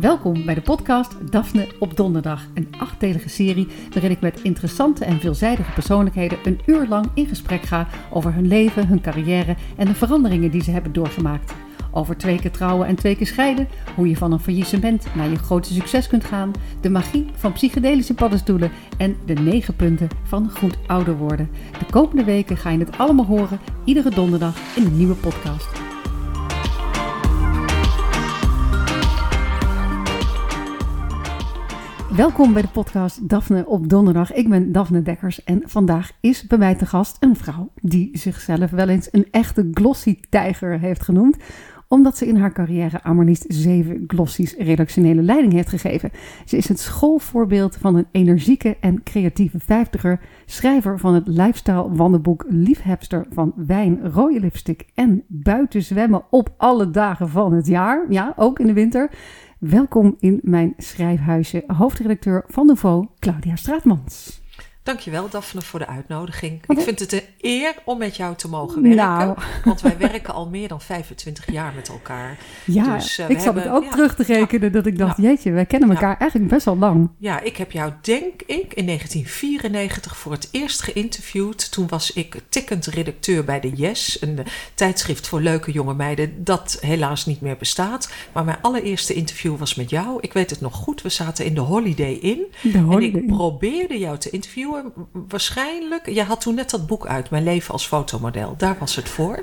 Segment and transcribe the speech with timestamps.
[0.00, 5.20] Welkom bij de podcast Daphne op Donderdag, een achtdelige serie waarin ik met interessante en
[5.20, 9.94] veelzijdige persoonlijkheden een uur lang in gesprek ga over hun leven, hun carrière en de
[9.94, 11.52] veranderingen die ze hebben doorgemaakt.
[11.90, 15.36] Over twee keer trouwen en twee keer scheiden, hoe je van een faillissement naar je
[15.36, 20.76] grote succes kunt gaan, de magie van psychedelische paddenstoelen en de negen punten van goed
[20.86, 21.50] ouder worden.
[21.78, 25.95] De komende weken ga je het allemaal horen, iedere donderdag in een nieuwe podcast.
[32.16, 34.32] Welkom bij de podcast Daphne op donderdag.
[34.32, 38.70] Ik ben Daphne Dekkers en vandaag is bij mij te gast een vrouw die zichzelf
[38.70, 41.36] wel eens een echte glossy tijger heeft genoemd
[41.88, 46.10] omdat ze in haar carrière aan maar liefst zeven glossies redactionele leiding heeft gegeven.
[46.44, 52.44] Ze is het schoolvoorbeeld van een energieke en creatieve vijftiger, schrijver van het lifestyle wandelboek
[52.48, 58.06] Liefhebster van wijn, rode lipstick en buiten zwemmen op alle dagen van het jaar.
[58.08, 59.10] Ja, ook in de winter.
[59.58, 64.40] Welkom in mijn schrijfhuisje, hoofdredacteur van Nouveau, Claudia Straatmans.
[64.86, 66.62] Dankjewel Daphne voor de uitnodiging.
[66.66, 69.04] Ik vind het een eer om met jou te mogen werken.
[69.06, 69.36] Nou.
[69.64, 72.38] Want wij werken al meer dan 25 jaar met elkaar.
[72.64, 75.66] Ja, dus, uh, ik zat het ook terug te rekenen dat ik dacht, jeetje, wij
[75.66, 77.10] kennen elkaar eigenlijk best wel lang.
[77.18, 81.72] Ja, ik heb jou denk ik in 1994 voor het eerst geïnterviewd.
[81.72, 84.38] Toen was ik tikkend redacteur bij de Yes, een
[84.74, 88.12] tijdschrift voor leuke jonge meiden dat helaas niet meer bestaat.
[88.32, 90.18] Maar mijn allereerste interview was met jou.
[90.20, 92.46] Ik weet het nog goed, we zaten in de Holiday Inn.
[92.62, 93.20] De holiday.
[93.20, 94.74] En ik probeerde jou te interviewen
[95.12, 96.08] waarschijnlijk.
[96.08, 98.54] Je had toen net dat boek uit, Mijn leven als fotomodel.
[98.56, 99.42] Daar was het voor.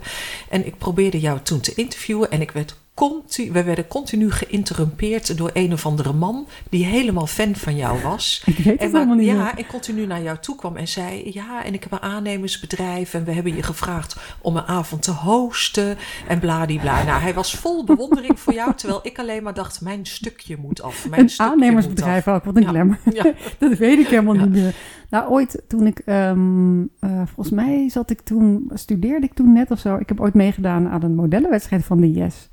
[0.50, 5.38] En ik probeerde jou toen te interviewen en ik werd continu, we werden continu geïnterrumpeerd
[5.38, 8.44] door een of andere man die helemaal fan van jou was.
[8.46, 9.28] Ik weet en niet.
[9.28, 13.14] Ja, en continu naar jou toe kwam en zei: Ja, en ik heb een aannemersbedrijf
[13.14, 17.04] en we hebben je gevraagd om een avond te hosten en bladibla.
[17.04, 20.82] Nou, hij was vol bewondering voor jou, terwijl ik alleen maar dacht: Mijn stukje moet
[20.82, 21.10] af.
[21.10, 23.00] Mijn een aannemersbedrijf ook, wat een glamour.
[23.14, 23.34] Ja.
[23.60, 24.76] dat weet ik helemaal niet meer.
[25.10, 26.88] Nou, ooit toen ik, um, uh,
[27.26, 29.96] volgens mij zat ik toen, studeerde ik toen net of zo.
[29.96, 32.50] Ik heb ooit meegedaan aan een modellenwedstrijd van de Yes.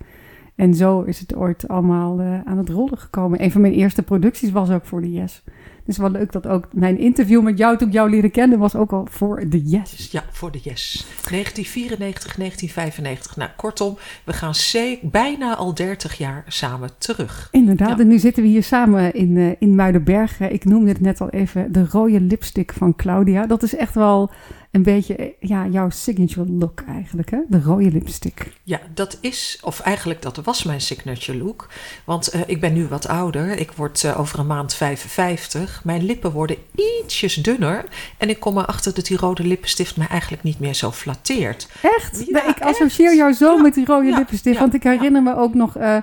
[0.60, 3.42] En zo is het ooit allemaal uh, aan het rollen gekomen.
[3.42, 5.42] Een van mijn eerste producties was ook voor de Yes.
[5.84, 8.74] Dus wel leuk dat ook mijn interview met jou toen ik jou leren kennen was
[8.74, 10.08] ook al voor de Yes.
[10.10, 11.06] Ja, voor de Yes.
[11.30, 13.36] 1994, 1995.
[13.36, 14.54] Nou, kortom, we gaan
[15.02, 17.48] bijna al 30 jaar samen terug.
[17.50, 20.40] Inderdaad, en nu zitten we hier samen in, uh, in Muidenberg.
[20.40, 23.46] Ik noemde het net al even, de rode lipstick van Claudia.
[23.46, 24.30] Dat is echt wel
[24.70, 27.38] een beetje eh, ja, jouw signature look eigenlijk, hè?
[27.48, 28.52] De rode lipstick.
[28.64, 31.68] Ja, dat is, of eigenlijk dat was mijn signature look.
[32.04, 33.58] Want uh, ik ben nu wat ouder.
[33.58, 35.84] Ik word uh, over een maand 55.
[35.84, 37.84] Mijn lippen worden ietsjes dunner.
[38.18, 41.68] En ik kom erachter dat die rode lippenstift me eigenlijk niet meer zo flatteert.
[41.82, 42.24] Echt?
[42.28, 43.16] Ja, ik associeer echt?
[43.16, 44.58] jou zo ja, met die rode ja, lippenstift.
[44.58, 45.76] want ik herinner me ook nog...
[45.76, 45.96] Uh,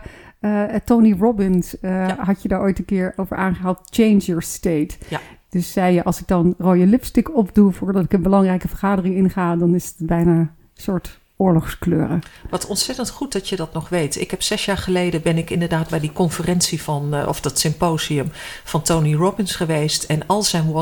[0.86, 1.76] Tony Robbins
[2.18, 3.80] had je daar ooit een keer over aangehaald.
[3.90, 4.90] Change your state.
[5.08, 5.20] Ja.
[5.50, 9.56] Dus zei je, als ik dan rode lipstick opdoe voordat ik een belangrijke vergadering inga,
[9.56, 12.22] dan is het bijna een soort oorlogskleuren.
[12.50, 14.22] Wat ontzettend goed dat je dat nog weet.
[14.22, 17.60] Ik heb zes jaar geleden ben ik inderdaad bij die conferentie van, uh, of dat
[17.60, 18.32] symposium
[18.64, 20.04] van Tony Robbins geweest.
[20.04, 20.74] En al zijn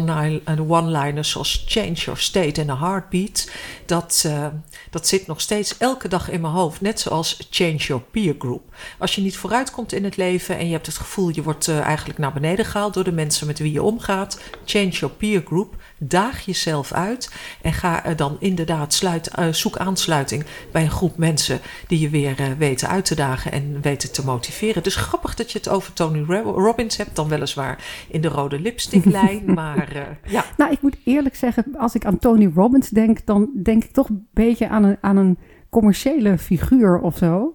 [0.68, 3.52] one-liners zoals change your state in a heartbeat,
[3.86, 4.48] dat, uh,
[4.90, 6.82] dat zit nog steeds elke dag in mijn hoofd.
[6.82, 8.62] Net zoals change your peer group.
[9.00, 11.68] Als je niet vooruit komt in het leven en je hebt het gevoel je wordt
[11.68, 15.44] uh, eigenlijk naar beneden gehaald door de mensen met wie je omgaat, change your peer
[15.46, 15.76] group.
[15.98, 22.00] Daag jezelf uit en ga dan inderdaad sluit, zoek aansluiting bij een groep mensen die
[22.00, 24.84] je weer uh, weten uit te dagen en weten te motiveren.
[24.84, 29.54] Dus grappig dat je het over Tony Robbins hebt, dan weliswaar in de rode lipsticklijn,
[29.54, 30.46] maar uh, ja.
[30.58, 34.10] Nou, ik moet eerlijk zeggen, als ik aan Tony Robbins denk, dan denk ik toch
[34.10, 35.38] een beetje aan een, aan een
[35.70, 37.54] commerciële figuur of zo.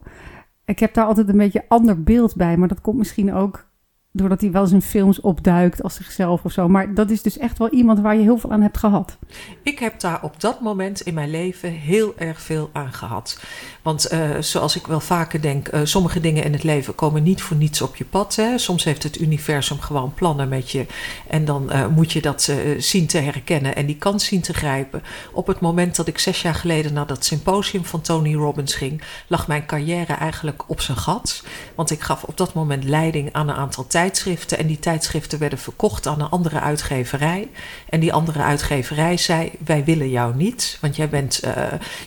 [0.64, 3.69] Ik heb daar altijd een beetje ander beeld bij, maar dat komt misschien ook
[4.12, 6.68] doordat hij wel eens in films opduikt als zichzelf of zo.
[6.68, 9.16] Maar dat is dus echt wel iemand waar je heel veel aan hebt gehad.
[9.62, 13.40] Ik heb daar op dat moment in mijn leven heel erg veel aan gehad.
[13.82, 17.42] Want uh, zoals ik wel vaker denk, uh, sommige dingen in het leven komen niet
[17.42, 18.36] voor niets op je pad.
[18.36, 18.58] Hè.
[18.58, 20.86] Soms heeft het universum gewoon plannen met je.
[21.28, 25.02] En dan uh, moet je dat zien te herkennen en die kans zien te grijpen.
[25.32, 29.02] Op het moment dat ik zes jaar geleden naar dat symposium van Tony Robbins ging,
[29.26, 31.44] lag mijn carrière eigenlijk op zijn gat.
[31.74, 34.58] Want ik gaf op dat moment leiding aan een aantal tijd tijdschriften.
[34.58, 37.48] En die tijdschriften werden verkocht aan een andere uitgeverij.
[37.88, 40.78] En die andere uitgeverij zei: Wij willen jou niet.
[40.80, 41.52] Want jij, bent, uh,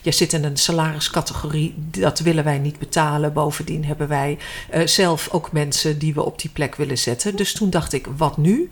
[0.01, 1.73] jij zit in een salariscategorie.
[1.77, 3.33] Dat willen wij niet betalen.
[3.33, 4.37] Bovendien hebben wij
[4.73, 7.35] uh, zelf ook mensen die we op die plek willen zetten.
[7.35, 8.69] Dus toen dacht ik: Wat nu?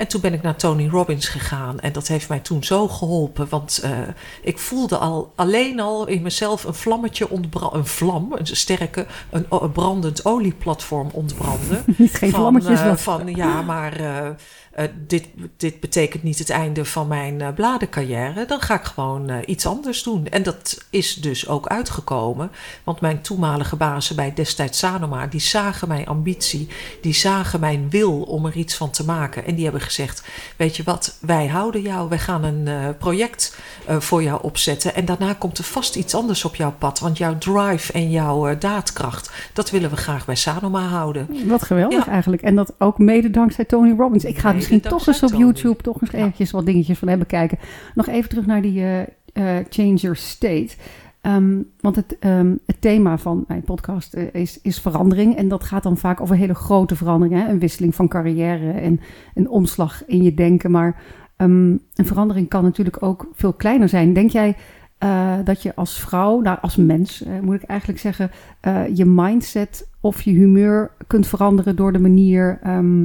[0.00, 1.80] En toen ben ik naar Tony Robbins gegaan.
[1.80, 3.48] En dat heeft mij toen zo geholpen.
[3.48, 3.90] Want uh,
[4.42, 7.78] ik voelde al alleen al in mezelf een vlammetje ontbranden.
[7.78, 11.82] Een vlam, een sterke, een, een brandend olieplatform ontbranden.
[11.96, 12.80] Niet geen van, vlammetjes.
[12.80, 15.26] uh, van ja, maar uh, dit,
[15.56, 18.46] dit betekent niet het einde van mijn bladencarrière.
[18.46, 20.26] Dan ga ik gewoon iets anders doen.
[20.26, 22.50] En dat is dus ook uitgekomen.
[22.84, 26.68] Want mijn toenmalige bazen bij destijds Sanoma, die zagen mijn ambitie.
[27.02, 29.44] Die zagen mijn wil om er iets van te maken.
[29.44, 30.24] En die hebben gezegd:
[30.56, 32.08] Weet je wat, wij houden jou.
[32.08, 33.58] Wij gaan een uh, project
[33.88, 34.94] uh, voor jou opzetten.
[34.94, 36.98] En daarna komt er vast iets anders op jouw pad.
[36.98, 41.48] Want jouw drive en jouw uh, daadkracht, dat willen we graag bij Sanoma houden.
[41.48, 42.12] Wat geweldig ja.
[42.12, 42.42] eigenlijk.
[42.42, 44.24] En dat ook mede dankzij Tony Robbins.
[44.24, 45.42] Ik ga mede misschien toch eens op Tony.
[45.42, 46.18] YouTube toch eens ja.
[46.18, 47.58] eventjes wat dingetjes van hem bekijken.
[47.94, 48.84] Nog even terug naar die
[49.68, 50.68] Change Your State.
[51.22, 55.36] Um, want het, um, het, thema van mijn podcast uh, is, is, verandering.
[55.36, 57.44] En dat gaat dan vaak over hele grote veranderingen.
[57.44, 57.52] Hè?
[57.52, 59.00] Een wisseling van carrière en
[59.34, 60.70] een omslag in je denken.
[60.70, 61.02] Maar
[61.36, 64.12] um, een verandering kan natuurlijk ook veel kleiner zijn.
[64.12, 64.56] Denk jij
[65.04, 68.30] uh, dat je als vrouw, nou als mens uh, moet ik eigenlijk zeggen,
[68.94, 72.58] je mindset of je humeur kunt veranderen door de manier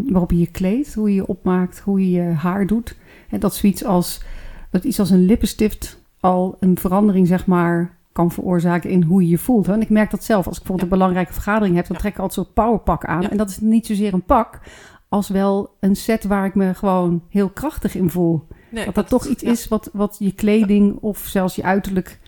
[0.07, 2.95] waarop je je kleedt, hoe je je opmaakt, hoe je je haar doet?
[3.29, 4.23] En dat zoiets als,
[4.71, 9.29] dat iets als een lippenstift al een verandering zeg maar kan veroorzaken in hoe je
[9.29, 9.67] je voelt.
[9.67, 10.47] En ik merk dat zelf.
[10.47, 13.29] Als ik bijvoorbeeld een belangrijke vergadering heb, dan trek ik altijd zo'n powerpak aan.
[13.29, 14.59] En dat is niet zozeer een pak,
[15.09, 18.47] als wel een set waar ik me gewoon heel krachtig in voel.
[18.71, 22.19] Nee, dat dat, toch iets is wat, wat je kleding of zelfs je uiterlijk,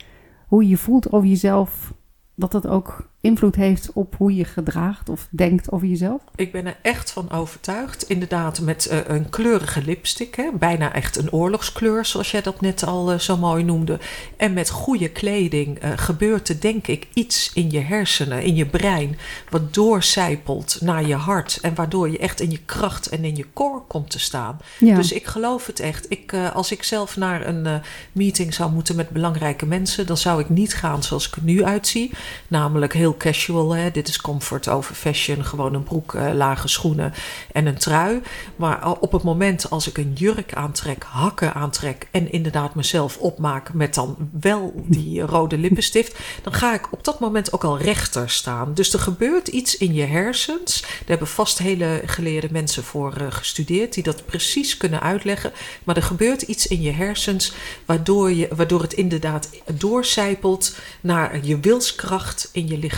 [0.48, 1.94] hoe je je voelt over jezelf,
[2.36, 6.21] dat dat ook invloed heeft op hoe je gedraagt of denkt over jezelf?
[6.35, 8.09] Ik ben er echt van overtuigd.
[8.09, 10.35] Inderdaad, met uh, een kleurige lipstick.
[10.35, 10.50] Hè?
[10.53, 14.00] Bijna echt een oorlogskleur, zoals jij dat net al uh, zo mooi noemde.
[14.38, 18.65] En met goede kleding uh, gebeurt er, denk ik, iets in je hersenen, in je
[18.65, 19.18] brein.
[19.50, 21.59] Wat doorcijpelt naar je hart.
[21.62, 24.57] En waardoor je echt in je kracht en in je core komt te staan.
[24.79, 24.95] Ja.
[24.95, 26.06] Dus ik geloof het echt.
[26.09, 27.81] Ik, als ik zelf naar een
[28.12, 31.63] meeting zou moeten met belangrijke mensen, dan zou ik niet gaan zoals ik er nu
[31.63, 32.12] uitzie.
[32.47, 33.75] Namelijk heel casual.
[33.75, 33.92] Hè?
[33.92, 35.46] Dit is comfort over fashion.
[35.46, 37.14] Gewoon een broek, uh, lage schoenen
[37.52, 38.22] en een trui.
[38.56, 43.74] Maar op het moment als ik een jurk aantrek, hakken aantrek en inderdaad mezelf opmaak
[43.74, 48.30] met dan wel die rode lippenstift, dan ga ik op dat moment ook al rechter
[48.30, 48.74] staan.
[48.74, 50.81] Dus er gebeurt iets in je hersens.
[50.81, 55.52] Daar hebben vast hele geleerde mensen voor uh, gestudeerd die dat precies kunnen uitleggen.
[55.84, 57.54] Maar er gebeurt iets in je hersens
[57.86, 62.97] waardoor, je, waardoor het inderdaad doorcijpelt naar je wilskracht in je lichaam.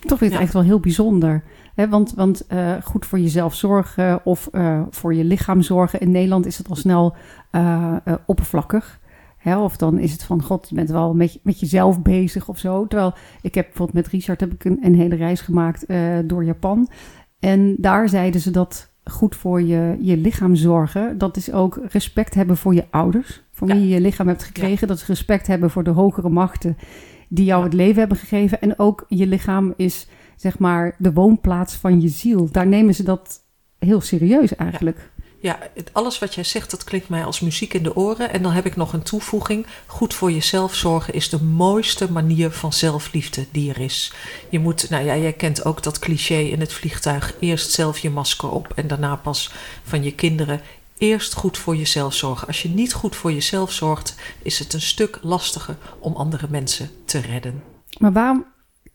[0.00, 1.42] Toch vind ik het echt wel heel bijzonder.
[1.74, 6.00] Want want uh, goed voor jezelf zorgen of uh, voor je lichaam zorgen.
[6.00, 7.16] In Nederland is het al snel
[7.52, 7.96] uh,
[8.26, 9.00] oppervlakkig.
[9.44, 12.86] Of dan is het van, god, je bent wel met, met jezelf bezig of zo.
[12.86, 15.86] Terwijl ik heb bijvoorbeeld met Richard heb ik een, een hele reis gemaakt
[16.24, 16.88] door Japan.
[17.38, 21.18] En daar zeiden ze dat goed voor je, je lichaam zorgen.
[21.18, 23.42] Dat is ook respect hebben voor je ouders.
[23.52, 23.82] Voor wie ja.
[23.82, 24.78] je je lichaam hebt gekregen.
[24.80, 24.86] Ja.
[24.86, 26.76] Dat is respect hebben voor de hogere machten
[27.28, 28.60] die jou het leven hebben gegeven.
[28.60, 30.06] En ook je lichaam is
[30.36, 32.48] zeg maar de woonplaats van je ziel.
[32.50, 33.40] Daar nemen ze dat
[33.78, 34.96] heel serieus eigenlijk.
[34.96, 35.16] Ja.
[35.40, 35.58] Ja,
[35.92, 38.32] alles wat jij zegt, dat klinkt mij als muziek in de oren.
[38.32, 39.66] En dan heb ik nog een toevoeging.
[39.86, 44.12] Goed voor jezelf zorgen is de mooiste manier van zelfliefde die er is.
[44.48, 47.34] Je moet, nou ja, jij kent ook dat cliché in het vliegtuig.
[47.40, 49.52] Eerst zelf je masker op en daarna pas
[49.82, 50.60] van je kinderen
[50.98, 52.46] eerst goed voor jezelf zorgen.
[52.46, 56.90] Als je niet goed voor jezelf zorgt, is het een stuk lastiger om andere mensen
[57.04, 57.62] te redden.
[57.98, 58.44] Maar waarom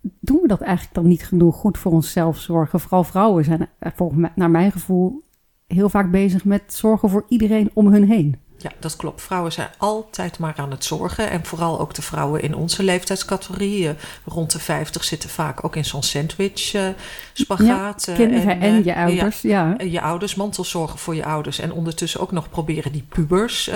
[0.01, 2.79] doen we dat eigenlijk dan niet genoeg goed voor onszelf zorgen?
[2.79, 5.23] Vooral vrouwen zijn volgens mij, naar mijn gevoel
[5.67, 8.35] heel vaak bezig met zorgen voor iedereen om hun heen.
[8.61, 9.21] Ja, dat klopt.
[9.21, 11.29] Vrouwen zijn altijd maar aan het zorgen.
[11.29, 13.83] En vooral ook de vrouwen in onze leeftijdscategorie.
[13.83, 13.91] Uh,
[14.25, 16.87] rond de 50 zitten vaak ook in zo'n sandwich uh,
[17.33, 18.05] spagaat.
[18.05, 19.41] Ja, kinderen en, en, je ouders.
[19.41, 19.85] Ja, ja.
[19.85, 21.59] Je ouders, mantelzorgen voor je ouders.
[21.59, 23.75] En ondertussen ook nog proberen die pubers uh,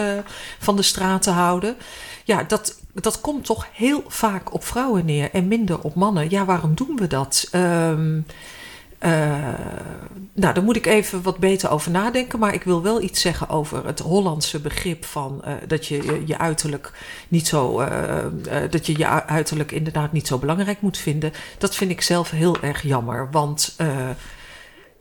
[0.60, 1.76] van de straat te houden.
[2.24, 6.30] Ja, dat, dat komt toch heel vaak op vrouwen neer en minder op mannen.
[6.30, 7.50] Ja, waarom doen we dat?
[7.52, 8.26] Um,
[10.34, 12.40] nou, daar moet ik even wat beter over nadenken.
[12.40, 16.38] Maar ik wil wel iets zeggen over het Hollandse begrip van uh, dat je je,
[16.38, 16.92] uiterlijk
[17.28, 17.82] niet zo.
[17.82, 17.88] Uh,
[18.70, 21.34] dat je je uiterlijk inderdaad niet zo belangrijk moet vinden.
[21.58, 23.28] Dat vind ik zelf heel erg jammer.
[23.32, 23.76] Want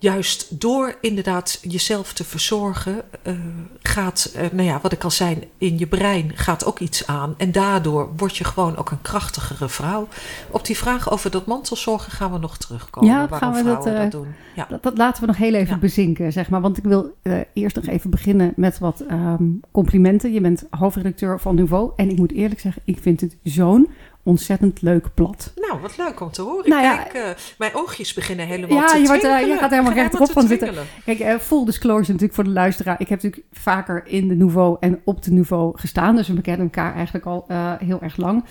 [0.04, 3.34] juist door inderdaad jezelf te verzorgen, uh,
[3.82, 7.34] gaat, uh, nou ja, wat ik al zei, in je brein gaat ook iets aan.
[7.38, 10.08] En daardoor word je gewoon ook een krachtigere vrouw.
[10.50, 13.10] Op die vraag over dat mantelzorgen gaan we nog terugkomen.
[13.10, 14.26] Ja, gaan we dat, uh, dat, doen.
[14.54, 14.66] Ja.
[14.68, 15.80] Dat, dat, laten we nog heel even ja.
[15.80, 16.60] bezinken, zeg maar.
[16.60, 17.16] Want ik wil
[17.52, 20.32] eerst nog even beginnen met wat um, complimenten.
[20.32, 21.92] Je bent hoofdredacteur van Nouveau.
[21.96, 23.88] En ik moet eerlijk zeggen, ik vind het zo'n
[24.24, 25.52] ontzettend leuk plat.
[25.56, 26.68] Nou, wat leuk om te horen.
[26.70, 27.28] Nou ja, Kijk, uh,
[27.58, 30.74] mijn oogjes beginnen helemaal ja, te je, wordt, uh, je gaat helemaal rechtop van zitten.
[31.04, 33.00] Kijk, uh, full disclosure natuurlijk voor de luisteraar.
[33.00, 36.16] Ik heb natuurlijk vaker in de Nouveau en op de Nouveau gestaan.
[36.16, 37.46] Dus we kennen elkaar eigenlijk al
[37.78, 38.44] heel erg lang.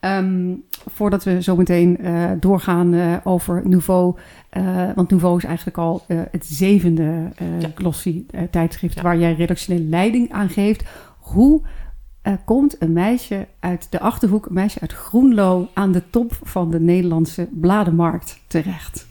[0.00, 1.98] Um, voordat we zo meteen
[2.40, 4.16] doorgaan over Nouveau.
[4.94, 7.70] want Nouveau is eigenlijk al het zevende ja.
[7.74, 8.94] glossy tijdschrift...
[8.94, 9.02] Ja.
[9.02, 10.84] waar jij redactionele leiding aan geeft.
[11.18, 11.62] Hoe
[12.44, 16.80] komt een meisje uit de Achterhoek, een meisje uit Groenlo, aan de top van de
[16.80, 19.06] Nederlandse bladenmarkt terecht?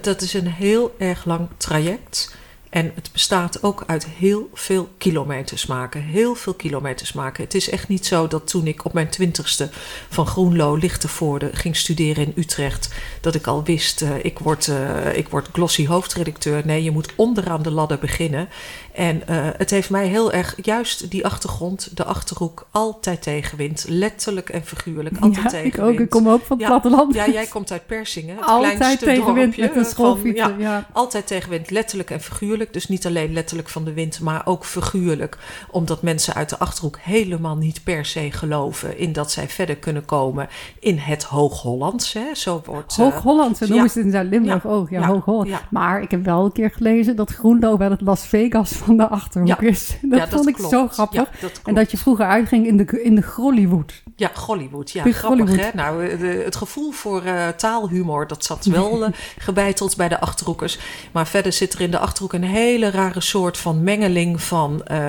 [0.00, 2.38] Dat is een heel erg lang traject.
[2.70, 6.02] En het bestaat ook uit heel veel kilometers maken.
[6.02, 7.44] Heel veel kilometers maken.
[7.44, 9.68] Het is echt niet zo dat toen ik op mijn twintigste
[10.08, 15.16] van Groenlo Lichtenvoorde ging studeren in Utrecht, dat ik al wist, uh, ik, word, uh,
[15.16, 16.62] ik word glossy hoofdredacteur.
[16.66, 18.48] Nee, je moet onderaan de ladder beginnen.
[18.92, 23.84] En uh, het heeft mij heel erg, juist die achtergrond, de achterhoek, altijd tegenwind.
[23.88, 25.74] Letterlijk en figuurlijk, altijd ja, tegenwind.
[25.74, 27.14] Ik ook, ik kom ook van het ja, platteland.
[27.14, 30.42] Ja, jij komt uit Persingen, het altijd kleinste tegenwind met een schoolfiets.
[30.58, 32.72] Ja, Altijd tegenwind, letterlijk en figuurlijk.
[32.72, 35.38] Dus niet alleen letterlijk van de wind, maar ook figuurlijk.
[35.70, 38.98] Omdat mensen uit de Achterhoek helemaal niet per se geloven...
[38.98, 42.16] in dat zij verder kunnen komen in het Hoog-Hollands.
[42.32, 42.96] Zo wordt...
[42.96, 44.90] Hoog-Holland, zo noemen ze het in Zuid-Limburg ook.
[44.90, 45.50] Ja, Hoog-Holland.
[45.70, 49.08] Maar ik heb wel een keer gelezen dat Groenlo wel het Las Vegas van de
[49.08, 49.96] Achterhoek is.
[50.02, 50.70] Dat ja, vond ik klopt.
[50.70, 51.20] zo grappig.
[51.20, 54.02] Ja, dat en dat je vroeger uitging in de, in de Grollywood.
[54.16, 54.90] Ja, Gollywood.
[54.90, 55.60] Ja, grappig Hollywood.
[55.60, 55.70] hè.
[55.74, 59.08] Nou, de, het gevoel voor uh, taalhumor, dat zat wel uh,
[59.38, 60.78] gebeiteld bij de Achterhoekers.
[61.12, 65.06] Maar verder zit er in de Achterhoek een hele rare soort van mengeling van uh,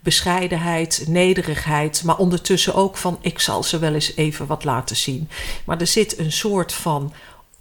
[0.00, 2.02] bescheidenheid, nederigheid.
[2.04, 5.28] Maar ondertussen ook van, ik zal ze wel eens even wat laten zien.
[5.64, 7.12] Maar er zit een soort van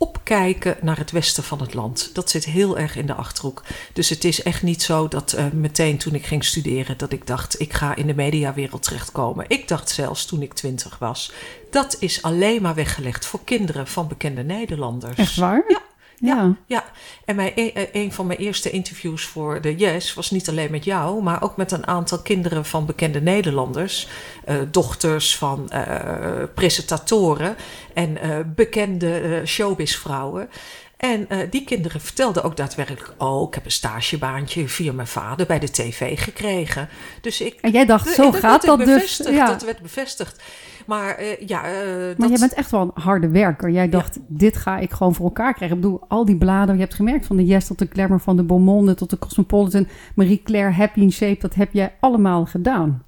[0.02, 2.10] opkijken naar het westen van het land.
[2.14, 3.64] Dat zit heel erg in de achterhoek.
[3.94, 7.28] Dus het is echt niet zo dat uh, meteen toen ik ging studeren, dat ik
[7.28, 9.46] dacht, ik ga in de mediawereld terechtkomen.
[9.48, 11.32] Ik dacht zelfs toen ik twintig was,
[11.72, 15.18] dat is alleen maar weggelegd voor kinderen van bekende Nederlanders.
[15.18, 15.64] Echt waar?
[15.68, 15.82] Ja.
[16.22, 16.84] Ja, ja.
[17.26, 17.52] en mijn,
[17.92, 21.58] een van mijn eerste interviews voor de Yes was niet alleen met jou, maar ook
[21.58, 24.08] met een aantal kinderen van bekende Nederlanders,
[24.50, 27.56] uh, dochters van uh, presentatoren
[27.94, 30.50] en uh, bekende showbizvrouwen.
[30.98, 35.46] En uh, die kinderen vertelden ook daadwerkelijk: Oh, ik heb een stagebaantje via mijn vader
[35.46, 36.90] bij de tv gekregen.
[37.22, 39.18] Dus ik, en jij dacht, zo dat gaat dat dus.
[39.18, 39.46] Ja.
[39.46, 40.42] Dat werd bevestigd.
[40.86, 41.72] Maar uh, ja.
[41.72, 42.30] Uh, maar dat...
[42.30, 43.70] jij bent echt wel een harde werker.
[43.70, 44.22] Jij dacht, ja.
[44.28, 45.78] dit ga ik gewoon voor elkaar krijgen.
[45.78, 48.36] Ik bedoel, al die bladen, je hebt gemerkt van de Yes tot de Glamour, van
[48.36, 53.04] de Beaumonde tot de Cosmopolitan, Marie Claire, Happy in Shape, dat heb jij allemaal gedaan.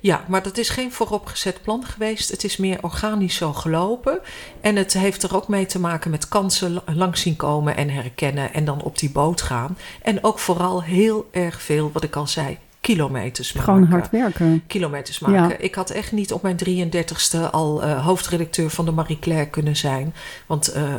[0.00, 2.30] Ja, maar dat is geen vooropgezet plan geweest.
[2.30, 4.20] Het is meer organisch zo gelopen.
[4.60, 8.52] En het heeft er ook mee te maken met kansen langs zien komen en herkennen.
[8.52, 9.76] En dan op die boot gaan.
[10.02, 13.72] En ook vooral heel erg veel, wat ik al zei, kilometers maken.
[13.72, 14.62] Gewoon hard werken.
[14.66, 15.48] Kilometers maken.
[15.48, 15.56] Ja.
[15.58, 19.76] Ik had echt niet op mijn 33ste al uh, hoofdredacteur van de Marie Claire kunnen
[19.76, 20.14] zijn.
[20.46, 20.94] Want uh,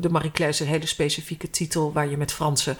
[0.00, 2.76] de Marie Claire is een hele specifieke titel waar je met Fransen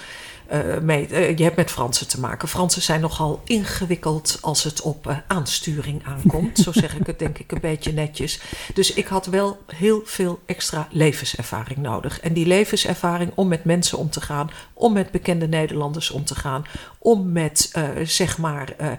[0.82, 1.08] mee...
[1.36, 2.48] je hebt met Fransen te maken.
[2.48, 6.58] Fransen zijn nogal ingewikkeld als het op aansturing aankomt.
[6.58, 8.40] Zo zeg ik het denk ik een beetje netjes.
[8.74, 12.20] Dus ik had wel heel veel extra levenservaring nodig.
[12.20, 14.50] En die levenservaring om met mensen om te gaan.
[14.74, 16.64] Om met bekende Nederlanders om te gaan.
[16.98, 17.72] Om met,
[18.04, 18.98] zeg maar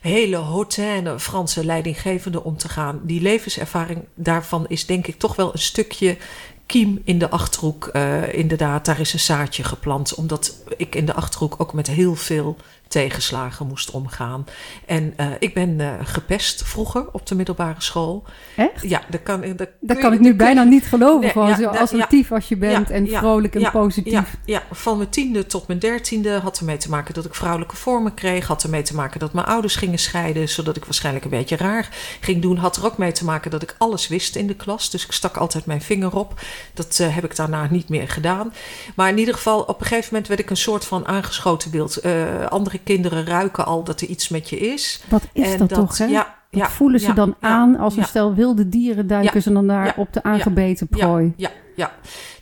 [0.00, 3.00] hele hautaine Franse leidinggevende om te gaan.
[3.02, 6.16] Die levenservaring daarvan is denk ik toch wel een stukje
[6.66, 7.90] kiem in de Achterhoek.
[7.92, 10.14] Uh, inderdaad, daar is een zaadje geplant.
[10.14, 12.56] Omdat ik in de Achterhoek ook met heel veel
[12.88, 14.46] tegenslagen moest omgaan.
[14.86, 18.24] En uh, ik ben uh, gepest vroeger op de middelbare school.
[18.56, 18.88] Echt?
[18.88, 21.20] Ja, dat kan, dat dat kan ik nu bijna niet geloven.
[21.20, 24.12] Nee, gewoon ja, zo assertief ja, als je bent ja, en vrolijk en positief.
[24.12, 27.76] Ja, ja, van mijn tiende tot mijn dertiende had ermee te maken dat ik vrouwelijke
[27.76, 28.46] vormen kreeg.
[28.46, 31.88] Had ermee te maken dat mijn ouders gingen scheiden, zodat ik waarschijnlijk een beetje raar
[32.20, 32.56] ging doen.
[32.56, 34.90] Had er ook mee te maken dat ik alles wist in de klas.
[34.90, 36.40] Dus ik stak altijd mijn vinger op.
[36.74, 38.52] Dat uh, heb ik daarna niet meer gedaan.
[38.94, 42.04] Maar in ieder geval, op een gegeven moment werd ik een soort van aangeschoten beeld.
[42.04, 42.12] Uh,
[42.74, 45.02] andere kinderen ruiken al dat er iets met je is.
[45.08, 46.04] Wat is en dat, dat toch, hè?
[46.04, 49.94] Ja, ja, voelen ze dan aan als een stel wilde dieren duiken ze dan daar
[49.96, 51.32] op de aangebeten prooi.
[51.36, 51.92] Ja, ja,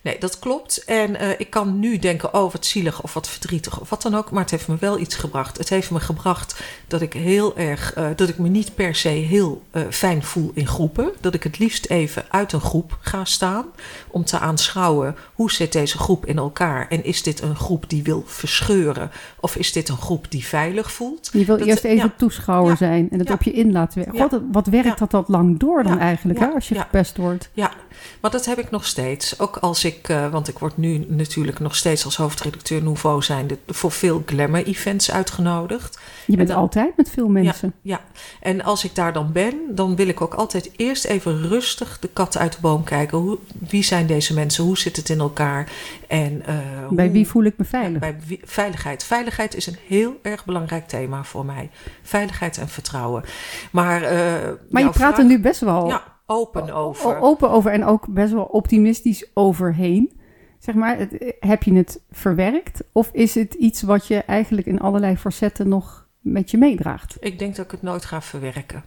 [0.03, 0.85] Nee, dat klopt.
[0.85, 4.15] En uh, ik kan nu denken, oh wat zielig of wat verdrietig of wat dan
[4.15, 4.31] ook.
[4.31, 5.59] Maar het heeft me wel iets gebracht.
[5.59, 9.09] Het heeft me gebracht dat ik heel erg, uh, dat ik me niet per se
[9.09, 11.13] heel uh, fijn voel in groepen.
[11.21, 13.65] Dat ik het liefst even uit een groep ga staan.
[14.09, 16.89] Om te aanschouwen hoe zit deze groep in elkaar.
[16.89, 19.11] En is dit een groep die wil verscheuren?
[19.41, 21.31] Of is dit een groep die veilig voelt?
[21.33, 23.73] Je wil dat, eerst even ja, toeschouwer ja, zijn en het ja, op je in
[23.73, 24.21] laten werken.
[24.21, 27.51] God, wat werkt dat dat lang door dan eigenlijk hè, als je gepest wordt?
[27.53, 27.73] Ja,
[28.21, 29.39] maar dat heb ik nog steeds.
[29.41, 33.59] Ook als ik, uh, want ik word nu natuurlijk nog steeds als hoofdredacteur Nouveau zijnde
[33.67, 35.99] voor veel glamour-events uitgenodigd.
[36.27, 37.73] Je bent dan, altijd met veel mensen.
[37.83, 41.49] Ja, ja, en als ik daar dan ben, dan wil ik ook altijd eerst even
[41.49, 43.19] rustig de kat uit de boom kijken.
[43.19, 44.65] Hoe, wie zijn deze mensen?
[44.65, 45.69] Hoe zit het in elkaar?
[46.09, 46.47] En, uh,
[46.91, 48.01] bij hoe, wie voel ik me veilig?
[48.01, 49.05] Bij wie, veiligheid.
[49.05, 51.71] Veiligheid is een heel erg belangrijk thema voor mij.
[52.03, 53.25] Veiligheid en vertrouwen.
[53.71, 57.19] Maar, uh, maar je praat vraag, er nu best wel ja, open over.
[57.19, 60.21] Open over en ook best wel optimistisch overheen.
[60.59, 62.83] Zeg maar, het, heb je het verwerkt?
[62.93, 67.17] Of is het iets wat je eigenlijk in allerlei facetten nog met je meedraagt?
[67.21, 68.85] Ik denk dat ik het nooit ga verwerken.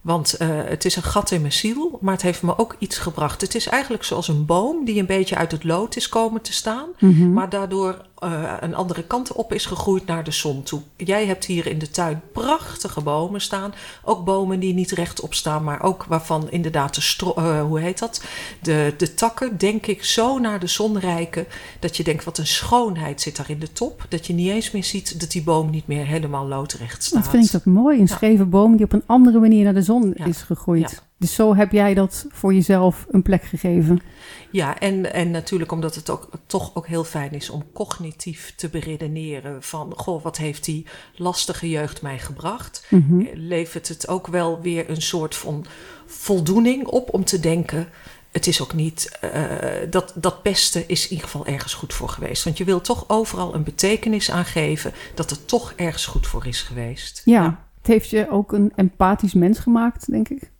[0.00, 2.98] Want uh, het is een gat in mijn ziel, maar het heeft me ook iets
[2.98, 3.40] gebracht.
[3.40, 6.52] Het is eigenlijk zoals een boom die een beetje uit het lood is komen te
[6.52, 7.32] staan, mm -hmm.
[7.32, 10.80] maar daardoor uh, een andere kant op is gegroeid naar de zon toe.
[10.96, 13.74] Jij hebt hier in de tuin prachtige bomen staan.
[14.04, 17.98] Ook bomen die niet rechtop staan, maar ook waarvan inderdaad de stro uh, hoe heet
[17.98, 18.24] dat?
[18.62, 21.46] De, de takken, denk ik, zo naar de zon reiken.
[21.78, 24.06] Dat je denkt, wat een schoonheid zit daar in de top.
[24.08, 27.22] Dat je niet eens meer ziet dat die boom niet meer helemaal loodrecht staat.
[27.22, 28.00] Dat vind ik dat mooi.
[28.00, 28.48] Een scheve ja.
[28.48, 30.24] boom die op een andere manier naar de zon ja.
[30.24, 30.90] is gegroeid.
[30.90, 31.11] Ja.
[31.22, 34.00] Dus zo heb jij dat voor jezelf een plek gegeven.
[34.50, 38.68] Ja, en, en natuurlijk omdat het ook, toch ook heel fijn is om cognitief te
[38.68, 42.86] beredeneren van, goh, wat heeft die lastige jeugd mij gebracht?
[42.88, 43.28] Mm -hmm.
[43.34, 45.64] Levert het ook wel weer een soort van
[46.06, 47.88] voldoening op om te denken,
[48.30, 49.42] het is ook niet, uh,
[49.90, 52.44] dat, dat pesten is in ieder geval ergens goed voor geweest.
[52.44, 56.62] Want je wil toch overal een betekenis aangeven dat het toch ergens goed voor is
[56.62, 57.22] geweest.
[57.24, 57.64] Ja, ja.
[57.78, 60.51] het heeft je ook een empathisch mens gemaakt, denk ik.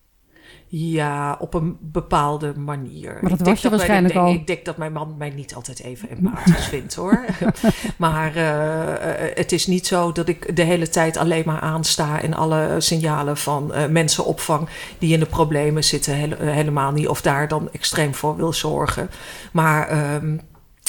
[0.74, 3.18] Ja, op een bepaalde manier.
[3.20, 4.32] Maar dat ik was je waarschijnlijk mijn, al.
[4.32, 7.24] Ik, denk dat mijn man mij niet altijd even empathisch vindt hoor.
[7.96, 12.34] maar uh, het is niet zo dat ik de hele tijd alleen maar aansta en
[12.34, 17.08] alle signalen van uh, mensen opvang die in de problemen zitten hele, helemaal niet.
[17.08, 19.10] Of daar dan extreem voor wil zorgen.
[19.52, 20.40] Maar um,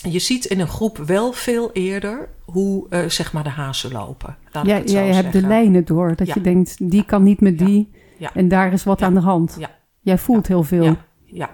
[0.09, 4.37] je ziet in een groep wel veel eerder hoe uh, zeg maar de hazen lopen.
[4.51, 6.15] Laat ja, jij hebt de lijnen door.
[6.15, 6.33] Dat ja.
[6.35, 8.01] je denkt, die kan niet met die.
[8.17, 8.33] Ja.
[8.33, 9.55] En daar is wat aan de hand.
[9.59, 9.69] Ja.
[9.99, 10.95] Jij voelt heel veel.
[11.33, 11.49] Ja.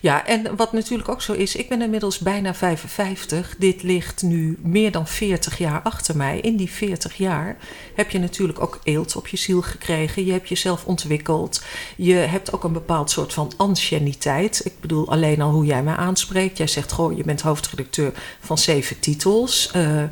[0.00, 0.26] ja.
[0.26, 3.54] En wat natuurlijk ook zo is, ik ben inmiddels bijna 55.
[3.58, 6.40] Dit ligt nu meer dan 40 jaar achter mij.
[6.40, 7.56] In die 40 jaar
[7.94, 10.24] heb je natuurlijk ook eelt op je ziel gekregen.
[10.24, 11.64] Je hebt jezelf ontwikkeld.
[11.96, 14.60] Je hebt ook een bepaald soort van anciëniteit.
[14.64, 16.58] Ik bedoel alleen al hoe jij mij aanspreekt.
[16.58, 19.70] Jij zegt, goh, je bent hoofdredacteur van zeven titels.
[19.76, 20.02] Uh,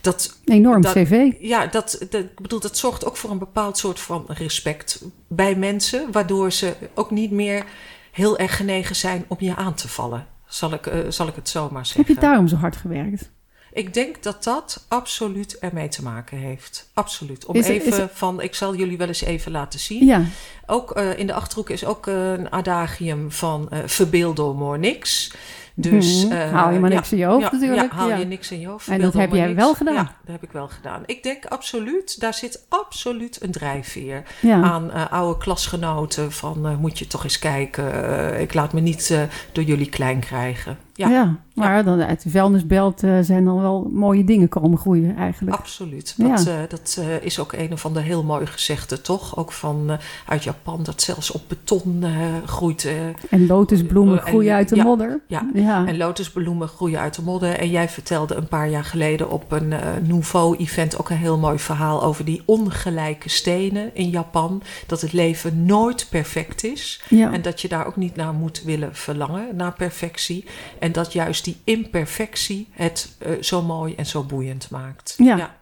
[0.00, 1.32] dat, Enorm dat, cv.
[1.40, 5.54] Ja, dat, dat, ik bedoel, dat zorgt ook voor een bepaald soort van respect bij
[5.54, 6.12] mensen.
[6.12, 7.64] Waardoor ze ook niet meer
[8.12, 10.26] heel erg genegen zijn om je aan te vallen.
[10.46, 12.04] Zal ik, uh, zal ik het zomaar zeggen.
[12.06, 13.30] Heb je daarom zo hard gewerkt?
[13.72, 16.90] Ik denk dat dat absoluut ermee te maken heeft.
[16.94, 17.46] Absoluut.
[17.46, 20.06] Om is, even is, van, ik zal jullie wel eens even laten zien.
[20.06, 20.24] Ja.
[20.66, 25.32] Ook uh, in de achterhoek is ook een adagium van uh, verbeel door maar niks.
[25.80, 26.38] Dus, mm -hmm.
[26.38, 27.92] uh, haal je maar niks ja, in je hoofd ja, natuurlijk.
[27.92, 28.88] Ja, haal je niks in je hoofd.
[28.88, 29.58] En dat heb jij niks.
[29.58, 29.94] wel gedaan.
[29.94, 31.02] Ja, dat heb ik wel gedaan.
[31.06, 36.32] Ik denk absoluut, daar zit absoluut een drijfveer aan uh, oude klasgenoten.
[36.32, 39.18] Van uh, moet je toch eens kijken, ik laat me niet
[39.52, 40.78] door jullie klein krijgen.
[40.98, 45.56] Ja, ja maar dan uit de vuilnisbelt zijn dan wel mooie dingen komen groeien eigenlijk.
[45.56, 46.14] Absoluut.
[46.16, 49.36] Dat, dat is ook een van de heel mooie gezegden, toch?
[49.36, 52.04] Ook van uit Japan, dat zelfs op beton
[52.46, 52.88] groeit.
[53.30, 55.20] en lotusbloemen groeien uit de modder.
[55.26, 57.58] Ja, en lotusbloemen groeien uit de modder.
[57.58, 62.02] En jij vertelde een paar jaar geleden op een Nouveau-event ook een heel mooi verhaal
[62.02, 64.62] over die ongelijke stenen in Japan.
[64.86, 67.02] Dat het leven nooit perfect is.
[67.10, 70.44] En dat je daar ook niet naar moet willen verlangen, naar perfectie.
[70.78, 75.14] En dat juist die imperfectie het uh, zo mooi en zo boeiend maakt.
[75.16, 75.36] Ja.
[75.36, 75.56] ja.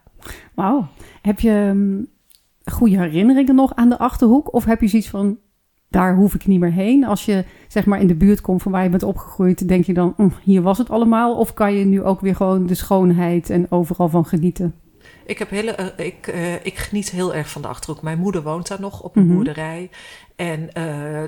[0.53, 0.87] Wauw.
[1.21, 2.07] Heb je um,
[2.65, 4.53] goede herinneringen nog aan de achterhoek?
[4.53, 5.37] Of heb je zoiets van
[5.89, 7.05] daar hoef ik niet meer heen.
[7.05, 9.93] Als je zeg maar in de buurt komt van waar je bent opgegroeid, denk je
[9.93, 11.35] dan, mm, hier was het allemaal.
[11.35, 14.75] Of kan je nu ook weer gewoon de schoonheid en overal van genieten?
[15.27, 18.01] Ik, heb hele, uh, ik, uh, ik geniet heel erg van de achterhoek.
[18.01, 19.31] Mijn moeder woont daar nog op een Mhm.
[19.31, 19.43] mm -hmm.
[19.43, 19.89] boerderij.
[20.35, 20.73] En uh,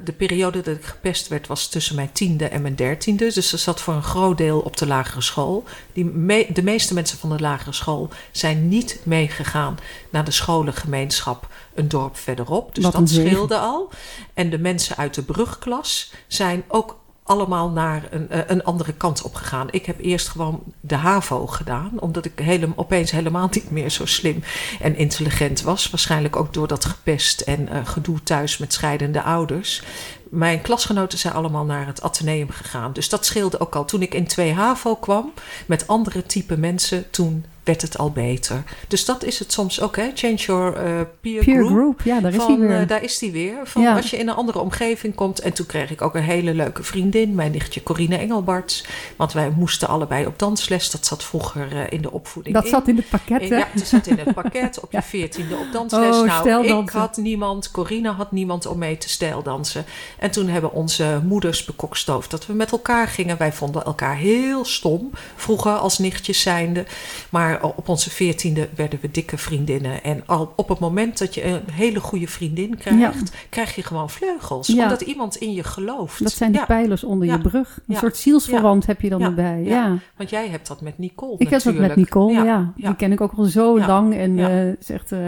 [0.03, 3.33] de periode dat ik gepest werd was tussen mijn tiende en mijn dertiende.
[3.33, 5.63] Dus ze zat voor een groot deel op de lagere school.
[5.93, 9.77] Die me de meeste mensen van de lagere school zijn niet meegegaan
[10.09, 12.75] naar de scholengemeenschap een dorp verderop.
[12.75, 13.89] Dus dat scheelde al.
[14.33, 16.98] En de mensen uit de brugklas zijn ook
[17.29, 19.67] allemaal naar een, eh, een andere kant op gegaan.
[19.71, 24.05] Ik heb eerst gewoon de HAVO gedaan, omdat ik hele, opeens helemaal niet meer zo
[24.05, 24.43] slim
[24.79, 25.89] en intelligent was.
[25.89, 29.83] Waarschijnlijk ook door dat gepest en uh, gedoe thuis met scheidende ouders.
[30.29, 32.93] Mijn klasgenoten zijn allemaal naar het Atheneum gegaan.
[32.93, 33.85] Dus dat scheelde ook al.
[33.85, 35.33] Toen ik in 2 HAVO kwam
[35.65, 38.63] met andere type mensen, toen werd het al beter.
[38.87, 40.11] Dus dat is het soms ook, hè?
[40.13, 41.67] Change your uh, peer, peer group.
[41.67, 42.01] group.
[42.03, 42.81] Ja, daar is hij weer.
[42.81, 43.55] Uh, daar is die weer.
[43.63, 43.95] Van Ja.
[43.95, 45.39] als je in een andere omgeving komt.
[45.39, 48.85] En toen kreeg ik ook een hele leuke vriendin, mijn nichtje Corine Engelbarts.
[49.15, 50.91] Want wij moesten allebei op dansles.
[50.91, 52.55] Dat zat vroeger uh, in de opvoeding.
[52.55, 52.69] dat in.
[52.69, 53.57] zat in het pakket, hè?
[53.57, 56.17] Ja, het zat in het pakket op je veertiende op dansles.
[56.17, 59.85] Oh, nou, ik had niemand, Corine had niemand om mee te stijldansen.
[60.19, 63.37] En toen hebben onze moeders bekokstoofd dat we met elkaar gingen.
[63.37, 66.85] Wij vonden elkaar heel stom, vroeger als nichtjes zijnde.
[67.29, 70.03] Maar op onze veertiende werden we dikke vriendinnen.
[70.03, 74.09] En al op het moment dat je een hele goede vriendin krijgt, krijg je gewoon
[74.09, 74.67] vleugels.
[74.67, 74.83] Ja.
[74.83, 76.23] Omdat iemand in je gelooft.
[76.23, 77.79] Dat zijn die ja, pijlers onder je brug.
[77.87, 79.63] Een soort zielsverwant heb je dan erbij.
[79.63, 79.97] Ja.
[80.17, 82.73] Want jij hebt dat met Nicole Ik heb dat met Nicole, ja.
[82.75, 84.15] Die ken ik ook al zo lang.
[84.15, 84.49] En Ja.
[84.49, 85.19] eh, zegt, eh,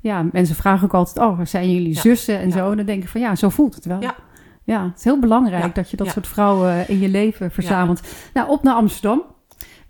[0.00, 2.70] ja, mensen vragen ook altijd, oh, zijn jullie zussen en zo?
[2.70, 4.00] En dan denk ik van, ja, zo voelt het wel.
[4.00, 4.14] Ja.
[4.64, 8.00] Ja, het is heel belangrijk dat je dat soort vrouwen in je leven verzamelt.
[8.34, 9.22] Nou, op naar Amsterdam.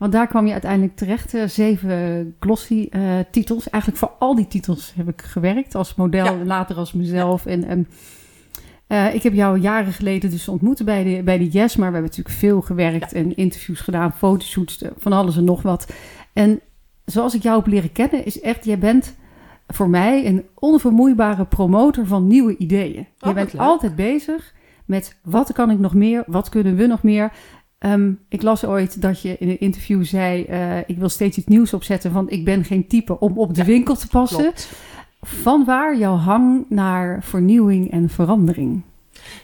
[0.02, 1.34] Want daar kwam je uiteindelijk terecht.
[1.34, 3.70] eh, zeven glossy eh, titels.
[3.70, 5.74] Eigenlijk voor al die titels heb ik gewerkt.
[5.74, 6.44] Als model, Ja.
[6.44, 7.46] later als mezelf.
[7.46, 7.88] En, en
[8.86, 11.76] eh, ik heb jou jaren geleden dus ontmoet bij de, bij de Yes.
[11.76, 14.12] Maar we hebben natuurlijk veel gewerkt en interviews gedaan.
[14.12, 15.92] Fotoshoots, van alles en nog wat.
[16.32, 16.60] En
[17.04, 18.64] zoals ik jou heb leren kennen, is echt...
[18.64, 19.16] Jij bent
[19.66, 22.92] voor mij een onvermoeibare promotor van nieuwe ideeën.
[22.94, 23.62] je wat bent leuk.
[23.62, 26.24] altijd bezig met wat kan ik nog meer?
[26.26, 27.32] Wat kunnen we nog meer?
[27.82, 31.46] Ehm, ik las ooit dat je in een interview zei: eh, Ik wil steeds iets
[31.46, 34.38] nieuws opzetten, want ik ben geen type om op de Ja, winkel te passen.
[34.38, 34.68] Klopt.
[35.22, 38.82] Van waar jouw hang naar vernieuwing en verandering?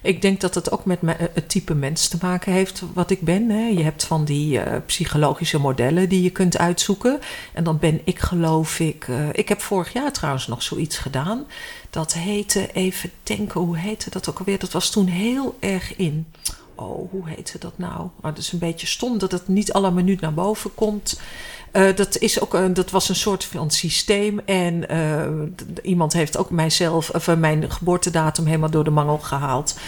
[0.02, 3.20] Ik denk dat het ook met me- het type mens te maken heeft wat ik
[3.20, 3.50] ben.
[3.50, 3.66] Hè.
[3.66, 7.18] Je hebt van die eh, psychologische modellen die je kunt uitzoeken.
[7.54, 9.08] En dan ben ik geloof ik...
[9.08, 11.44] eh, ik heb vorig jaar trouwens nog zoiets gedaan.
[11.90, 14.58] Dat heette, even denken, hoe heette dat ook alweer?
[14.58, 16.26] Dat was toen heel erg in.
[16.80, 18.08] Oh, hoe heette dat nou?
[18.20, 21.20] Maar dat is een beetje stom dat het niet alle minuut naar boven komt.
[21.70, 24.40] Eh, dat, is ook een, dat was een soort van systeem.
[24.44, 25.26] En eh,
[25.82, 29.78] iemand heeft ook mijzelf, of, eh, mijn geboortedatum helemaal door de mangel gehaald.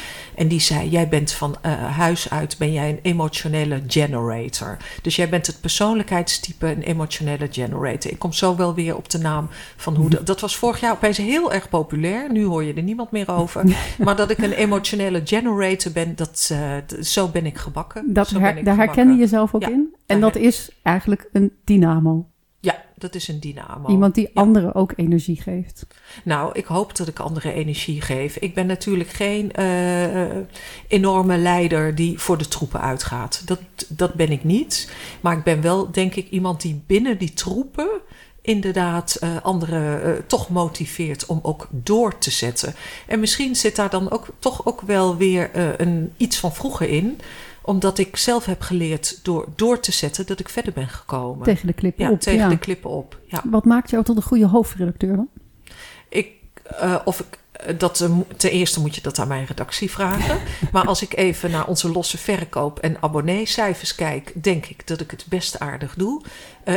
[0.40, 4.76] En die zei: Jij bent van eh, huis uit ben jij een emotionele generator.
[5.03, 8.11] Dus jij bent het persoonlijkheidstype, een emotionele generator.
[8.11, 10.11] Ik kom zo wel weer op de naam van hoe.
[10.11, 12.33] dat- Dat was vorig jaar opeens heel erg populair.
[12.33, 13.64] Nu hoor je er niemand meer over.
[13.98, 18.12] Maar dat ik een emotionele generator ben, dat, eh, zo ben ik gebakken.
[18.12, 18.96] Dat her- ben ik daar gebakken.
[18.96, 19.94] herken je jezelf ook Ja, in.
[20.07, 22.29] En dat is eigenlijk een dynamo.
[23.00, 23.88] Dat is een dynamo.
[23.88, 24.40] Iemand die Ja.
[24.40, 25.86] anderen ook energie geeft.
[26.24, 28.36] Nou, ik hoop dat ik anderen energie geef.
[28.36, 30.36] Ik ben natuurlijk geen eh,
[30.88, 33.42] enorme leider die voor de troepen uitgaat.
[33.44, 34.92] Dat, dat ben ik niet.
[35.20, 37.88] Maar ik ben wel, denk ik, iemand die binnen die troepen
[38.42, 42.74] inderdaad eh, anderen eh, toch motiveert om ook door te zetten.
[43.06, 47.18] En misschien zit daar dan ook toch ook wel weer een, iets van vroeger in
[47.70, 51.44] omdat ik zelf heb geleerd door door te zetten dat ik verder ben gekomen.
[51.44, 52.20] Tegen de klippen ja, op.
[52.20, 52.48] tegen ja.
[52.48, 53.18] de klippen op.
[53.26, 53.42] Ja.
[53.44, 55.28] Wat maakt jou tot een goede hoofdredacteur dan?
[56.09, 56.30] Ik,
[56.62, 60.38] eh, of ik, eh, dat, eh, ten eerste moet je dat aan mijn redactie vragen.
[60.72, 65.11] maar als ik even naar onze losse verkoop- en abonneecijfers kijk, denk ik dat ik
[65.11, 66.22] het best aardig doe.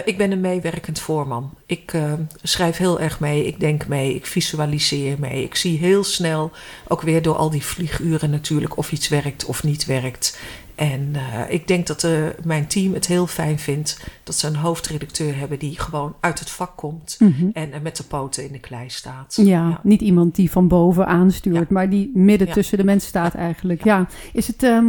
[0.05, 1.53] Ik ben een meewerkend voorman.
[1.65, 1.93] Ik
[2.41, 5.43] schrijf heel erg mee, ik denk mee, ik visualiseer mee.
[5.43, 6.51] Ik zie heel snel,
[6.87, 10.37] ook weer door al die vlieguren natuurlijk, of iets werkt of niet werkt.
[10.75, 12.11] En eh, ik denk dat eh,
[12.43, 16.49] mijn team het heel fijn vindt dat ze een hoofdredacteur hebben die gewoon uit het
[16.49, 17.49] vak komt Mhm.
[17.53, 19.39] en eh, met de poten in de klei staat.
[19.41, 21.65] Ja, niet iemand die van boven aanstuurt, Ja.
[21.69, 22.53] maar die midden Ja.
[22.53, 23.83] tussen de mensen staat eigenlijk.
[23.83, 24.07] Ja.
[24.33, 24.85] Is het ehm,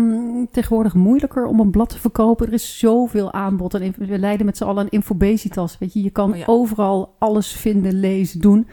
[0.51, 2.47] tegenwoordig moeilijker om een blad te verkopen?
[2.47, 3.75] Er is zoveel aanbod.
[3.75, 5.77] En we leiden met z'n allen een infobesitas.
[5.79, 8.67] Weet je, je kan Oh overal alles vinden, lezen, doen.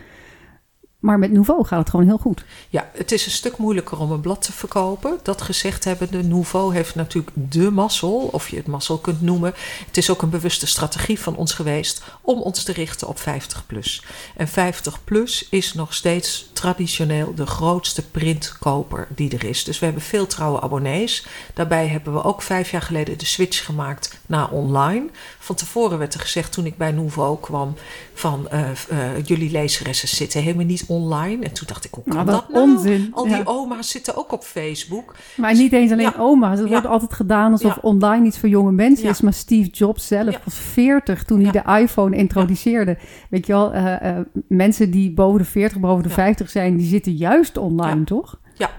[1.02, 2.44] Maar met Nouveau gaat het gewoon heel goed.
[2.70, 5.20] Ja, het is een stuk moeilijker om een blad te verkopen.
[5.24, 9.54] Dat gezegd hebben, de Nouveau heeft natuurlijk de mazzel, of je het mazzel kunt noemen.
[9.86, 13.66] Het is ook een bewuste strategie van ons geweest om ons te richten op 50
[13.66, 14.04] plus.
[14.36, 19.64] En 50 plus is nog steeds traditioneel de grootste printkoper die er is.
[19.64, 21.26] Dus we hebben veel trouwe abonnees.
[21.54, 25.10] Daarbij hebben we ook vijf jaar geleden de switch gemaakt naar online.
[25.52, 27.74] Van tevoren werd er gezegd toen ik bij Nouveau kwam
[28.14, 31.44] van eh, eh, jullie lezeressen zitten helemaal niet online.
[31.44, 32.70] En toen dacht ik, hoe kan Nou, dat wat nou?
[32.72, 33.12] onzin.
[33.14, 33.42] Al die Ja.
[33.46, 35.16] oma's zitten ook op Facebook.
[35.38, 36.14] Maar niet eens alleen Ja.
[36.18, 36.58] oma's.
[36.60, 36.72] Het Ja.
[36.74, 39.22] wordt altijd gedaan alsof online iets voor jonge mensen is.
[39.22, 42.98] Maar Steve Jobs zelf was 40 toen hij de iPhone introduceerde.
[43.30, 46.16] Weet je wel, eh, mensen die boven de 40, boven de Ja.
[46.16, 48.40] 50 zijn, die zitten juist online, toch?
[48.62, 48.72] Ja,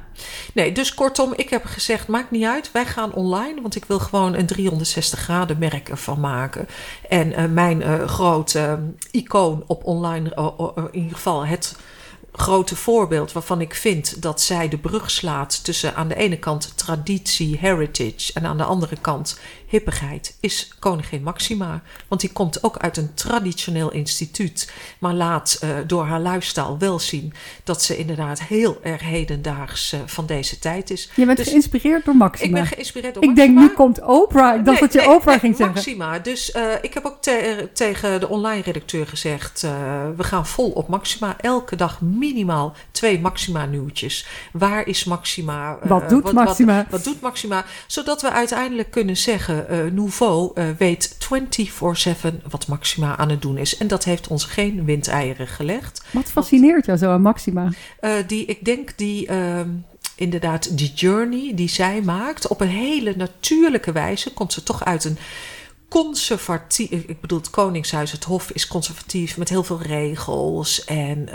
[0.54, 3.98] nee, dus kortom, ik heb gezegd: maakt niet uit, wij gaan online, want ik wil
[3.98, 6.68] gewoon een 360 graden merk ervan maken.
[7.08, 8.58] En uh, mijn uh, grote
[9.12, 10.52] uh, icoon op online,
[10.90, 11.76] in ieder geval het
[12.32, 16.72] grote voorbeeld waarvan ik vind dat zij de brug slaat tussen aan de ene kant
[16.76, 19.38] traditie, heritage en aan de andere kant
[19.72, 21.82] hippigheid, is koningin Maxima.
[22.08, 26.98] Want die komt ook uit een traditioneel instituut, maar laat uh, door haar luistaal wel
[26.98, 27.32] zien
[27.64, 31.10] dat ze inderdaad heel erg hedendaags uh, van deze tijd is.
[31.14, 32.46] Je bent dus geïnspireerd door Maxima.
[32.46, 33.52] Ik ben geïnspireerd door ik Maxima.
[33.52, 34.56] Ik denk, nu komt Oprah.
[34.58, 35.74] Ik dacht nee, dat je nee, Oprah nee, ging zeggen.
[35.74, 36.18] Maxima.
[36.18, 39.60] Dus uh, ik heb ook te tegen de online redacteur gezegd,
[40.16, 41.36] we gaan vol op Maxima.
[41.40, 44.26] Elke dag minimaal twee Maxima nieuwtjes.
[44.52, 45.78] Waar is Maxima?
[45.82, 46.76] wat doet wat, Maxima?
[46.76, 47.64] Wat, wat, doet Maxima?
[47.86, 49.61] Zodat we uiteindelijk kunnen zeggen,
[49.92, 53.76] Nouveau uh, weet 24-7 wat Maxima aan het doen is.
[53.76, 56.04] En dat heeft ons geen windeieren gelegd.
[56.10, 57.68] Wat fascineert jou zo aan Maxima?
[58.26, 59.28] Die, ik denk die...
[60.16, 65.04] inderdaad, die journey die zij maakt, op een hele natuurlijke wijze, komt ze toch uit
[65.04, 65.18] een
[65.92, 66.90] conservatief.
[66.90, 70.84] Ik bedoel, het Koningshuis, het Hof is conservatief met heel veel regels.
[70.84, 71.34] En uh,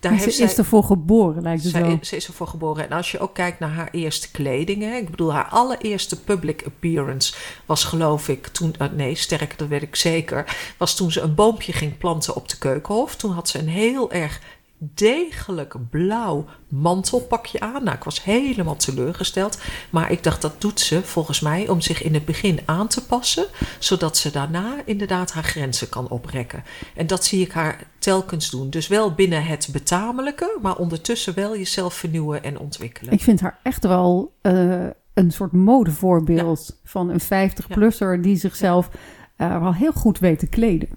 [0.00, 1.98] daar heeft ze is zij, ervoor geboren, lijkt het zij, wel.
[2.00, 2.84] Ze is ervoor geboren.
[2.84, 4.96] En als je ook kijkt naar haar eerste kledingen.
[4.96, 7.34] Ik bedoel, haar allereerste public appearance
[7.66, 8.74] was geloof ik toen...
[8.82, 10.56] Uh, nee, sterker, dat weet ik zeker.
[10.76, 13.16] Was toen ze een boompje ging planten op de Keukenhof.
[13.16, 14.40] Toen had ze een heel erg
[14.82, 17.84] degelijk blauw mantelpakje aan.
[17.84, 19.58] Nou, ik was helemaal teleurgesteld.
[19.90, 23.06] Maar ik dacht, dat doet ze volgens mij om zich in het begin aan te
[23.06, 23.46] passen.
[23.78, 26.64] Zodat ze daarna inderdaad haar grenzen kan oprekken.
[26.94, 28.70] En dat zie ik haar telkens doen.
[28.70, 33.12] Dus wel binnen het betamelijke, maar ondertussen wel jezelf vernieuwen en ontwikkelen.
[33.12, 36.74] Ik vind haar echt wel uh, een soort modevoorbeeld ja.
[36.84, 38.16] van een 50-plusser ja.
[38.16, 38.90] die zichzelf
[39.36, 40.88] uh, wel heel goed weet te kleden.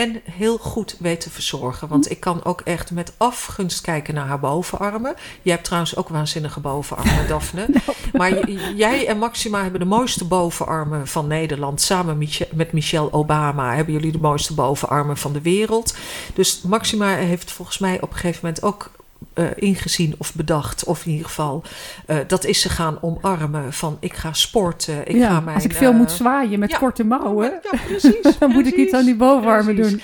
[0.00, 1.88] En heel goed weet te verzorgen.
[1.88, 5.14] Want ik kan ook echt met afgunst kijken naar haar bovenarmen.
[5.42, 7.66] Jij hebt trouwens ook waanzinnige bovenarmen, Daphne.
[8.12, 11.80] Maar jij en Maxima hebben de mooiste bovenarmen van Nederland.
[11.80, 15.96] Samen met Michelle Obama hebben jullie de mooiste bovenarmen van de wereld.
[16.34, 18.90] Dus Maxima heeft volgens mij op een gegeven moment ook
[19.40, 21.62] uh, ingezien of bedacht, of in ieder geval,
[22.06, 25.08] uh, dat is ze gaan omarmen van ik ga sporten.
[25.08, 28.02] Ik ja, ga mijn, als ik veel moet zwaaien met ja, korte mouwen, ja, precies,
[28.22, 30.00] dan precies, moet ik iets aan die bovenarmen doen.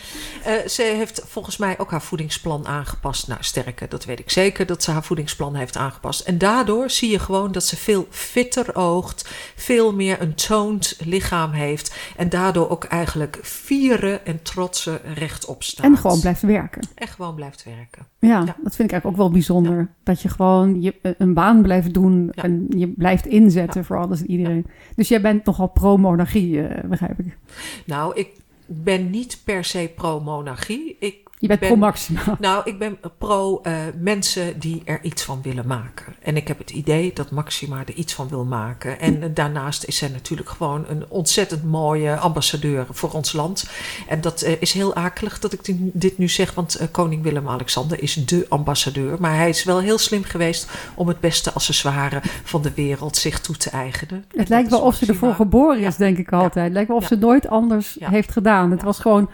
[0.66, 3.28] Ze heeft volgens mij ook haar voedingsplan aangepast.
[3.28, 6.20] Nou, sterker, dat weet ik zeker dat ze haar voedingsplan heeft aangepast.
[6.20, 11.50] En daardoor zie je gewoon dat ze veel fitter oogt, veel meer een toned lichaam
[11.52, 11.94] heeft.
[12.16, 15.84] En daardoor ook eigenlijk vieren en trotsen rechtop staat.
[15.84, 16.88] En gewoon blijft werken.
[16.94, 18.06] En gewoon blijft werken.
[18.18, 18.56] Ja, ja.
[18.62, 19.78] dat vind ik eigenlijk ook wel bijzonder.
[19.78, 19.88] Ja.
[20.02, 22.42] Dat je gewoon je, een baan blijft doen ja.
[22.42, 24.66] en je blijft inzetten voor alles en iedereen.
[24.94, 27.36] Dus jij bent nogal pro-monarchie, uh, begrijp ik.
[27.84, 28.30] Nou, ik
[28.66, 30.96] ben niet per se pro-monarchie.
[30.98, 32.36] Ik je bent ben, pro-Maxima.
[32.38, 36.14] Nou, ik ben pro uh, mensen die er iets van willen maken.
[36.22, 39.00] En ik heb het idee dat Maxima er iets van wil maken.
[39.00, 43.70] En uh, daarnaast is zij natuurlijk gewoon een ontzettend mooie ambassadeur voor ons land.
[44.08, 45.60] En dat uh, is heel akelig dat ik
[45.92, 49.16] dit nu zeg, want koning Willem-Alexander is de ambassadeur.
[49.20, 53.40] Maar hij is wel heel slim geweest om het beste accessoire van de wereld zich
[53.40, 54.24] toe te eigenen.
[54.36, 55.98] Het lijkt wel of ze ervoor geboren is, ja.
[55.98, 56.64] denk ik altijd.
[56.64, 57.08] Het lijkt wel of ja.
[57.08, 58.70] ze nooit anders heeft gedaan.
[58.70, 59.30] Het was gewoon,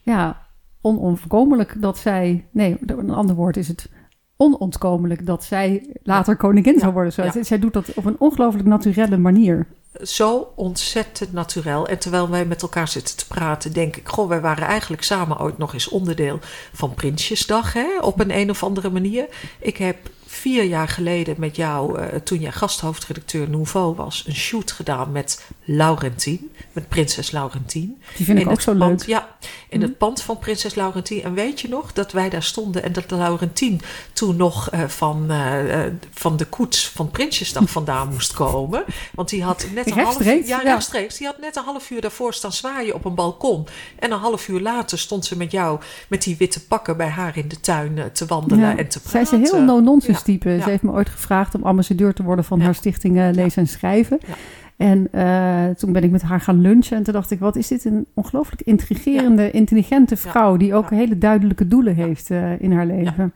[0.00, 0.50] ja
[0.82, 2.46] onontkomelijk dat zij.
[2.50, 3.88] Nee, een ander woord is het
[4.36, 7.12] onontkomelijk dat zij later koningin zou worden.
[7.12, 7.42] Zo.
[7.42, 9.66] Zij doet dat op een ongelooflijk naturelle manier.
[10.02, 11.88] Zo ontzettend natuurlijk.
[11.88, 15.40] En terwijl wij met elkaar zitten te praten, denk ik: Goh, wij waren eigenlijk samen
[15.40, 16.38] ooit nog eens onderdeel
[16.72, 19.26] van Prinsjesdag, hè, op een een of andere manier.
[19.58, 24.72] Ik heb vier jaar geleden met jou, uh, toen jij gasthoofdredacteur Nouveau was, een shoot
[24.72, 28.02] gedaan met Laurentien, met prinses Laurentien.
[28.16, 29.08] Die vind ik ook zo pand, leuk.
[29.08, 29.28] Ja,
[29.68, 29.84] in mm.
[29.84, 31.22] het pand van prinses Laurentien.
[31.22, 33.80] En weet je nog dat wij daar stonden en dat Laurentien
[34.12, 38.84] toen nog uh, van, uh, van de koets van Prinsjesdag vandaan moest komen?
[39.14, 40.58] Want die had net een half uur, ja, ja.
[40.58, 43.66] rechtstreeks, die had net een half uur daarvoor staan zwaaien op een balkon.
[43.98, 47.36] En een half uur later stond ze met jou met die witte pakken bij haar
[47.36, 48.76] in de tuin te wandelen ja.
[48.76, 49.10] en te praten.
[49.10, 50.24] Zij is een heel no-nonsense Ja.
[50.24, 50.60] type.
[50.62, 53.68] Ze heeft me ooit gevraagd om ambassadeur te worden van haar stichting eh, Lezen en
[53.68, 54.20] Schrijven.
[54.26, 54.34] Ja.
[54.82, 57.68] En eh, toen ben ik met haar gaan lunchen en toen dacht ik, wat is
[57.68, 60.96] dit een ongelooflijk intrigerende, intelligente vrouw die ook Ja.
[60.96, 63.32] hele duidelijke doelen heeft eh, in haar leven.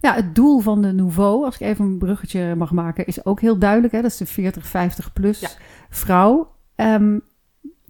[0.00, 0.14] Ja.
[0.14, 3.58] het doel van de Nouveau, als ik even een bruggetje mag maken, is ook heel
[3.58, 3.92] duidelijk.
[3.92, 4.02] Hè?
[4.02, 5.58] Dat is de 40, 50 plus
[5.90, 6.52] vrouw.
[6.74, 7.18] Ehm,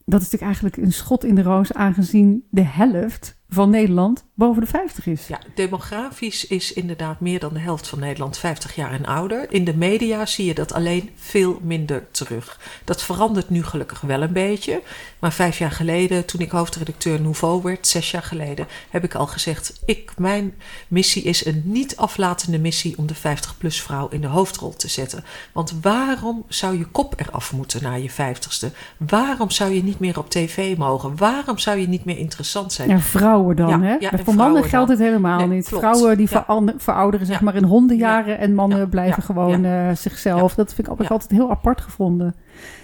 [0.05, 4.63] dat is natuurlijk eigenlijk een schot in de roos, aangezien de helft van Nederland boven
[4.63, 5.27] de 50 is.
[5.27, 9.53] Ja, demografisch is inderdaad meer dan de helft van Nederland 50 jaar en ouder.
[9.53, 12.61] In de media zie je dat alleen veel minder terug.
[12.85, 14.83] Dat verandert nu gelukkig wel een beetje.
[15.19, 19.27] Maar vijf jaar geleden, toen ik hoofdredacteur Nouveau werd, zes jaar geleden, heb ik al
[19.27, 20.55] gezegd: ik, mijn
[20.89, 25.25] missie is een niet aflatende missie om de 50-plus vrouw in de hoofdrol te zetten.
[25.53, 28.77] Want waarom zou je kop eraf moeten na je 50ste?
[28.97, 31.17] Waarom zou je niet meer op tv mogen?
[31.17, 32.89] Waarom zou je niet meer interessant zijn?
[32.89, 33.01] Ja,
[33.41, 34.19] vrouwen dan, Ja, hè?
[34.19, 34.97] Voor en mannen geldt dan.
[34.97, 35.69] het helemaal Nee, niet.
[35.69, 35.85] klopt.
[35.85, 36.29] Vrouwen die
[36.77, 40.55] verouderen zeg maar in hondenjaren en mannen blijven gewoon eh, zichzelf.
[40.55, 42.35] Dat vind ik, heb ik altijd heel apart gevonden.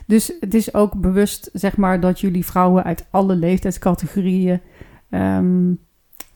[0.07, 4.61] Dus het is ook bewust, zeg maar, dat jullie vrouwen uit alle leeftijdscategorieën,
[5.11, 5.73] ehm,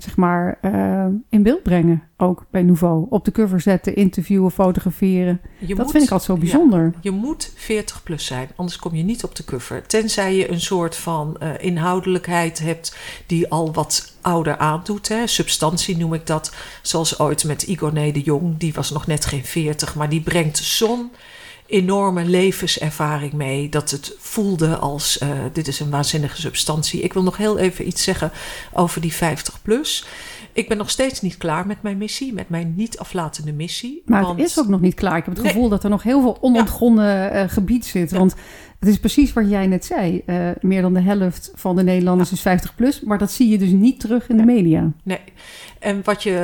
[0.02, 2.02] zeg maar, eh, in beeld brengen.
[2.16, 3.06] Ook bij Nouveau.
[3.10, 5.40] Op de cover zetten, interviewen, fotograferen.
[5.58, 6.40] Je dat moet- vind ik altijd zo ja.
[6.40, 6.94] bijzonder.
[7.00, 9.86] Je moet 40 plus zijn, anders kom je niet op de cover.
[9.86, 15.08] Tenzij je een soort van eh, inhoudelijkheid hebt die al wat ouder aandoet.
[15.08, 15.26] Hè.
[15.26, 16.54] Substantie noem ik dat.
[16.82, 18.56] Zoals ooit met Igoné de Jong.
[18.58, 21.10] Die was nog net geen 40, maar die brengt zo'n
[21.70, 23.68] enorme levenservaring mee.
[23.68, 27.00] Dat het voelde als eh, dit is een waanzinnige substantie.
[27.00, 28.32] Ik wil nog heel even iets zeggen
[28.72, 30.04] over die 50 plus.
[30.52, 34.02] Ik ben nog steeds niet klaar met mijn missie, met mijn niet aflatende missie.
[34.06, 35.16] Maar want- het is ook nog niet klaar.
[35.16, 35.52] Ik heb het Nee.
[35.52, 38.10] gevoel dat er nog heel veel onontgonnen eh, gebied zit.
[38.10, 38.18] Ja.
[38.18, 38.34] Want
[38.80, 40.22] het is precies wat jij net zei.
[40.26, 43.00] Eh, meer dan de helft van de Nederlanders is 50 plus.
[43.00, 44.90] Maar dat zie je dus niet terug in de media.
[45.02, 45.20] Nee.
[45.78, 46.38] En wat, je,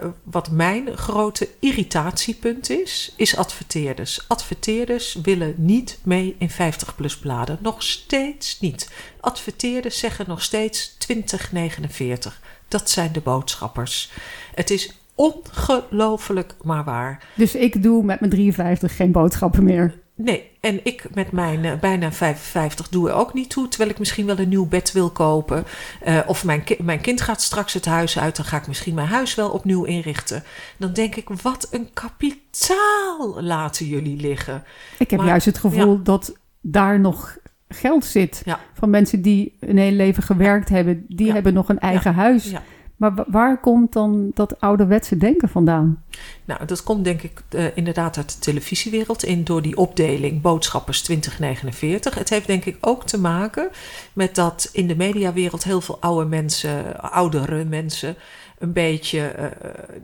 [0.00, 4.24] eh, wat mijn grote irritatiepunt is, is adverteerders.
[4.28, 7.58] Adverteerders willen niet mee in 50-plus bladen.
[7.60, 8.90] Nog steeds niet.
[9.20, 12.40] Adverteerders zeggen nog steeds 2049.
[12.68, 14.12] Dat zijn de boodschappers.
[14.54, 17.24] Het is ongelooflijk maar waar.
[17.34, 20.02] Dus ik doe met mijn 53 geen boodschappen meer.
[20.16, 23.68] Nee, en ik met mijn eh, bijna 55 doe er ook niet toe.
[23.68, 25.64] Terwijl ik misschien wel een nieuw bed wil kopen.
[26.00, 28.36] Eh, of mijn, ki- mijn kind gaat straks het huis uit.
[28.36, 30.42] Dan ga ik misschien mijn huis wel opnieuw inrichten.
[30.76, 34.64] Dan denk ik, wat een kapitaal laten jullie liggen.
[34.98, 37.36] Ik heb Maar- juist het gevoel dat daar nog
[37.68, 38.42] geld zit.
[38.44, 38.60] Ja.
[38.74, 41.04] Van mensen die een heel leven gewerkt hebben.
[41.08, 41.32] Die Ja.
[41.32, 42.52] hebben nog een eigen huis.
[42.96, 46.02] Maar wa- waar komt dan dat ouderwetse denken vandaan?
[46.44, 51.02] Nou, dat komt denk ik eh, inderdaad uit de televisiewereld in door die opdeling boodschappers
[51.02, 52.14] 2049.
[52.14, 53.68] Het heeft denk ik ook te maken
[54.12, 58.16] met dat in de mediawereld heel veel oude mensen, oudere mensen,
[58.58, 59.46] een beetje eh,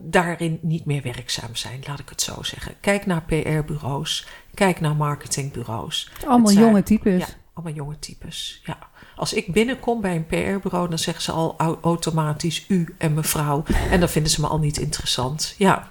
[0.00, 2.74] daarin niet meer werkzaam zijn, laat ik het zo zeggen.
[2.81, 6.11] Kijk naar PR-bureaus, kijk naar marketingbureaus.
[6.26, 7.18] Allemaal zijn- jonge types.
[7.20, 8.61] Ja, allemaal jonge types.
[8.64, 8.79] Ja.
[9.21, 13.63] Als ik binnenkom bij een PR-bureau, dan zeggen ze al au- automatisch u en mevrouw.
[13.91, 15.55] En dan vinden ze me al niet interessant.
[15.59, 15.89] Ja.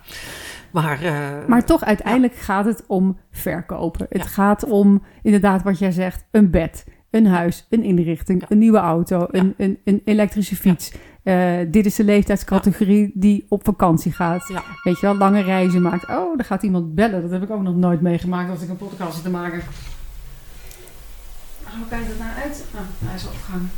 [0.71, 4.05] Maar, eh, Maar toch, uiteindelijk gaat het om verkopen.
[4.09, 4.27] Het Ja.
[4.27, 8.45] gaat om, inderdaad, wat jij zegt, een bed, een huis, een inrichting, Ja.
[8.49, 10.91] een nieuwe auto, een, een, een elektrische fiets.
[11.23, 14.51] Eh, dit is de leeftijdscategorie die op vakantie gaat.
[14.83, 16.07] Weet je wel, lange reizen maakt.
[16.09, 17.21] Oh, er gaat iemand bellen.
[17.21, 19.61] Dat heb ik ook nog nooit meegemaakt als ik een podcast zit te maken.
[21.79, 22.63] Hoe kijkt het nou uit?
[22.75, 23.71] Ah, hij is opgehangen.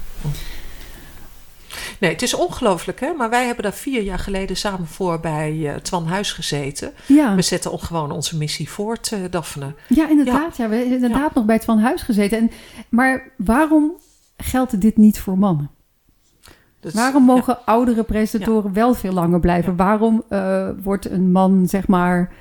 [1.99, 3.13] Nee, het is ongelooflijk, hè?
[3.13, 6.91] Maar wij hebben daar vier jaar geleden samen voor bij eh, Twan Huis gezeten.
[7.05, 7.35] Ja.
[7.35, 9.73] We zetten on- gewoon onze missie voort, eh, Daphne.
[9.87, 10.57] Ja, inderdaad.
[10.57, 10.69] Ja.
[10.69, 12.37] we hebben inderdaad nog bij het Van Huis gezeten.
[12.37, 12.51] En,
[12.89, 13.91] maar waarom
[14.37, 15.69] geldt dit niet voor mannen?
[16.79, 19.71] Dus, Waarom mogen oudere presentatoren wel veel langer blijven?
[19.71, 19.77] Ja.
[19.83, 22.31] Waarom eh, wordt een man, zeg maar,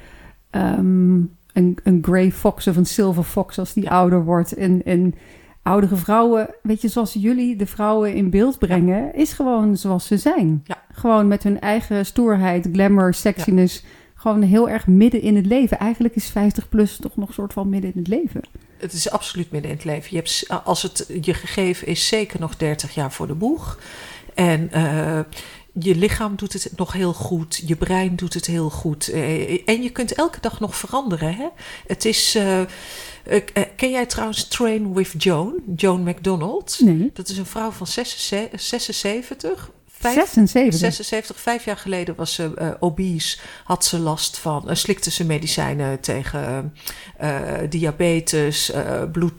[0.51, 1.15] ehm,
[1.53, 3.91] een, een grey fox of een silver fox als die Ja.
[3.91, 4.55] ouder wordt?
[4.55, 5.15] En, en
[5.63, 10.17] oudere vrouwen, weet je, zoals jullie de vrouwen in beeld brengen, is gewoon zoals ze
[10.19, 10.61] zijn.
[10.65, 10.83] Ja.
[10.93, 13.85] Gewoon met hun eigen stoerheid, glamour, sexiness.
[14.15, 15.79] Gewoon heel erg midden in het leven.
[15.79, 18.41] Eigenlijk is 50 plus toch nog een soort van midden in het leven.
[18.79, 20.07] Het is absoluut midden in het leven.
[20.11, 23.79] Je hebt, s- als het je gegeven is, zeker nog 30 jaar voor de boeg.
[24.35, 25.21] En eh,
[25.73, 27.63] je lichaam doet het nog heel goed.
[27.67, 29.09] Je brein doet het heel goed.
[29.09, 31.35] Eh, en je kunt elke dag nog veranderen.
[31.35, 31.47] Hè?
[31.87, 32.35] Het is.
[32.35, 32.61] eh,
[33.25, 35.55] eh, eh, ken jij trouwens Train with Joan?
[35.77, 36.79] Joan McDonald?
[36.81, 37.11] Nee.
[37.13, 38.61] Dat is een vrouw van 76.
[38.61, 40.79] 76 vijf- 76.
[40.79, 45.25] 76, vijf jaar geleden was ze eh, obese, had ze last van, eh, slikte ze
[45.25, 46.75] medicijnen tegen
[47.17, 48.73] eh, diabetes,
[49.13, 49.39] bloed,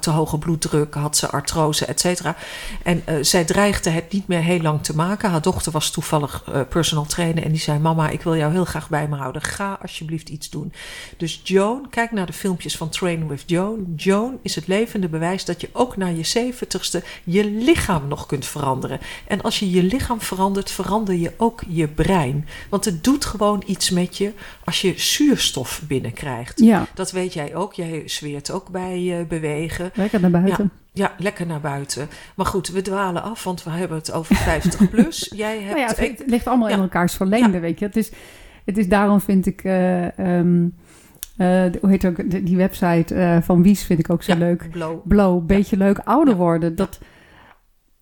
[0.00, 2.36] te hoge bloeddruk, had ze artrose, et cetera.
[2.82, 5.30] En zij dreigde het niet meer heel lang te maken.
[5.30, 8.88] Haar dochter was toevallig personal trainer en die zei: Mama, ik wil jou heel graag
[8.88, 9.42] bij me houden.
[9.42, 10.72] Ga alsjeblieft iets doen.
[11.16, 13.92] Dus Joan, kijk naar de filmpjes van Train with Joan.
[13.96, 18.46] Joan is het levende bewijs dat je ook na je zeventigste je lichaam nog kunt
[18.46, 19.00] veranderen.
[19.26, 22.46] En als je je lichaam lichaam verandert, verander je ook je brein.
[22.70, 24.32] Want het doet gewoon iets met je
[24.64, 26.60] als je zuurstof binnenkrijgt.
[26.60, 27.72] Ja, Dat weet jij ook.
[27.74, 29.90] Jij zweert ook bij eh, bewegen.
[29.94, 30.70] lekker naar buiten.
[30.92, 32.08] Ja, lekker naar buiten.
[32.36, 35.32] Maar goed, we dwalen af, want we hebben het over 50 plus.
[35.36, 35.66] Jij hebt.
[35.66, 37.60] Nou ja, het, ligt allemaal in elkaars verlengde, Ja.
[37.60, 37.84] weet je.
[37.84, 38.10] Het is,
[38.64, 40.64] het is daarom vind ik, eh, ehm,
[41.36, 44.70] eh, de- hoe heet ook, de- die website van Wies vind ik ook zo leuk.
[44.70, 44.98] Blow.
[45.04, 46.76] Blow, beetje leuk ouder worden.
[46.76, 46.98] Dat,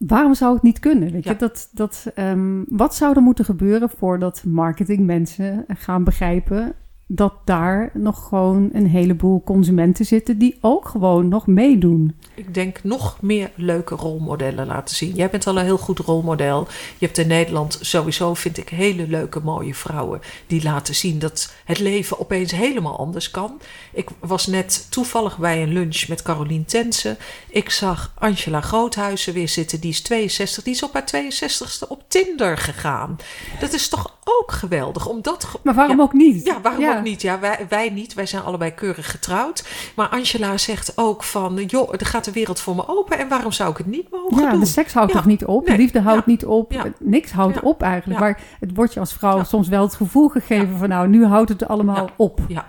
[0.06, 1.12] Waarom zou het niet kunnen?
[1.12, 1.30] Weet je?
[1.30, 1.36] Ja.
[1.36, 6.74] Dat, dat, ehm, wat zou er moeten gebeuren voordat marketingmensen gaan begrijpen
[7.06, 12.14] dat daar nog gewoon een heleboel consumenten zitten die ook gewoon nog meedoen?
[12.34, 15.14] Ik denk nog meer leuke rolmodellen laten zien.
[15.14, 16.66] Jij bent al een heel goed rolmodel.
[16.98, 21.54] Je hebt in Nederland sowieso, vind ik, hele leuke, mooie vrouwen die laten zien dat
[21.64, 23.60] het leven opeens helemaal anders kan.
[23.92, 27.16] Ik was net toevallig bij een lunch met Carolien Tensen.
[27.48, 29.80] Ik zag Angela Groothuizen weer zitten.
[29.80, 30.64] Die is 62.
[30.64, 33.16] Die is op haar 62ste op Tinder gegaan.
[33.60, 35.06] Dat is toch ook geweldig?
[35.08, 36.02] Omdat Maar waarom Ja.
[36.02, 36.44] ook niet?
[36.46, 37.22] Ja, waarom ook niet?
[37.22, 38.14] Ja, wij, wij niet.
[38.14, 39.64] Wij zijn allebei keurig getrouwd.
[39.96, 41.64] Maar Angela zegt ook van...
[41.66, 43.18] joh, er gaat de wereld voor me open...
[43.18, 44.60] en waarom zou ik het niet mogen Ja, doen?
[44.60, 45.66] de seks houdt toch niet op?
[45.66, 45.76] Nee.
[45.76, 46.92] De liefde houdt niet op?
[46.98, 48.20] Niks houdt op eigenlijk.
[48.20, 51.48] Maar het wordt je als vrouw soms wel het gevoel gegeven van nou, nu houdt
[51.48, 52.40] het allemaal op.
[52.48, 52.66] Ja.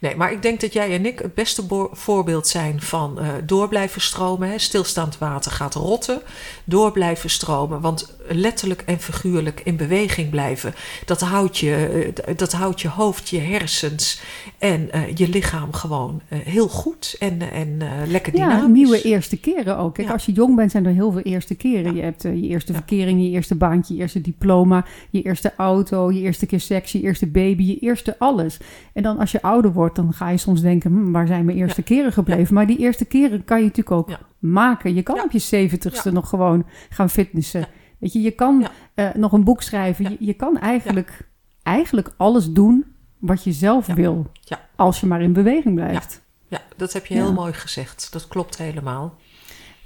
[0.00, 3.68] Nee, maar ik denk dat jij en ik het beste voorbeeld zijn van eh, door
[3.68, 4.48] blijven stromen.
[4.50, 4.58] Hè.
[4.58, 6.20] Stilstaand water gaat rotten.
[6.64, 7.80] Door blijven stromen.
[7.80, 10.74] Want letterlijk en figuurlijk in beweging blijven.
[11.04, 14.20] Dat houdt je, eh, dat houdt je hoofd, je hersens
[14.58, 17.16] en eh, je lichaam gewoon heel goed.
[17.18, 18.60] En, en lekker dynamisch.
[18.60, 19.94] Ja, nieuwe eerste keren ook.
[19.94, 20.12] Kijk, Ja.
[20.12, 21.84] als je jong bent, zijn er heel veel eerste keren.
[21.90, 21.96] Ja.
[21.96, 22.78] Je hebt je eerste Ja.
[22.78, 27.00] verkering, je eerste baantje, je eerste diploma, je eerste auto, je eerste keer seks, je
[27.00, 28.58] eerste baby, je eerste alles.
[28.92, 31.56] En dan als je ouder wordt, dan ga je soms denken, hm, waar zijn mijn
[31.58, 32.54] eerste keren gebleven?
[32.54, 34.18] Maar die eerste keren kan je natuurlijk ook Ja.
[34.38, 34.94] maken.
[34.94, 37.66] Je kan op je zeventigste nog gewoon gaan fitnessen.
[37.98, 40.10] Weet je, je kan eh, nog een boek schrijven.
[40.10, 41.28] Je, je kan eigenlijk,
[41.62, 42.84] eigenlijk alles doen
[43.18, 44.26] wat je zelf wil.
[44.40, 44.60] Ja.
[44.76, 46.24] Als je maar in beweging blijft.
[46.48, 48.12] Ja, dat heb je heel mooi gezegd.
[48.12, 49.14] Dat klopt helemaal.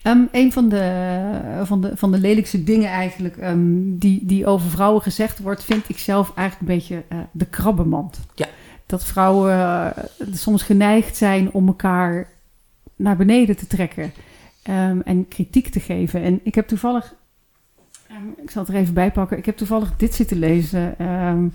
[0.02, 3.58] Ehm, een van de, van, de, van de lelijkste dingen eigenlijk ehm,
[3.98, 8.20] die, die over vrouwen gezegd wordt, vind ik zelf eigenlijk een beetje eh, de krabbenmand.
[8.34, 8.46] Ja.
[8.90, 9.86] Dat vrouwen eh,
[10.32, 12.28] soms geneigd zijn om elkaar
[12.96, 14.12] naar beneden te trekken
[14.62, 16.22] ehm, en kritiek te geven.
[16.22, 17.14] En ik heb toevallig,
[18.08, 20.98] ehm, ik zal het er even bij pakken, ik heb toevallig dit zitten lezen.
[20.98, 21.46] ehm,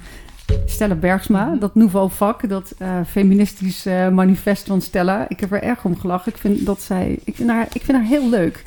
[0.65, 5.29] Stella Bergsma, dat nouveau vak, dat eh, feministisch eh, manifest van Stella.
[5.29, 6.31] Ik heb er erg om gelachen.
[6.31, 8.63] Ik vind, dat zij, ik, vind haar, ik vind haar heel leuk.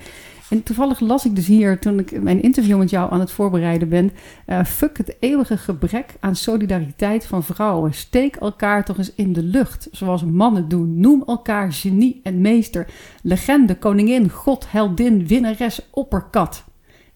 [0.51, 3.89] En toevallig las ik dus hier, toen ik mijn interview met jou aan het voorbereiden
[3.89, 4.11] ben...
[4.47, 7.95] eh, fuck het eeuwige gebrek aan solidariteit van vrouwen.
[7.95, 11.01] Steek elkaar toch eens in de lucht, zoals mannen doen.
[11.01, 12.87] Noem elkaar genie en meester.
[13.23, 16.65] Legende, koningin, god, heldin, winnares, opperkat.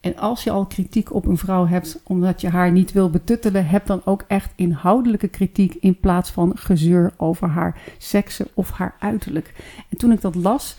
[0.00, 3.66] En als je al kritiek op een vrouw hebt omdat je haar niet wil betuttelen,
[3.66, 8.94] heb dan ook echt inhoudelijke kritiek in plaats van gezeur over haar seksen of haar
[8.98, 9.54] uiterlijk.
[9.88, 10.76] En toen ik dat las,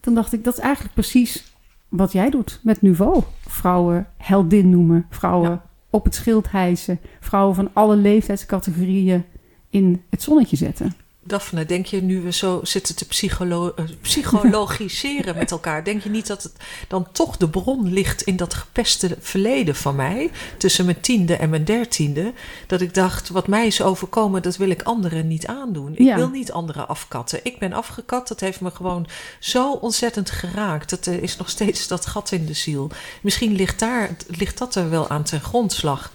[0.00, 1.53] toen dacht ik dat is eigenlijk precies
[1.96, 3.22] wat jij doet met Nouveau.
[3.40, 5.64] Vrouwen heldin noemen, vrouwen Ja.
[5.90, 9.24] op het schild hijsen, vrouwen van alle leeftijdscategorieën
[9.70, 10.92] in het zonnetje zetten.
[11.26, 16.08] Daphne, denk je nu we zo zitten te psycholo eh, psychologiseren met elkaar, denk je
[16.10, 16.52] niet dat het
[16.88, 21.50] dan toch de bron ligt in dat gepeste verleden van mij, tussen mijn tiende en
[21.50, 22.32] mijn dertiende,
[22.66, 25.92] dat ik dacht, wat mij is overkomen, dat wil ik anderen niet aandoen.
[25.92, 26.16] Ik Ja.
[26.16, 27.40] wil niet anderen afkatten.
[27.42, 29.06] Ik ben afgekat, dat heeft me gewoon
[29.38, 30.90] zo ontzettend geraakt.
[30.90, 32.90] Het eh, is nog steeds dat gat in de ziel.
[33.22, 36.12] Misschien ligt, daar, ligt dat er wel aan ten grondslag.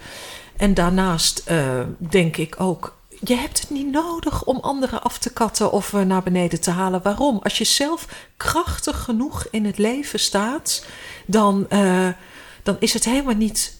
[0.58, 5.34] En daarnaast eh, denk ik ook, je hebt het niet nodig om anderen af te
[5.34, 7.02] katten of eh, naar beneden te halen.
[7.02, 7.40] Waarom?
[7.44, 8.08] Als je zelf
[8.38, 10.86] krachtig genoeg in het leven staat,
[11.26, 12.08] dan, eh,
[12.64, 13.79] dan is het helemaal niet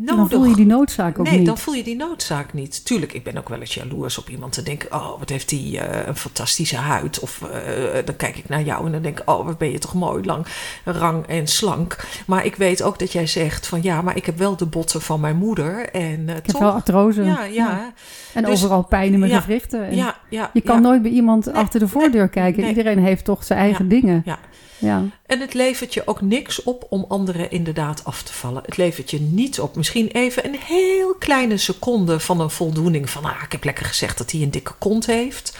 [0.00, 0.16] nodig.
[0.16, 1.46] Dan voel je die noodzaak ook nee, niet.
[1.46, 2.84] dan voel je die noodzaak niet.
[2.84, 5.80] Tuurlijk, ik ben ook wel eens jaloers op iemand te denken: oh, wat heeft die
[5.80, 7.18] eh, een fantastische huid?
[7.20, 9.78] Of eh, dan kijk ik naar jou en dan denk ik: oh, wat ben je
[9.78, 10.46] toch mooi, lang,
[10.84, 11.96] rang en slank.
[12.26, 15.00] Maar ik weet ook dat jij zegt: van ja, maar ik heb wel de botten
[15.02, 15.88] van mijn moeder.
[15.90, 16.60] En eh, ik heb toch.
[16.60, 17.22] wel artrose.
[17.22, 17.92] ja, ja,
[18.34, 19.84] En Dus- overal pijn in mijn ja, gewrichten.
[19.86, 20.50] En ja, ja.
[20.52, 22.60] je kan nooit bij iemand Nee, achter de voordeur kijken.
[22.60, 22.70] nee.
[22.70, 24.22] Iedereen heeft toch zijn eigen dingen.
[24.24, 24.38] ja.
[24.80, 25.02] Ja.
[25.26, 28.62] En het levert je ook niks op om anderen inderdaad af te vallen.
[28.64, 29.76] Het levert je niet op.
[29.92, 33.10] Misschien even een heel kleine seconde van een voldoening.
[33.10, 35.58] Van ah, ik heb lekker gezegd dat hij een dikke kont heeft.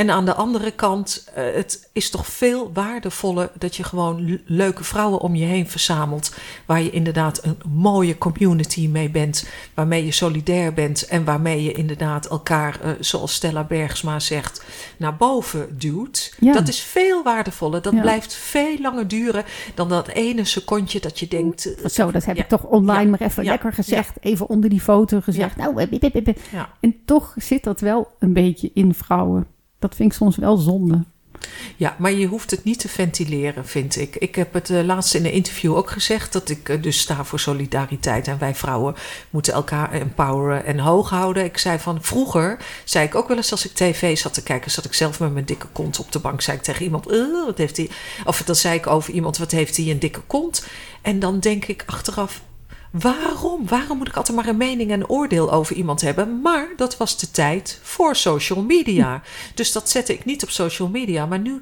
[0.00, 4.84] En aan de andere kant, uh, het is toch veel waardevoller dat je gewoon leuke
[4.84, 6.34] vrouwen om je heen verzamelt.
[6.66, 9.48] Waar je inderdaad een mooie community mee bent.
[9.74, 11.06] Waarmee je solidair bent.
[11.06, 14.64] En waarmee je inderdaad elkaar, uh, zoals Stella Bergsma zegt,
[14.96, 16.34] naar boven duwt.
[16.38, 16.52] Ja.
[16.52, 17.82] Dat is veel waardevoller.
[17.82, 18.00] Dat Ja.
[18.00, 19.44] blijft veel langer duren
[19.74, 21.66] dan dat ene secondje dat je denkt.
[21.66, 22.42] uh, Zo, dat heb ja.
[22.42, 24.16] ik toch online maar even lekker gezegd.
[24.20, 25.56] Even onder die foto gezegd.
[25.56, 26.24] Nou, eh.
[26.80, 29.58] En toch zit dat wel een beetje in vrouwen.
[29.80, 31.04] Dat vind ik soms wel zonde.
[31.76, 34.16] Ja, maar je hoeft het niet te ventileren, vind ik.
[34.16, 37.24] Ik heb het uh, laatst in een interview ook gezegd dat ik uh, dus sta
[37.24, 38.28] voor solidariteit.
[38.28, 38.94] En wij vrouwen
[39.30, 41.44] moeten elkaar empoweren en hoog houden.
[41.44, 44.70] Ik zei van vroeger, zei ik ook wel eens als ik tv zat te kijken,
[44.70, 46.40] zat ik zelf met mijn dikke kont op de bank.
[46.40, 47.90] Zei ik tegen iemand, uh, wat heeft hij?
[48.24, 50.66] Of dan zei ik over iemand, wat heeft hij een dikke kont?
[51.02, 52.42] En dan denk ik achteraf,
[52.90, 53.66] Waarom?
[53.68, 56.40] Waarom moet ik altijd maar een mening en een oordeel over iemand hebben?
[56.40, 59.22] Maar dat was de tijd voor social media.
[59.54, 61.26] Dus dat zette ik niet op social media.
[61.26, 61.60] Maar nu,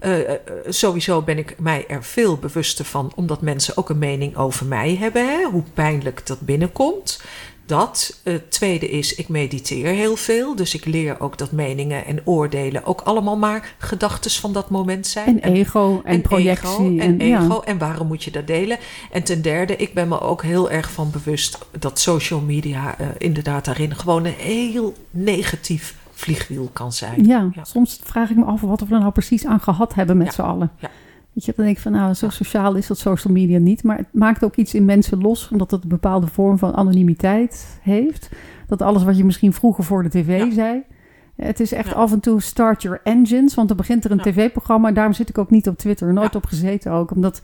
[0.00, 0.34] uh, uh,
[0.68, 4.96] sowieso ben ik mij er veel bewuster van, omdat mensen ook een mening over mij
[4.96, 5.28] hebben.
[5.28, 5.44] Hè?
[5.44, 7.20] Hoe pijnlijk dat binnenkomt.
[7.68, 8.20] Dat.
[8.22, 10.56] Het tweede is, ik mediteer heel veel.
[10.56, 15.06] Dus ik leer ook dat meningen en oordelen ook allemaal maar gedachten van dat moment
[15.06, 15.42] zijn.
[15.42, 16.68] En, ego en, projectie.
[16.68, 17.54] Ego, en, en, ego.
[17.54, 17.60] ja.
[17.64, 18.78] En waarom moet je dat delen?
[19.12, 23.06] En ten derde, ik ben me ook heel erg van bewust dat social media uh,
[23.18, 27.26] inderdaad daarin gewoon een heel negatief vliegwiel kan zijn.
[27.26, 30.16] Ja, ja, soms vraag ik me af wat we er nou precies aan gehad hebben
[30.16, 30.32] met Ja.
[30.32, 30.70] z'n allen.
[30.78, 30.90] Ja.
[31.38, 33.82] Weet je, dan denk ik van nou, zo sociaal is dat social media niet.
[33.82, 37.78] Maar het maakt ook iets in mensen los, omdat het een bepaalde vorm van anonimiteit
[37.82, 38.30] heeft.
[38.66, 40.50] Dat alles wat je misschien vroeger voor de tv Ja.
[40.52, 40.82] zei.
[41.36, 41.94] Het is echt Ja.
[41.94, 44.22] af en toe start your engines, want dan begint er een Ja.
[44.22, 44.92] tv-programma.
[44.92, 47.10] Daarom zit ik ook niet op Twitter, nooit op gezeten ook.
[47.10, 47.42] Omdat,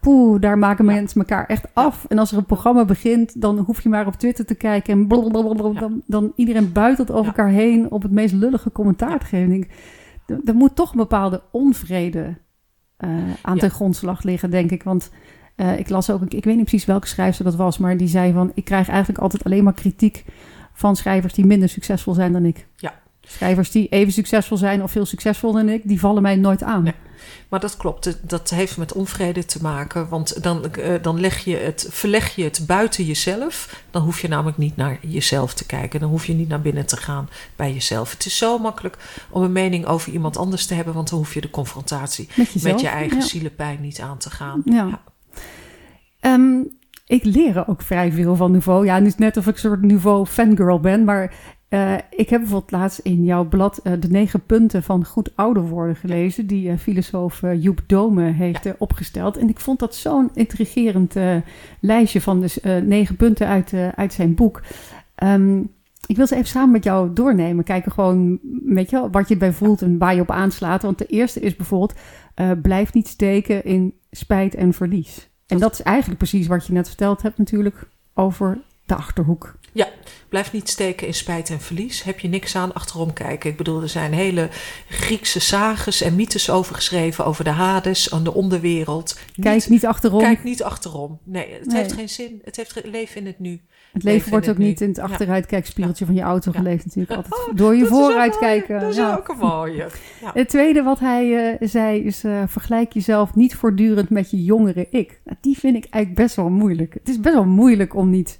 [0.00, 2.04] poeh, daar maken mensen elkaar echt af.
[2.08, 4.92] En als er een programma begint, dan hoef je maar op Twitter te kijken.
[4.92, 9.26] En blablabla, dan, dan iedereen buitelt over elkaar heen op het meest lullige commentaar te
[9.26, 9.48] geven.
[9.48, 9.66] Denk,
[10.48, 12.36] er- moet toch een bepaalde onvrede
[13.42, 13.60] aan Ja.
[13.60, 14.82] ten grondslag liggen, denk ik.
[14.82, 15.10] Want
[15.54, 18.08] eh, ik las ook, ik, ik weet niet precies welke schrijfster dat was, maar die
[18.08, 20.24] zei van, ik krijg eigenlijk altijd alleen maar kritiek
[20.72, 22.66] van schrijvers die minder succesvol zijn dan ik.
[22.76, 22.94] Ja.
[23.20, 26.82] Schrijvers die even succesvol zijn of veel succesvoller dan ik, die vallen mij nooit aan.
[26.82, 26.94] Nee.
[27.48, 30.08] Maar dat klopt, Het- dat heeft met onvrede te maken.
[30.08, 33.82] Want dan, eh, dan leg je het, verleg je het buiten jezelf.
[33.90, 36.00] Dan hoef je namelijk niet naar jezelf te kijken.
[36.00, 38.10] Dan hoef je niet naar binnen te gaan bij jezelf.
[38.12, 38.96] Het is zo makkelijk
[39.30, 40.94] om een mening over iemand anders te hebben.
[40.94, 42.72] Want dan hoef je de confrontatie Met jezelf.
[42.72, 43.24] met je eigen ja.
[43.24, 44.62] zielenpijn niet aan te gaan.
[44.64, 44.86] Ja.
[44.86, 45.00] Ja.
[46.20, 46.60] Ehm,
[47.06, 48.84] ik leer ook vrij veel van Nouveau.
[48.86, 51.34] Ja, niet net of ik een soort Nouveau fangirl ben, maar
[51.68, 55.62] eh, ik heb bijvoorbeeld laatst in jouw blad eh, de negen punten van goed ouder
[55.62, 59.36] worden gelezen, die eh, filosoof Joep Dome heeft opgesteld.
[59.36, 61.14] En ik vond dat zo'n intrigerend
[61.80, 64.62] lijstje van dus, eh, negen punten uit, uit zijn boek.
[65.14, 65.62] Ehm,
[66.06, 67.64] ik wil ze even samen met jou doornemen.
[67.64, 70.82] Kijken gewoon, weet je wat je erbij voelt en waar je op aanslaat.
[70.82, 71.94] Want de eerste is bijvoorbeeld,
[72.62, 75.28] blijf niet steken in spijt en verlies.
[75.46, 79.57] En dat is eigenlijk precies wat je net verteld hebt natuurlijk over de Achterhoek.
[80.28, 82.02] Blijf niet steken in spijt en verlies.
[82.02, 83.50] Heb je niks aan achterom kijken.
[83.50, 84.48] Ik bedoel, er zijn hele
[84.88, 87.24] Griekse sages en mythes over geschreven.
[87.26, 89.18] Over de Hades en de onderwereld.
[89.40, 90.20] Kijk Niet- niet achterom.
[90.20, 91.18] Kijk niet achterom.
[91.24, 91.76] Nee, het Nee.
[91.76, 92.40] heeft geen zin.
[92.44, 93.50] Het heeft leven in het nu.
[93.92, 95.02] het leven leven wordt ook niet in het Ja.
[95.02, 96.58] achteruitkijkspiegeltje van je auto Ja.
[96.58, 97.14] geleefd natuurlijk.
[97.16, 98.44] Altijd Oh, door je Dat is ook vooruit mooi.
[98.44, 98.80] kijken.
[98.80, 99.16] Dat is Ja.
[99.16, 99.88] ook een mooie.
[100.20, 100.30] Ja.
[100.34, 104.86] Het tweede wat hij eh, zei is: eh, vergelijk jezelf niet voortdurend met je jongere
[104.90, 105.20] ik.
[105.24, 106.94] Nou, die vind ik eigenlijk best wel moeilijk.
[106.94, 108.38] Het is best wel moeilijk om niet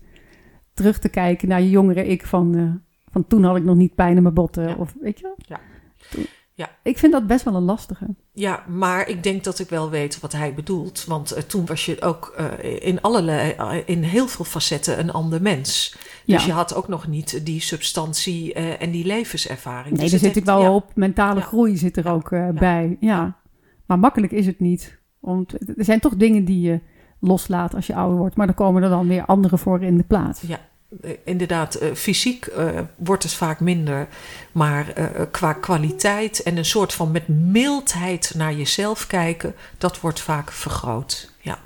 [0.78, 3.94] terug te kijken naar je jongere ik van, eh, van toen had ik nog niet
[3.94, 4.68] pijn in mijn botten.
[4.68, 4.74] Ja.
[4.74, 5.34] Of weet je?
[5.36, 5.60] Ja.
[6.10, 6.68] Toen- Ja.
[6.82, 8.06] Ik vind dat best wel een lastige.
[8.32, 11.04] ja, maar ik denk dat ik wel weet wat hij bedoelt.
[11.04, 13.54] Want eh, toen was je ook eh, in allerlei,
[13.86, 15.96] in heel veel facetten een ander mens.
[16.26, 16.46] Dus Ja.
[16.46, 19.94] je had ook nog niet die substantie en die levenservaring.
[19.96, 20.74] Nee, Dus er het zit ik wel ja.
[20.74, 20.90] op.
[20.94, 21.46] Mentale Ja.
[21.46, 22.96] groei zit er ook bij.
[23.00, 23.36] Ja.
[23.86, 24.98] Maar makkelijk is het niet.
[25.18, 26.80] Want er zijn toch dingen die je
[27.20, 28.36] loslaat als je ouder wordt.
[28.36, 30.40] Maar dan komen er dan weer andere voor in de plaats.
[30.40, 30.58] Ja,
[31.24, 34.08] inderdaad, eh, fysiek eh, wordt het vaak minder.
[34.52, 40.20] Maar eh, qua kwaliteit en een soort van met mildheid naar jezelf kijken, dat wordt
[40.20, 41.32] vaak vergroot.
[41.40, 41.58] Ja,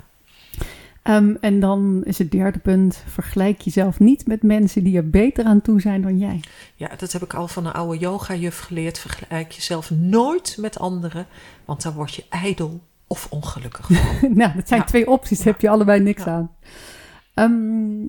[1.03, 3.03] Ehm, en dan is het derde punt.
[3.07, 6.39] Vergelijk jezelf niet met mensen die er beter aan toe zijn dan jij.
[6.75, 8.99] ja dat heb ik al van een oude yoga-juf geleerd.
[8.99, 11.25] Vergelijk jezelf nooit met anderen,
[11.65, 13.97] want daar word je ijdel of ongelukkig van.
[14.37, 14.85] nou, dat zijn Ja.
[14.85, 15.37] twee opties.
[15.37, 16.31] Daar heb je allebei niks Ja.
[16.31, 16.51] aan.
[17.33, 18.07] Ehm,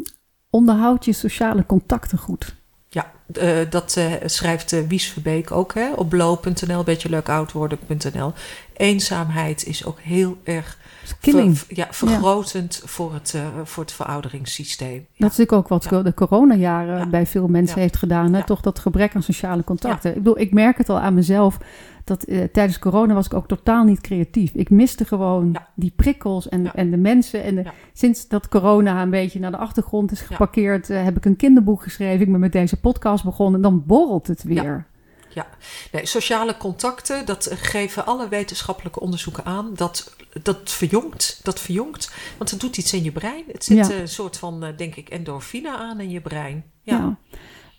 [0.55, 2.55] onderhoud je sociale contacten goed.
[2.88, 8.32] Ja, uh, dat uh, schrijft uh, Wies Verbeek ook hè, op blo.nl, beetje leuk oudworden.nl.
[8.76, 10.78] Eenzaamheid is ook heel erg
[11.20, 11.59] Killing.
[11.59, 12.88] ver, ja, vergrotend ja.
[12.88, 13.34] Voor, het,
[13.64, 14.96] voor het verouderingssysteem.
[14.98, 16.02] Dat is natuurlijk ook wat ja.
[16.02, 18.32] de coronajaren bij veel mensen heeft gedaan.
[18.32, 18.44] Hè?
[18.44, 20.11] Toch dat gebrek aan sociale contacten.
[20.11, 21.59] Ik bedoel, ik merk het al aan mezelf
[22.05, 24.52] dat uh, tijdens corona was ik ook totaal niet creatief.
[24.55, 27.42] Ik miste gewoon die prikkels en, en de mensen.
[27.42, 31.24] En de, sinds dat corona een beetje naar de achtergrond is geparkeerd, uh, heb ik
[31.24, 32.20] een kinderboek geschreven.
[32.20, 34.86] Ik ben met deze podcast begonnen en dan borrelt het weer.
[35.28, 35.46] Ja,
[35.92, 39.70] nee, sociale contacten, dat geven alle wetenschappelijke onderzoeken aan.
[39.74, 42.12] Dat, dat verjongt, dat verjongt.
[42.39, 43.45] Want het doet iets in je brein.
[43.53, 46.64] Het zit een soort van, denk ik, endorfine aan in je brein.
[46.82, 47.18] ja.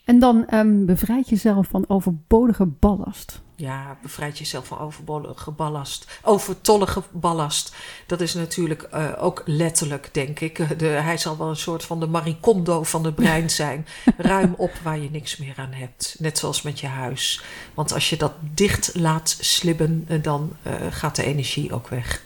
[0.06, 3.42] En dan um, bevrijd jezelf van overbodige ballast.
[3.56, 6.20] Ja, bevrijd jezelf van overbodige ballast.
[6.24, 7.76] Overtollige ballast.
[8.08, 10.80] Dat is natuurlijk uh, ook letterlijk, denk ik.
[10.80, 13.88] De, hij zal wel een soort van de maricondo van het brein zijn.
[14.18, 16.16] Ruim op waar je niks meer aan hebt.
[16.20, 17.44] Net zoals met je huis.
[17.74, 22.24] Want als je dat dicht laat slibben, dan uh, gaat de energie ook weg.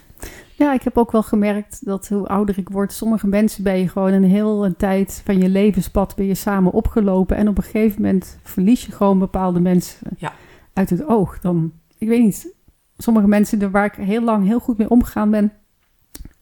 [0.59, 3.87] Ja, ik heb ook wel gemerkt dat hoe ouder ik word, sommige mensen ben je
[3.87, 7.37] gewoon een hele tijd van je levenspad ben je samen opgelopen.
[7.37, 10.33] En op een gegeven moment verlies je gewoon bepaalde mensen ja.
[10.73, 11.39] uit het oog.
[11.39, 12.53] Dan, ik weet niet,
[12.97, 15.45] sommige mensen waar ik heel lang heel goed mee omgegaan ben,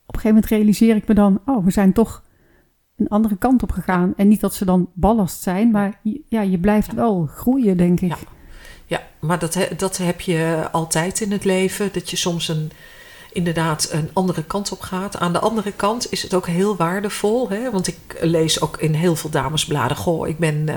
[0.06, 2.24] op een gegeven moment realiseer ik me dan, oh, we zijn toch
[2.96, 4.14] een andere kant op gegaan.
[4.16, 8.10] En niet dat ze dan ballast zijn, maar ja, je blijft wel groeien, denk ik.
[8.10, 8.18] Ja,
[8.86, 12.72] ja maar dat, dat heb je altijd in het leven, dat je soms een
[13.32, 15.18] inderdaad een andere kant op gaat.
[15.18, 17.50] Aan de andere kant is het ook heel waardevol.
[17.50, 17.72] Hè?
[17.72, 19.98] Want ik lees ook in heel veel damesbladen.
[19.98, 20.76] Goh, ik ben uh,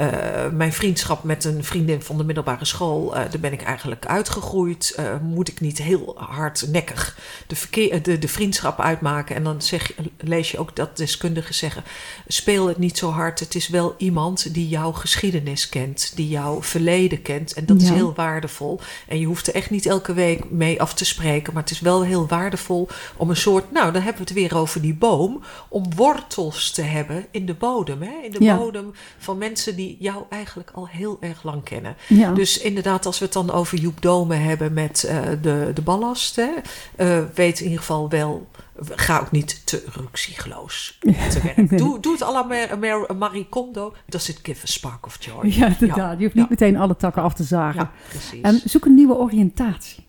[0.00, 3.06] uh, mijn vriendschap met een vriendin van de middelbare school.
[3.06, 4.98] Uh, daar ben ik eigenlijk uitgegroeid.
[5.22, 9.36] moet ik niet heel hardnekkig de, verkeer, de, de vriendschap uitmaken.
[9.36, 11.84] En dan zeg, lees je ook dat deskundigen zeggen.
[12.26, 13.40] Speel het niet zo hard.
[13.40, 16.12] Het is wel iemand die jouw geschiedenis kent.
[16.14, 17.52] Die jouw verleden kent.
[17.52, 17.88] En dat ja.
[17.88, 18.80] is heel waardevol.
[19.08, 21.52] En je hoeft er echt niet elke week mee af te spreken.
[21.52, 24.38] Maar het is wel wel heel waardevol om een soort, nou dan hebben we het
[24.38, 28.02] weer over die boom, om wortels te hebben in de bodem.
[28.02, 28.12] Hè?
[28.22, 28.56] In de ja.
[28.56, 31.96] bodem van mensen die jou eigenlijk al heel erg lang kennen.
[32.06, 32.32] Ja.
[32.32, 36.36] Dus inderdaad, als we het dan over Joep Dome hebben met uh, de, de ballast,
[36.36, 36.50] hè,
[36.96, 38.48] uh, weet in ieder geval wel
[38.88, 41.68] ga ook niet te ruksigloos te werk.
[41.78, 43.94] Doe, doe het à la Marie Kondo.
[44.06, 45.46] Does it give a spark of joy?
[45.46, 45.96] Ja, inderdaad.
[45.96, 46.10] Ja.
[46.10, 46.46] Je hoeft niet ja.
[46.50, 47.90] meteen alle takken af te zagen.
[48.32, 48.42] Ja.
[48.42, 50.08] En zoek een nieuwe oriëntatie.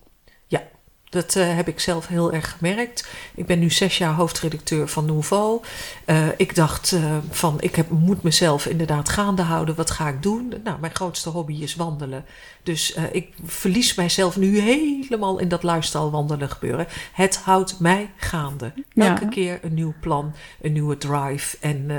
[1.12, 3.08] Dat uh, heb ik zelf heel erg gemerkt.
[3.34, 5.60] Ik ben nu zes jaar hoofdredacteur van Nouveau.
[6.06, 9.74] Uh, ik dacht uh, van, ik heb, moet mezelf inderdaad gaande houden.
[9.74, 10.52] Wat ga ik doen?
[10.64, 12.24] Nou, mijn grootste hobby is wandelen.
[12.62, 16.86] Dus ik verlies mijzelf nu helemaal in dat lifestyle wandelen gebeuren.
[17.12, 18.72] Het houdt mij gaande.
[18.94, 19.28] Elke ja.
[19.28, 21.90] keer een nieuw plan, een nieuwe drive en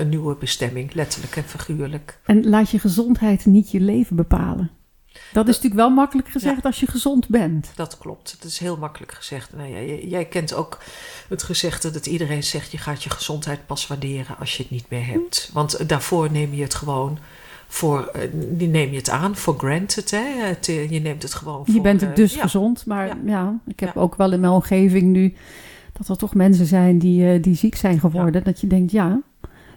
[0.00, 0.94] een nieuwe bestemming.
[0.94, 2.18] Letterlijk en figuurlijk.
[2.24, 4.77] En laat je gezondheid niet je leven bepalen.
[5.32, 6.68] Dat is natuurlijk wel makkelijk gezegd ja.
[6.68, 7.70] als je gezond bent.
[7.74, 8.36] Dat klopt.
[8.40, 9.52] Dat is heel makkelijk gezegd.
[9.56, 10.78] Nou, jij, jij, kent ook
[11.28, 14.90] het gezegde dat iedereen zegt: je gaat je gezondheid pas waarderen als je het niet
[14.90, 15.50] meer hebt.
[15.52, 17.18] Want daarvoor neem je het gewoon
[17.68, 18.10] voor,
[18.58, 20.10] neem je het aan voor granted.
[20.10, 20.46] Hè?
[20.46, 21.74] Het, je neemt het gewoon voor.
[21.74, 24.52] Je bent het dus uh, gezond, maar ja, ja ik heb ook wel in mijn
[24.52, 25.34] omgeving nu
[25.92, 28.44] dat er toch mensen zijn die, die ziek zijn geworden.
[28.44, 29.20] Dat je denkt, ja,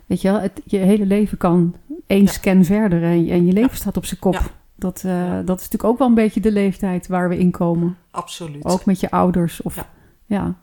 [0.05, 1.75] weet je wel, het, je hele leven kan
[2.07, 4.51] één scan verder en, en je leven staat op zijn kop.
[4.81, 5.41] Dat, uh, ja.
[5.41, 7.97] dat is natuurlijk ook wel een beetje de leeftijd waar we in komen.
[8.11, 8.65] Absoluut.
[8.65, 9.61] Ook met je ouders.
[9.61, 9.89] Of, ja.
[10.25, 10.55] ja.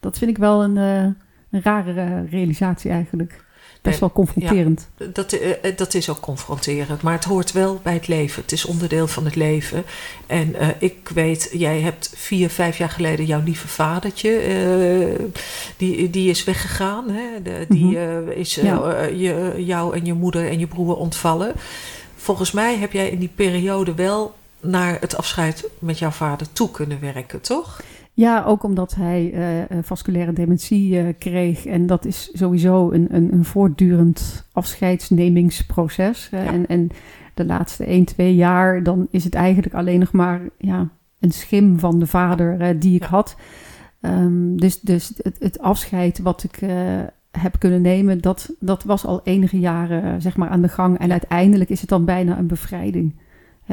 [0.00, 1.02] dat vind ik wel een, uh,
[1.50, 3.44] een rare realisatie eigenlijk.
[3.82, 4.88] Best wel confronterend.
[4.96, 8.42] Ja, dat, uh, dat is ook confronterend, maar het hoort wel bij het leven.
[8.42, 9.84] Het is onderdeel van het leven.
[10.26, 15.30] En ik weet, jij hebt vier, vijf jaar geleden jouw lieve vadertje,
[15.76, 17.10] die, die is weggegaan.
[17.10, 17.42] Hè?
[17.42, 18.30] De, die -hmm.
[18.30, 19.02] is ja.
[19.02, 21.54] je, jou en je moeder en je broer ontvallen
[22.22, 26.70] volgens mij heb jij in die periode wel naar het afscheid met jouw vader toe
[26.70, 27.82] kunnen werken, toch?
[28.14, 31.66] Ja, ook omdat hij uh, vasculaire dementie uh, kreeg.
[31.66, 36.28] En dat is sowieso een, een, een voortdurend afscheidsnemingsproces.
[36.30, 36.44] Ja.
[36.44, 36.90] En, en
[37.34, 40.88] de laatste 1, 2 jaar, dan is het eigenlijk alleen nog maar ja,
[41.20, 43.08] een schim van de vader uh, die ik ja.
[43.08, 43.36] had.
[44.00, 46.58] Um, dus dus het, het, afscheid wat ik
[47.38, 50.98] heb kunnen nemen, dat, dat was al enige jaren zeg maar aan de gang.
[50.98, 53.14] En uiteindelijk is het dan bijna een bevrijding.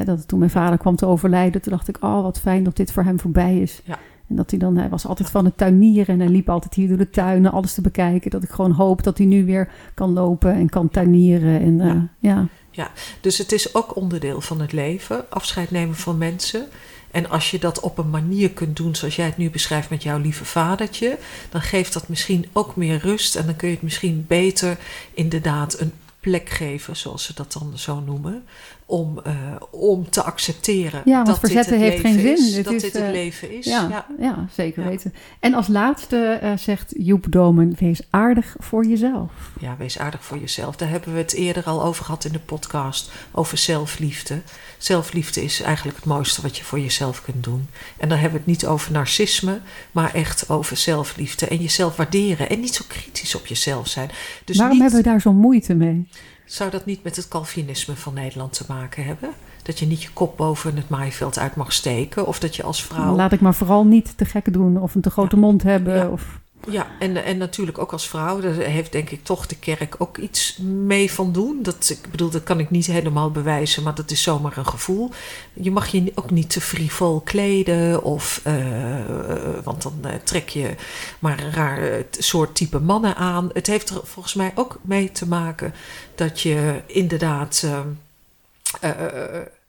[0.04, 2.92] Dat toen mijn vader kwam te overlijden, toen dacht ik, oh wat fijn dat dit
[2.92, 3.82] voor hem voorbij is.
[3.84, 3.98] Ja.
[4.28, 6.88] En dat hij dan, hij was altijd van het tuinieren en hij liep altijd hier
[6.88, 8.30] door de tuinen, alles te bekijken.
[8.30, 11.60] Dat ik gewoon hoop dat hij nu weer kan lopen en kan tuinieren.
[11.60, 12.08] En, uh, ja.
[12.18, 12.48] ja.
[12.70, 12.90] ja,
[13.20, 16.66] dus het is ook onderdeel van het leven, afscheid nemen van mensen.
[17.10, 20.02] En als je dat op een manier kunt doen zoals jij het nu beschrijft met
[20.02, 21.18] jouw lieve vadertje,
[21.50, 24.78] dan geeft dat misschien ook meer rust en dan kun je het misschien beter
[25.14, 28.44] inderdaad een plek geven, zoals ze dat dan zo noemen.
[28.90, 29.32] Om, uh,
[29.70, 32.48] om te accepteren ja, want dat verzetten dit het heeft leven geen is.
[32.48, 32.56] zin.
[32.56, 33.64] Het dat is, dit het uh, leven is.
[33.66, 34.06] Ja, Ja.
[34.18, 34.46] ja.
[34.52, 34.88] zeker Ja.
[34.88, 35.14] weten.
[35.40, 39.30] En als laatste uh, zegt Joep Domen, wees aardig voor jezelf.
[39.60, 40.76] ja, wees aardig voor jezelf.
[40.76, 43.10] Daar hebben we het eerder al over gehad in de podcast.
[43.32, 44.40] Over zelfliefde.
[44.78, 47.66] Zelfliefde is eigenlijk het mooiste wat je voor jezelf kunt doen.
[47.96, 49.60] En dan hebben we het niet over narcisme,
[49.92, 51.46] maar echt over zelfliefde.
[51.46, 52.48] En jezelf waarderen.
[52.48, 54.10] En niet zo kritisch op jezelf zijn.
[54.44, 56.08] Dus Waarom niet, hebben we daar zo'n moeite mee?
[56.50, 59.30] Zou dat niet met het Calvinisme van Nederland te maken hebben?
[59.62, 62.26] Dat je niet je kop boven het maaiveld uit mag steken?
[62.26, 63.14] Of dat je als vrouw.
[63.16, 65.42] Laat ik maar vooral niet te gek doen of een te grote Ja.
[65.42, 65.94] mond hebben.
[65.96, 66.08] Ja.
[66.08, 66.38] Of...
[66.68, 70.18] Ja, en, en natuurlijk ook als vrouw, daar heeft denk ik toch de kerk ook
[70.18, 71.58] iets mee van doen.
[71.62, 75.10] Dat, ik bedoel, dat kan ik niet helemaal bewijzen, maar dat is zomaar een gevoel.
[75.52, 78.54] Je mag je ook niet te frivol kleden, of, uh,
[79.64, 80.74] want dan uh, trek je
[81.18, 83.50] maar een raar soort type mannen aan.
[83.52, 85.74] Het heeft er volgens mij ook mee te maken
[86.20, 88.90] dat je inderdaad uh,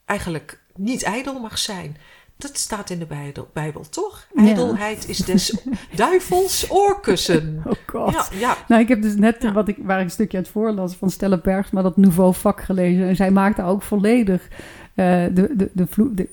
[0.05, 1.97] eigenlijk niet ijdel mag zijn.
[2.37, 4.27] Dat staat in de Bijbel, Bijbel toch?
[4.35, 5.09] Ijdelheid ja.
[5.09, 5.57] is des
[5.95, 7.61] duivels oorkussen.
[7.65, 8.13] Oh god.
[8.13, 8.57] Ja, ja.
[8.67, 9.51] Nou, ik heb dus net ja.
[9.51, 13.07] wat ik, waar ik een stukje uit voorlas van Stella Bergsma, dat Nouveau vak gelezen.
[13.07, 16.29] En zij maakte ook volledig uh, de, de, de, vloe, de,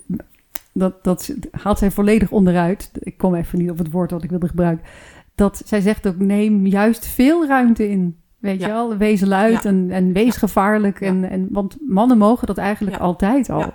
[0.73, 2.91] dat, dat haalt zij volledig onderuit.
[2.99, 4.87] Ik kom even niet op het woord wat ik wilde gebruiken.
[5.35, 8.17] Dat zij zegt ook, neem juist veel ruimte in.
[8.39, 8.67] Weet ja.
[8.67, 9.69] je wel, wees luid ja.
[9.69, 11.01] en, en wees gevaarlijk.
[11.01, 13.73] En, en, want mannen mogen dat eigenlijk altijd al.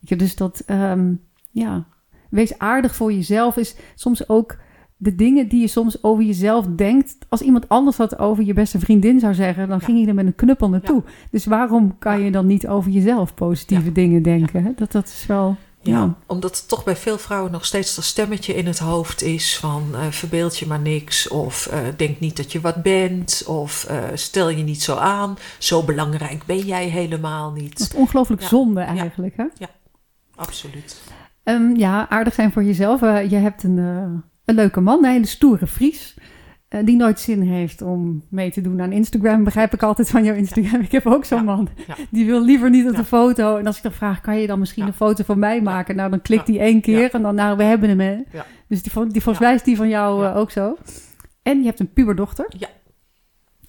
[0.00, 0.16] Ja.
[0.16, 1.20] Dus dat, um,
[1.50, 1.86] ja,
[2.30, 4.56] wees aardig voor jezelf is soms ook
[4.96, 7.16] de dingen die je soms over jezelf denkt.
[7.28, 10.26] Als iemand anders dat over je beste vriendin zou zeggen, dan ging je er met
[10.26, 11.02] een knuppel naartoe.
[11.30, 14.72] Dus waarom kan je dan niet over jezelf positieve dingen denken?
[14.76, 15.56] Dat, dat is wel...
[15.82, 19.22] Ja, ja, omdat het toch bij veel vrouwen nog steeds dat stemmetje in het hoofd
[19.22, 23.44] is van uh, verbeeld je maar niks of uh, denk niet dat je wat bent
[23.46, 27.78] of uh, stel je niet zo aan, zo belangrijk ben jij helemaal niet.
[27.78, 28.48] Dat is ongelooflijk ja.
[28.48, 29.42] zonde eigenlijk, ja.
[29.42, 29.64] hè?
[29.64, 29.70] Ja,
[30.34, 31.00] absoluut.
[31.44, 33.00] Um, ja, aardig zijn voor jezelf.
[33.00, 33.76] je hebt een,
[34.44, 36.14] een leuke man, een hele stoere Fries.
[36.74, 39.44] Uh, die nooit zin heeft om mee te doen aan Instagram.
[39.44, 40.80] Begrijp ik altijd van jouw Instagram.
[40.80, 41.44] Ik heb ook zo'n ja.
[41.44, 41.68] man.
[41.86, 41.94] Ja.
[42.10, 43.56] Die wil liever niet op de foto.
[43.56, 45.96] En als ik dan vraag, kan je dan misschien een foto van mij maken?
[45.96, 48.00] Nou, dan klikt hij één keer en dan, nou, we hebben hem.
[48.00, 48.16] Hè.
[48.68, 50.76] Dus die, die, volgens mij is die van jou uh, ook zo.
[51.42, 52.46] En je hebt een puberdochter.
[52.58, 52.68] Ja.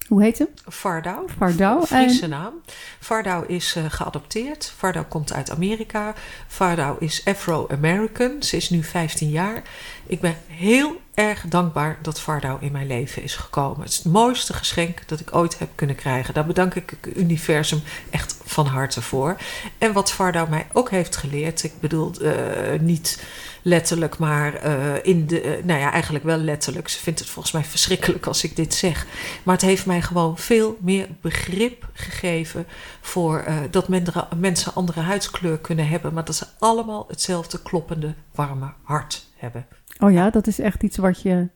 [0.08, 0.48] Hoe heet ze?
[0.66, 1.28] Vardau.
[1.38, 1.86] Vardau.
[1.86, 2.30] Friese en...
[2.30, 2.52] naam.
[3.00, 4.72] Vardau is uh, geadopteerd.
[4.76, 6.14] Vardau komt uit Amerika.
[6.46, 8.42] Vardau is Afro-American.
[8.42, 9.62] Ze is nu 15 jaar.
[10.06, 13.80] Ik ben heel erg dankbaar dat Vardau in mijn leven is gekomen.
[13.80, 16.34] Het is het mooiste geschenk dat ik ooit heb kunnen krijgen.
[16.34, 19.36] Daar bedank ik het universum echt van harte voor.
[19.78, 22.32] En wat Vardau mij ook heeft geleerd, ik bedoel uh,
[22.80, 23.22] niet
[23.62, 26.88] letterlijk, maar uh, in de, uh, nou ja, eigenlijk wel letterlijk.
[26.88, 29.06] Ze vindt het volgens mij verschrikkelijk als ik dit zeg.
[29.42, 32.66] Maar het heeft mij gewoon veel meer begrip gegeven
[33.00, 34.04] voor uh, dat men,
[34.36, 39.66] mensen andere huidskleur kunnen hebben, maar dat ze allemaal hetzelfde kloppende, warme hart hebben.
[39.98, 41.48] Oh ja, dat is echt iets wat je,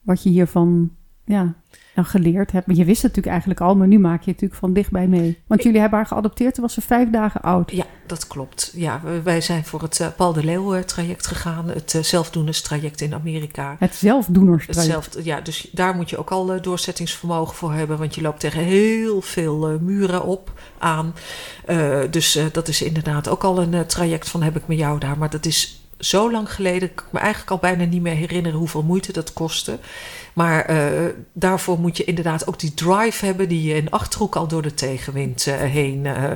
[0.00, 0.90] wat je hiervan
[1.24, 1.54] ja,
[1.94, 2.66] nou geleerd hebt.
[2.66, 5.06] Maar je wist het natuurlijk eigenlijk al, maar nu maak je het natuurlijk van dichtbij
[5.06, 5.38] mee.
[5.46, 7.70] Want jullie hebben haar geadopteerd, toen was ze vijf dagen oud.
[7.70, 8.72] Ja, dat klopt.
[8.74, 11.68] Ja, wij zijn voor het uh, Paul de Leeuw traject gegaan.
[11.68, 13.76] Het uh, zelfdoenerstraject in Amerika.
[13.78, 14.94] Het zelfdoenerstraject.
[14.94, 17.98] Het zelf, ja, dus daar moet je ook al uh, doorzettingsvermogen voor hebben.
[17.98, 21.14] Want je loopt tegen heel veel muren op, aan.
[22.10, 25.18] dus dat is inderdaad ook al een traject van heb ik met jou daar.
[25.18, 28.58] Maar dat is zo lang geleden, kan ik me eigenlijk al bijna niet meer herinneren
[28.58, 29.78] hoeveel moeite dat kostte.
[30.34, 34.48] Maar uh, daarvoor moet je inderdaad ook die drive hebben die je in Achterhoek al
[34.48, 36.32] door de tegenwind uh, heen uh,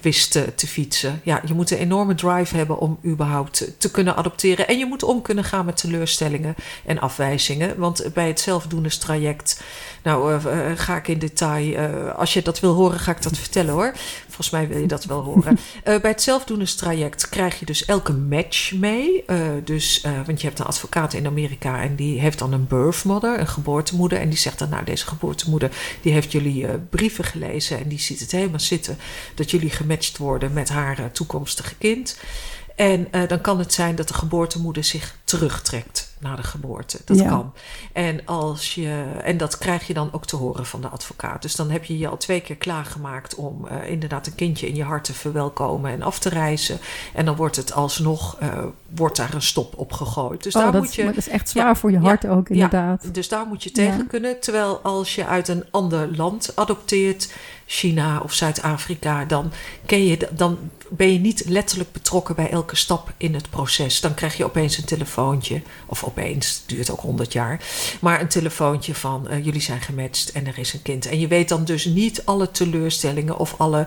[0.00, 1.20] wist te fietsen.
[1.24, 4.68] Ja, je moet een enorme drive hebben om überhaupt te kunnen adopteren.
[4.68, 7.78] En je moet om kunnen gaan met teleurstellingen en afwijzingen.
[7.78, 9.62] Want bij het zelfdoenerstraject,
[10.02, 10.40] nou
[10.76, 13.92] ga ik in detail, als je dat wil horen, ga ik dat vertellen hoor.
[14.24, 15.58] Volgens mij wil je dat wel horen.
[16.02, 19.24] bij het zelfdoenerstraject krijg je dus elke match mee.
[19.64, 23.40] dus, want je hebt een advocaat in Amerika en die heeft dan een birth mother
[23.40, 24.20] een geboortemoeder.
[24.20, 25.70] En die zegt dan, nou, deze geboortemoeder
[26.00, 28.98] die heeft jullie brieven gelezen en die ziet het helemaal zitten
[29.34, 32.16] dat jullie gematcht worden met haar toekomstige kind.
[32.80, 36.98] En uh, dan kan het zijn dat de geboortemoeder zich terugtrekt na de geboorte.
[37.04, 37.28] Dat ja.
[37.28, 37.52] kan.
[37.92, 41.42] En, als je, en dat krijg je dan ook te horen van de advocaat.
[41.42, 44.74] Dus dan heb je je al twee keer klaargemaakt om uh, inderdaad een kindje in
[44.74, 46.78] je hart te verwelkomen en af te reizen.
[47.14, 48.64] En dan wordt het alsnog, uh,
[48.94, 50.42] wordt daar een stop op gegooid.
[50.42, 52.48] Dus oh, daar dat, moet je, dat is echt zwaar ja, voor je hart ook,
[52.48, 53.14] inderdaad.
[53.14, 54.40] dus daar moet je tegen kunnen.
[54.40, 57.32] Terwijl als je uit een ander land adopteert,
[57.72, 59.52] China of Zuid-Afrika, dan,
[59.86, 60.58] ken je, dan
[60.88, 64.00] ben je niet letterlijk betrokken bij elke stap in het proces.
[64.00, 67.60] Dan krijg je opeens een telefoontje, of opeens, het duurt ook honderd jaar,
[68.00, 71.06] maar een telefoontje van uh, jullie zijn gematcht en er is een kind.
[71.06, 73.86] En je weet dan dus niet alle teleurstellingen of alle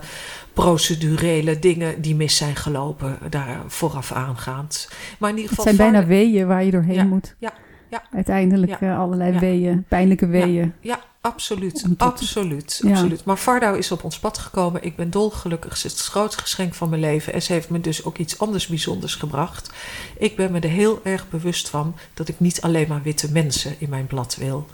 [0.52, 4.88] procedurele dingen die mis zijn gelopen, daar vooraf aangaand.
[5.18, 5.64] Maar in ieder geval.
[5.64, 7.34] Het zijn bijna weeën waar je doorheen ja, moet.
[7.38, 7.52] Ja,
[7.90, 8.02] ja.
[8.12, 10.72] Uiteindelijk uh, allerlei weeën, pijnlijke weeën.
[10.80, 11.00] ja.
[11.24, 12.90] Absoluut, absoluut, ja.
[12.90, 13.24] absoluut.
[13.24, 14.82] Maar Vardouw is op ons pad gekomen.
[14.84, 15.76] Ik ben dolgelukkig.
[15.76, 17.32] Ze is het grootste geschenk van mijn leven.
[17.32, 19.70] En ze heeft me dus ook iets anders bijzonders gebracht.
[20.18, 23.74] Ik ben me er heel erg bewust van dat ik niet alleen maar witte mensen
[23.78, 24.66] in mijn blad wil.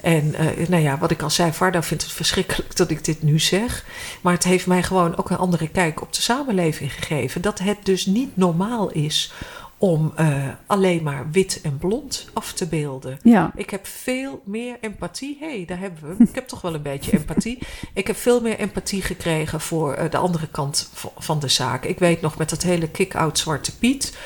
[0.00, 3.22] En uh, nou ja, wat ik al zei, Vardouw vindt het verschrikkelijk dat ik dit
[3.22, 3.84] nu zeg.
[4.20, 7.42] Maar het heeft mij gewoon ook een andere kijk op de samenleving gegeven.
[7.42, 9.32] Dat het dus niet normaal is
[9.78, 13.18] om uh, alleen maar wit en blond af te beelden.
[13.22, 13.52] Ja.
[13.56, 15.36] Ik heb veel meer empathie.
[15.40, 16.24] Hé, hey, daar hebben we.
[16.24, 17.58] Ik heb toch wel een beetje empathie.
[17.94, 21.84] Ik heb veel meer empathie gekregen voor uh, de andere kant van de zaak.
[21.84, 24.16] Ik weet nog met dat hele kick-out Zwarte Piet.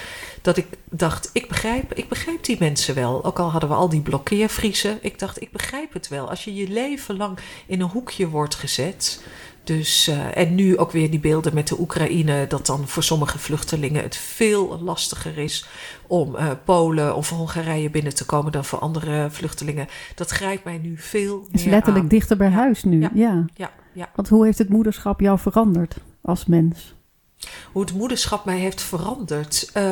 [0.43, 3.25] Dat ik dacht, ik begrijp, ik begrijp die mensen wel.
[3.25, 4.99] Ook al hadden we al die blokkeervriezen.
[5.01, 6.29] Ik dacht, ik begrijp het wel.
[6.29, 9.23] Als je je leven lang in een hoekje wordt gezet.
[9.65, 13.39] Dus, uh, en nu ook weer die beelden met de Oekraïne, dat dan voor sommige
[13.39, 15.67] vluchtelingen het veel lastiger is
[16.07, 19.89] om uh, Polen of Hongarije binnen te komen dan voor andere vluchtelingen.
[20.15, 22.09] Dat grijpt mij nu veel meer is letterlijk aan.
[22.09, 22.55] dichter bij ja.
[22.55, 23.01] huis nu.
[23.01, 23.11] Ja.
[23.15, 23.45] Ja.
[23.55, 24.11] Ja, ja.
[24.15, 26.95] Want hoe heeft het moederschap jou veranderd als mens?
[27.73, 29.71] Hoe het moederschap mij heeft veranderd.
[29.77, 29.83] Uh,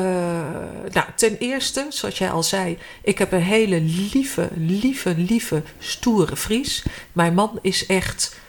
[0.91, 6.35] nou, ten eerste, zoals jij al zei, ik heb een hele lieve, lieve, lieve, stoere
[6.35, 6.85] Fries.
[7.11, 8.39] Mijn man is echt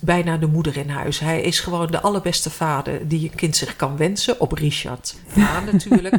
[0.00, 1.18] bijna de moeder in huis.
[1.18, 4.40] Hij is gewoon de allerbeste vader die een kind zich kan wensen.
[4.40, 6.14] Op Richard ja, natuurlijk.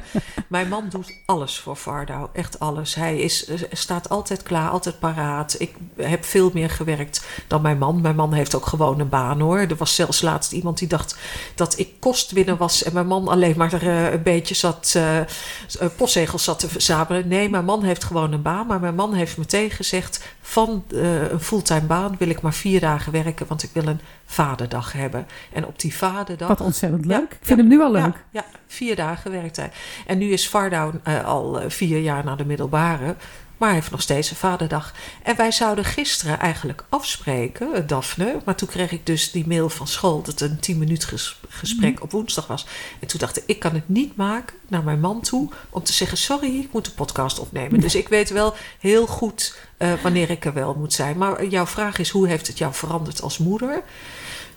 [0.48, 2.30] Mijn man doet alles voor Vardouw.
[2.34, 2.96] Echt alles.
[2.96, 5.56] Hij is, staat altijd klaar, altijd paraat.
[5.60, 8.02] Ik heb veel meer gewerkt dan mijn man.
[8.02, 9.58] Mijn man heeft ook gewoon een baan hoor.
[9.58, 11.18] Er was zelfs laatst iemand die dacht
[11.56, 12.84] dat ik kostwinner was...
[12.84, 14.94] en mijn man alleen maar er, uh, een beetje zat...
[14.98, 15.20] Uh,
[15.96, 17.28] postzegels zat te verzamelen.
[17.28, 18.68] Nee, mijn man heeft gewoon een baan.
[18.68, 20.24] Maar mijn man heeft meteen gezegd...
[20.42, 24.00] van uh, een fulltime baan wil ik maar vier dagen werken want ik wil een
[24.26, 25.28] vaderdag hebben.
[25.54, 26.48] En op die vaderdag...
[26.48, 27.30] Wat ontzettend leuk.
[27.30, 28.04] Ja, ik vind ja, hem nu al leuk.
[28.04, 29.72] Ja, ja, vier dagen werkt hij.
[30.06, 33.16] En nu is Vardouw uh, al uh, vier jaar naar de middelbare...
[33.58, 34.94] Maar hij heeft nog steeds een vaderdag.
[35.24, 38.40] En wij zouden gisteren eigenlijk afspreken, Daphne.
[38.46, 41.40] Maar toen kreeg ik dus die mail van school dat het een 10 minuut ges
[41.50, 42.02] gesprek mm.
[42.02, 42.66] op woensdag was.
[43.00, 45.94] En toen dacht ik, ik kan het niet maken naar mijn man toe om te
[45.94, 47.80] zeggen: Sorry, ik moet een podcast opnemen.
[47.80, 51.18] Dus ik weet wel heel goed uh, wanneer ik er wel moet zijn.
[51.18, 53.84] Maar jouw vraag is: hoe heeft het jou veranderd als moeder?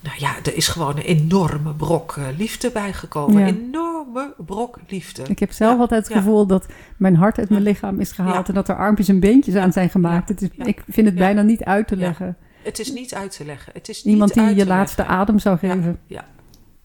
[0.02, 3.40] Nou ja, er is gewoon een enorme brok uh, liefde bijgekomen.
[3.40, 3.46] Ja.
[3.46, 5.22] Enorme brok liefde.
[5.22, 6.18] Ik heb zelf ja, altijd het ja.
[6.18, 8.48] gevoel dat mijn hart uit mijn lichaam is gehaald...
[8.48, 10.28] en dat er armpjes en beentjes aan zijn gemaakt.
[10.28, 12.36] Het is, Ik vind het bijna niet uit te leggen.
[12.62, 13.72] Het is niet uit te leggen.
[13.72, 16.00] Het is Iemand die je te laatste adem zou geven.
[16.06, 16.24] Ja.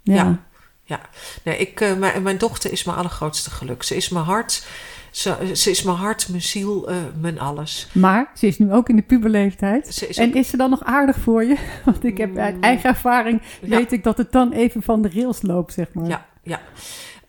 [0.03, 0.43] Ja.
[0.83, 0.99] Ja.
[1.43, 3.83] Nee, ik, uh, mijn, mijn dochter is mijn allergrootste geluk.
[3.83, 4.67] Ze is mijn hart...
[5.15, 7.87] Ze, ze, is mijn hart, mijn ziel, uh, mijn alles.
[7.91, 9.87] Maar ze is nu ook in de puberleeftijd.
[9.87, 11.55] Is en is ze dan nog aardig voor je?
[11.85, 13.67] Want ik heb uit eigen ervaring ja.
[13.67, 16.07] weet ik dat het dan even van de rails loopt, zeg maar.
[16.07, 16.59] Ja, ja.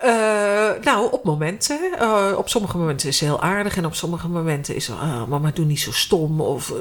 [0.05, 1.79] Uh, nou, op momenten.
[2.01, 3.77] Uh, op sommige momenten is ze heel aardig.
[3.77, 4.93] En op sommige momenten is ze...
[4.93, 6.41] Uh, mama, doe niet zo stom.
[6.41, 6.73] Of,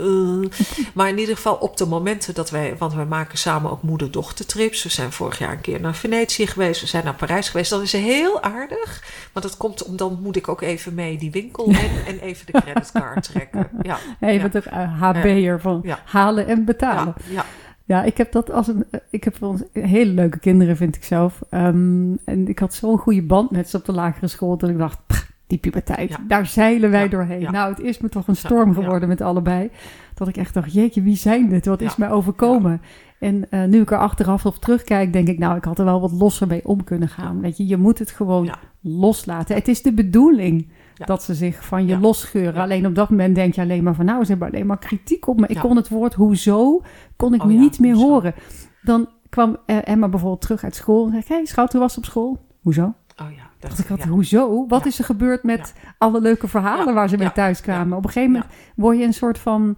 [0.93, 2.75] maar in ieder geval op de momenten dat wij...
[2.77, 4.83] Want wij maken samen ook moeder-dochter-trips.
[4.83, 6.81] We zijn vorig jaar een keer naar Venetië geweest.
[6.81, 7.69] We zijn naar Parijs geweest.
[7.69, 9.03] Dan is ze heel aardig.
[9.33, 11.75] Maar dat komt omdat dan moet ik ook even mee die winkel in.
[12.07, 13.69] en even de creditcard trekken.
[13.81, 14.41] Ja, hey, ja.
[14.41, 15.99] bent ook HB'er van Ja.
[16.05, 17.13] halen en betalen.
[17.27, 17.45] Ja, ja.
[17.87, 18.85] Ja, ik heb dat als een.
[19.09, 21.41] Ik heb ons hele leuke kinderen, vind ik zelf.
[21.51, 24.57] Um, en ik had zo'n goede band met ze op de lagere school.
[24.57, 26.17] Dat ik dacht, pff, die puberteit, Ja.
[26.27, 27.39] daar zeilen wij Ja, doorheen.
[27.39, 27.51] ja.
[27.51, 29.69] Nou, het is me toch een storm geworden met allebei.
[30.13, 31.65] Dat ik echt dacht, jeetje, wie zijn dit?
[31.65, 32.81] Wat is mij overkomen?
[33.19, 36.01] En uh, nu ik er achteraf op terugkijk, denk ik, nou, ik had er wel
[36.01, 37.41] wat losser mee om kunnen gaan.
[37.41, 38.49] Weet je, je moet het gewoon
[38.81, 39.55] loslaten.
[39.55, 40.67] Het is de bedoeling
[40.97, 41.05] Ja.
[41.05, 41.99] dat ze zich van je Ja.
[41.99, 42.61] losscheuren.
[42.61, 45.27] Alleen op dat moment denk je alleen maar van, nou, ze hebben alleen maar kritiek
[45.27, 45.47] op me.
[45.47, 46.81] Ik kon het woord hoezo,
[47.15, 48.07] kon ik Oh niet meer hoezo?
[48.09, 48.33] horen.
[48.81, 52.03] Dan kwam eh, Emma bijvoorbeeld terug uit school en zei, hey, schat, hoe was het
[52.05, 52.37] op school?
[52.61, 52.83] Hoezo?
[53.21, 53.43] Oh ja.
[53.59, 54.65] Dat, Dacht ik had, hoezo?
[54.67, 57.97] Wat is er gebeurd met alle leuke verhalen waar ze mee thuis kwamen?
[57.97, 59.75] Op een gegeven moment word je een soort van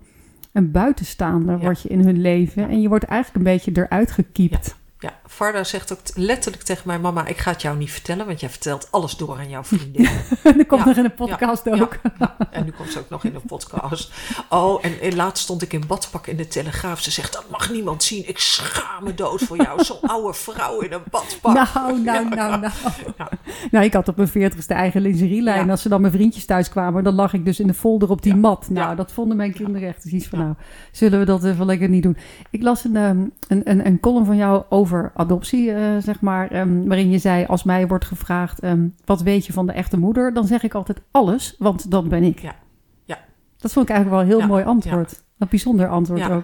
[0.53, 2.69] een buitenstaander word je in hun leven.
[2.69, 4.75] En je wordt eigenlijk een beetje eruit gekiept.
[4.99, 8.39] Ja, Varda zegt ook letterlijk tegen mij: Mama, ik ga het jou niet vertellen, want
[8.39, 10.09] jij vertelt alles door aan jouw vriendin.
[10.43, 11.99] dat komt Ja, nog in de podcast ja, ook.
[12.03, 12.35] Ja, ja.
[12.51, 14.11] En nu komt ze ook nog in de podcast.
[14.49, 17.01] Oh, en, en laatst stond ik in badpak in de Telegraaf.
[17.01, 18.27] Ze zegt: Dat mag niemand zien.
[18.27, 19.83] Ik schaam me dood voor jou.
[19.83, 21.53] Zo'n oude vrouw in een badpak.
[21.53, 22.71] Nou, nou, nou, nou.
[23.71, 25.65] Nou, ik had op mijn veertigste eigen lingerielijn.
[25.65, 25.71] Ja.
[25.71, 28.21] Als ze dan mijn vriendjes thuis kwamen, dan lag ik dus in de folder op
[28.21, 28.69] die mat.
[28.69, 30.53] Nou, dat vonden mijn kinderen echt iets van, nou,
[30.91, 32.17] zullen we dat even lekker niet doen.
[32.49, 36.51] Ik las een, ehm, een, een, een column van jou over adoptie, eh, zeg maar,
[36.51, 39.97] ehm, waarin je zei, als mij wordt gevraagd, ehm, wat weet je van de echte
[39.99, 40.33] moeder?
[40.33, 42.39] Dan zeg ik altijd alles, want dat ben ik.
[42.39, 42.55] Ja.
[43.05, 43.17] Ja.
[43.57, 44.53] Dat vond ik eigenlijk wel een heel Ja.
[44.53, 45.23] mooi antwoord.
[45.37, 46.43] Een bijzonder antwoord ook.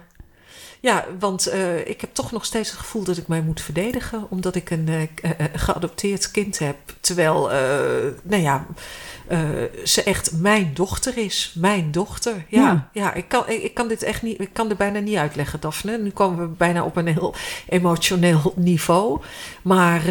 [0.84, 4.26] Ja, want eh, ik heb toch nog steeds het gevoel dat ik mij moet verdedigen.
[4.30, 6.76] Omdat ik een eh, eh, geadopteerd kind heb.
[7.00, 7.50] Terwijl,
[8.24, 8.66] nou ja,
[9.84, 11.54] ze echt mijn dochter is.
[11.58, 12.46] Mijn dochter.
[12.48, 12.90] Ja, Ja.
[12.94, 13.14] ja.
[13.14, 15.98] ik, kan, ik, ik kan dit echt niet, ik kan dit bijna niet uitleggen, Daphne.
[15.98, 17.34] Nu komen we bijna op een heel
[17.70, 19.22] emotioneel niveau.
[19.62, 20.02] Maar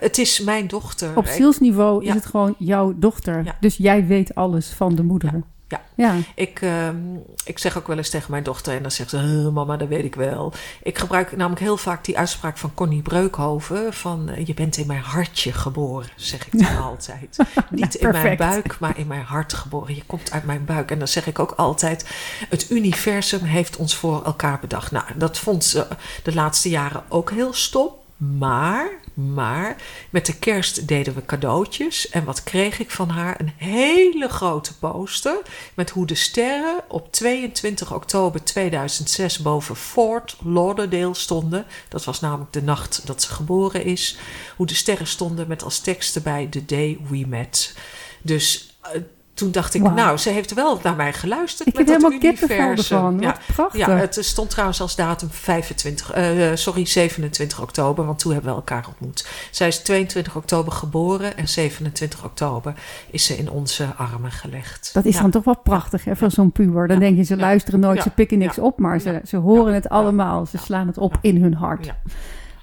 [0.00, 1.16] het is mijn dochter.
[1.16, 2.14] Op Ik- zielsniveau is Ja.
[2.14, 3.44] het gewoon jouw dochter.
[3.44, 3.56] Ja.
[3.60, 5.42] Dus jij weet alles van de moeder.
[5.74, 5.82] Ja.
[5.96, 6.14] Ja.
[6.34, 6.96] Ik, ehm,
[7.44, 9.88] ik zeg ook wel eens tegen mijn dochter, en dan zegt ze: "Eh, Mama, dat
[9.88, 10.52] weet ik wel.
[10.82, 15.02] Ik gebruik namelijk heel vaak die uitspraak van Connie Breukhoven: van Je bent in mijn
[15.02, 17.36] hartje geboren, zeg ik dan altijd.
[17.70, 19.94] Niet in mijn buik, maar in mijn hart geboren.
[19.94, 20.90] Je komt uit mijn buik.
[20.90, 22.06] En dan zeg ik ook altijd:
[22.48, 24.90] Het universum heeft ons voor elkaar bedacht.
[24.90, 25.86] Nou, dat vond ze
[26.22, 27.90] de laatste jaren ook heel stom.
[28.16, 29.76] Maar, maar,
[30.10, 32.08] met de kerst deden we cadeautjes.
[32.08, 33.40] En wat kreeg ik van haar?
[33.40, 35.42] Een hele grote poster.
[35.74, 41.66] Met hoe de sterren op 22 oktober 2006 boven Fort Lauderdale stonden.
[41.88, 44.16] Dat was namelijk de nacht dat ze geboren is.
[44.56, 47.76] Hoe de sterren stonden met als tekst erbij: The Day We Met.
[48.22, 49.00] Dus eh,
[49.34, 51.68] toen dacht ik, nou, ze heeft wel naar mij geluisterd.
[51.68, 52.96] Ik met heb dat helemaal kippenvel universum.
[52.96, 53.20] ervan.
[53.20, 53.86] Ja, prachtig.
[53.86, 58.56] ja, het stond trouwens als datum 25, eh, sorry, 27 oktober, want toen hebben we
[58.56, 59.28] elkaar ontmoet.
[59.50, 62.74] Zij is 22 oktober geboren en 27 oktober
[63.10, 64.90] is ze in onze armen gelegd.
[64.92, 65.20] Dat is Ja.
[65.20, 66.88] dan toch wel prachtig, hè, voor zo'n puber.
[66.88, 69.88] Dan denk je, ze luisteren nooit, ze pikken niks op, maar ze, ze horen het
[69.88, 70.46] allemaal.
[70.46, 71.92] Ze slaan het op in hun hart.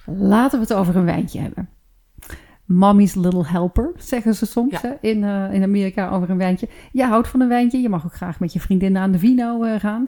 [0.06, 1.70] Laten we het over een wijntje hebben.
[2.74, 4.80] Mommy's Little Helper, zeggen ze soms Ja.
[4.82, 6.68] hè, in, eh, in Amerika over een wijntje.
[6.92, 9.64] Je houdt van een wijntje, je mag ook graag met je vriendinnen aan de vino
[9.64, 10.08] eh, gaan.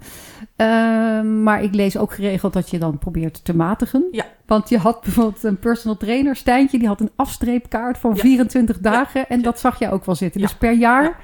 [0.56, 4.08] Ehm, maar ik lees ook geregeld dat je dan probeert te matigen.
[4.12, 4.26] Ja.
[4.46, 8.22] Want je had bijvoorbeeld een personal trainer, Stijntje, die had een afstreepkaart van Ja.
[8.22, 9.30] 24 dagen.
[9.30, 10.42] En dat zag jij ook wel zitten.
[10.42, 11.16] Dus per jaar Ja.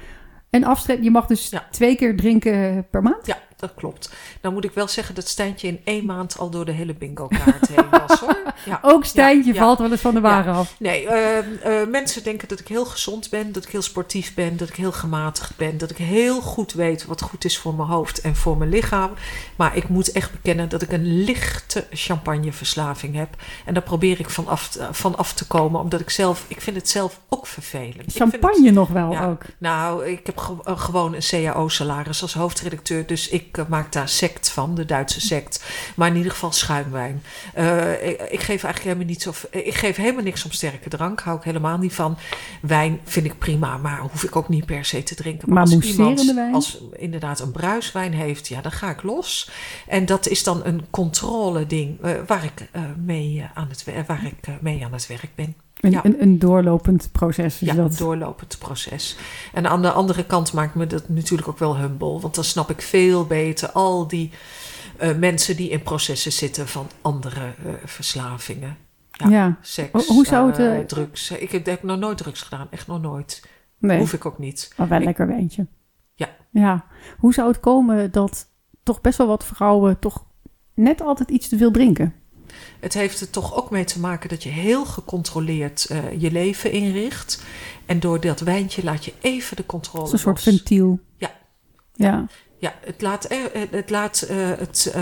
[0.50, 1.02] een afstreep.
[1.02, 3.26] Je mag dus twee keer drinken per maand.
[3.26, 4.10] Ja, dat klopt.
[4.42, 7.26] Nou moet ik wel zeggen dat Stijntje in één maand al door de hele bingo
[7.26, 8.38] kaart heen was hoor.
[8.64, 8.78] Ja.
[8.82, 9.64] Ook Stijntje Ja, ja.
[9.64, 10.74] valt wel eens van de wagen af.
[10.78, 11.38] Nee, eh,
[11.82, 14.74] eh, mensen denken dat ik heel gezond ben, dat ik heel sportief ben, dat ik
[14.74, 18.36] heel gematigd ben, dat ik heel goed weet wat goed is voor mijn hoofd en
[18.36, 19.10] voor mijn lichaam.
[19.56, 21.86] Maar ik moet echt bekennen dat ik een lichte
[22.34, 23.28] champagneverslaving heb.
[23.64, 26.60] En daar probeer ik van af, te- van af te komen, omdat ik zelf, ik
[26.60, 27.96] vind het zelf ook vervelend.
[28.04, 29.42] Het- Champagne nog wel ook.
[29.58, 33.06] nou, ik heb ge- eh, gewoon een CAO-salaris als hoofdredacteur.
[33.06, 35.64] Dus ik eh, maak daar sect van, de Duitse sect.
[35.96, 37.22] Maar in ieder geval schuimwijn.
[37.54, 39.32] Eh, ik, ik geef eigenlijk helemaal niet zo.
[39.50, 41.20] Ik geef helemaal niks om sterke drank.
[41.20, 42.18] Hou ik helemaal niet van.
[42.62, 45.52] Wijn vind ik prima, maar hoef ik ook niet per se te drinken.
[45.52, 46.54] Maar als mousserende iemand wijn?
[46.54, 49.50] als inderdaad een bruiswijn heeft, ja, dan ga ik los.
[49.86, 54.84] En dat is dan een controle-ding eh, waar ik mee aan het waar ik mee
[54.84, 55.56] aan het werk ben.
[55.80, 56.04] Een, Ja.
[56.04, 57.90] een, een doorlopend proces is Ja, dat.
[57.90, 59.16] een doorlopend proces.
[59.52, 62.20] En aan de andere kant maakt me dat natuurlijk ook wel humble.
[62.20, 64.30] Want dan snap ik veel beter al die
[64.96, 68.76] eh, mensen die in processen zitten van andere eh, verslavingen.
[69.10, 69.58] Ja, Ja.
[69.60, 71.30] Seks, Ho- hoe zou het, eh, drugs.
[71.30, 72.66] Ik heb, nog nooit drugs gedaan.
[72.70, 73.42] Echt nog nooit.
[73.78, 74.72] Nee, Hoef ik ook niet.
[74.76, 75.66] maar wel ik- lekker wijntje.
[76.14, 76.28] Ja.
[76.50, 76.84] ja.
[77.18, 78.46] Hoe zou het komen dat
[78.82, 80.24] toch best wel wat vrouwen toch
[80.74, 82.14] net altijd iets te veel drinken?
[82.80, 86.72] Het heeft er toch ook mee te maken dat je heel gecontroleerd eh, je leven
[86.72, 87.42] inricht.
[87.86, 91.00] En door dat wijntje laat je even de controle Als een soort ventiel.
[91.16, 91.34] Ja.
[91.94, 92.26] Ja.
[92.58, 94.94] Ja, het laat, eh, eh, het, laat het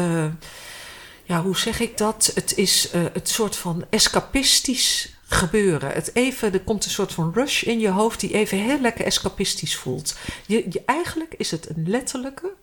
[1.25, 2.31] ja, hoe zeg ik dat?
[2.35, 5.93] Het is het soort van escapistisch gebeuren.
[5.93, 9.05] Het even, er komt een soort van rush in je hoofd die even heel lekker
[9.05, 10.17] escapistisch voelt.
[10.47, 12.55] Je, je, eigenlijk is het een letterlijke,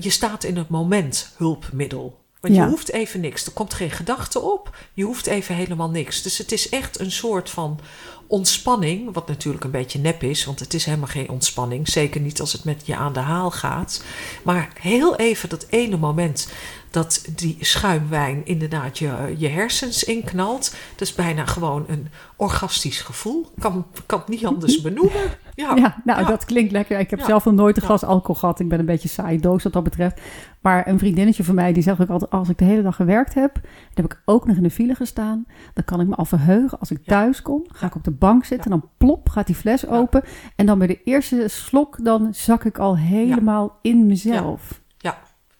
[0.00, 2.21] je staat in het moment hulpmiddel.
[2.42, 2.62] Want Ja.
[2.64, 3.46] je hoeft even niks.
[3.46, 4.76] Er komt geen gedachte op.
[4.92, 6.22] Je hoeft even helemaal niks.
[6.22, 7.80] Dus het is echt een soort van
[8.26, 11.88] ontspanning, wat natuurlijk een beetje nep is, want het is helemaal geen ontspanning.
[11.88, 14.02] Zeker niet als het met je aan de haal gaat.
[14.42, 16.48] Maar heel even dat ene moment
[16.92, 20.74] dat die schuimwijn inderdaad je, je hersens inknalt.
[20.96, 23.46] Dat is bijna gewoon een orgastisch gevoel.
[23.58, 25.20] Kan, kan het niet anders benoemen.
[25.54, 26.98] Ja, Ja, nou, dat klinkt lekker.
[26.98, 27.24] Ik heb Ja.
[27.24, 27.88] zelf nog nooit een Ja.
[27.88, 28.60] glas alcohol gehad.
[28.60, 30.20] Ik ben een beetje saai doos wat dat betreft.
[30.60, 32.30] Maar een vriendinnetje van mij, die zegt ook altijd...
[32.30, 33.62] als ik de hele dag gewerkt heb, dan
[33.94, 35.46] heb ik ook nog in de file gestaan.
[35.74, 36.78] Dan kan ik me al verheugen.
[36.78, 37.12] Als ik Ja.
[37.12, 38.70] thuis kom, ga ik op de bank zitten.
[38.70, 40.22] Dan plop, gaat die fles open.
[40.56, 44.80] En dan bij de eerste slok, dan zak ik al helemaal in mezelf.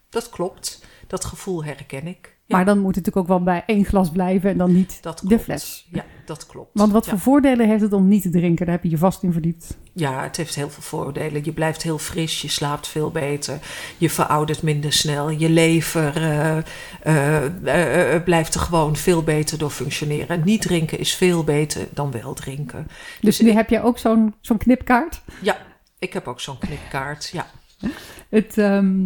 [0.09, 0.85] dat klopt.
[1.13, 2.37] Dat gevoel herken ik.
[2.45, 4.97] Ja, Maar dan moet het natuurlijk ook wel bij één glas blijven en dan niet
[5.03, 5.87] dat de fles.
[5.91, 6.69] Ja, dat klopt.
[6.73, 7.11] Want wat Ja.
[7.11, 8.65] voor voordelen heeft het om niet te drinken?
[8.65, 9.77] Daar heb je je vast in verdiept.
[9.93, 11.43] Ja, het heeft heel veel voordelen.
[11.45, 13.59] Je blijft heel fris, je slaapt veel beter,
[13.97, 16.57] je veroudert minder snel, je lever eh,
[17.01, 20.41] eh, eh, blijft er gewoon veel beter door functioneren.
[20.45, 22.87] Niet drinken is veel beter dan wel drinken.
[23.21, 25.21] Dus nu heb je ook zo'n zo'n knipkaart.
[25.41, 25.57] Ja,
[25.99, 27.29] ik heb ook zo'n knipkaart.
[27.33, 27.47] Ja,
[28.29, 29.01] Het, ehm,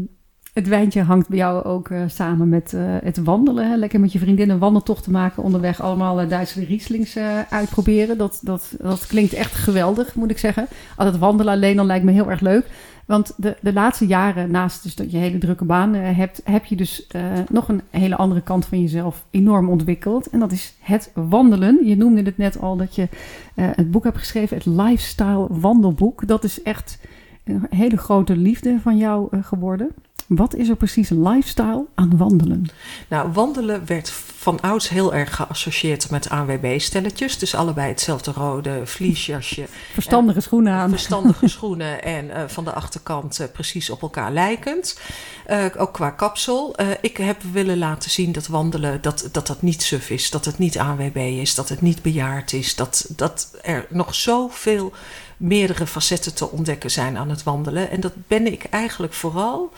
[0.58, 3.70] het wijntje hangt bij jou ook eh, samen met eh, het wandelen.
[3.70, 3.76] Hè?
[3.76, 5.44] Lekker met je vriendin een wandeltocht te maken.
[5.44, 7.18] Onderweg allemaal eh, Duitse Rieslings
[7.50, 8.18] uitproberen.
[8.18, 10.68] Dat, dat, dat klinkt echt geweldig, moet ik zeggen.
[10.96, 12.66] Al het wandelen alleen dan lijkt me heel erg leuk.
[13.06, 16.42] Want de, de laatste jaren, naast dus dat je hele drukke baan hebt...
[16.44, 17.08] heb je dus
[17.50, 20.30] nog een hele andere kant van jezelf enorm ontwikkeld.
[20.30, 21.86] En dat is het wandelen.
[21.86, 23.08] Je noemde het net al dat je
[23.56, 24.58] het boek hebt geschreven.
[24.58, 26.28] Het Lifestyle Wandelboek.
[26.28, 27.00] Dat is echt
[27.44, 29.90] een hele grote liefde van jou geworden.
[30.28, 32.70] Wat is er precies lifestyle aan wandelen?
[33.08, 37.38] nou, wandelen werd van ouds heel erg geassocieerd met ANWB-stelletjes.
[37.38, 40.90] Dus allebei hetzelfde rode vliesjasje, Verstandige schoenen aan.
[40.90, 45.00] verstandige schoenen en eh, van de achterkant eh, precies op elkaar lijkend.
[45.48, 46.76] Eh, ook qua kapsel.
[46.76, 50.46] Eh, ik heb willen laten zien dat wandelen dat, dat dat niet suf is, dat
[50.46, 54.92] het niet ANWB is, dat het niet bejaard is, dat, dat er nog zoveel
[55.38, 57.90] meerdere facetten te ontdekken zijn aan het wandelen.
[57.90, 59.72] En dat ben ik eigenlijk vooral.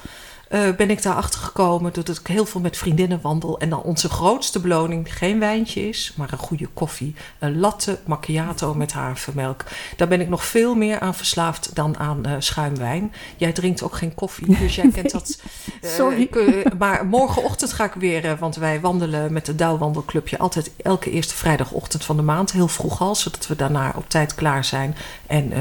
[0.49, 3.59] Eh, ben ik daarachter gekomen doordat ik heel veel met vriendinnen wandel.
[3.59, 7.15] En dan onze grootste beloning geen wijntje is, maar een goede koffie.
[7.39, 9.63] Een latte macchiato met havermelk.
[9.97, 13.13] Daar ben ik nog veel meer aan verslaafd dan aan eh, schuimwijn.
[13.37, 15.39] Jij drinkt ook geen koffie, dus jij kent dat.
[15.81, 16.29] eh, Sorry.
[16.77, 22.05] maar morgenochtend ga ik weer, want wij wandelen met het Douwwandelclubje altijd elke eerste vrijdagochtend
[22.05, 22.51] van de maand.
[22.51, 24.95] Heel vroeg al, zodat we daarna op tijd klaar zijn
[25.27, 25.53] en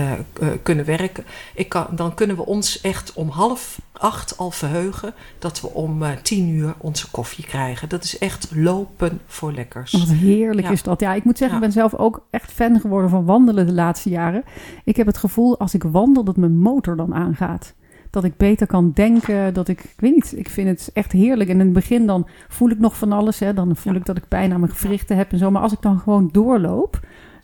[0.63, 1.25] kunnen werken.
[1.55, 6.03] Ik kan, dan kunnen we ons echt om half acht al verheugen dat we om
[6.03, 7.89] eh, tien uur onze koffie krijgen.
[7.89, 9.93] Dat is echt lopen voor lekkers.
[9.93, 10.73] Wat heerlijk Ja.
[10.73, 11.01] is dat.
[11.01, 11.65] Ja, ik moet zeggen, Ja.
[11.67, 14.45] ik ben zelf ook echt fan geworden van wandelen de laatste jaren.
[14.85, 17.75] Ik heb het gevoel als ik wandel dat mijn motor dan aangaat.
[18.11, 21.49] Dat ik beter kan denken, dat ik, ik weet niet, ik vind het echt heerlijk.
[21.51, 23.55] En in het begin dan voel ik nog van alles, hè.
[23.55, 23.99] dan voel Ja.
[23.99, 25.51] ik dat ik pijn aan mijn gewrichten heb en zo.
[25.51, 27.01] Maar als ik dan gewoon doorloop,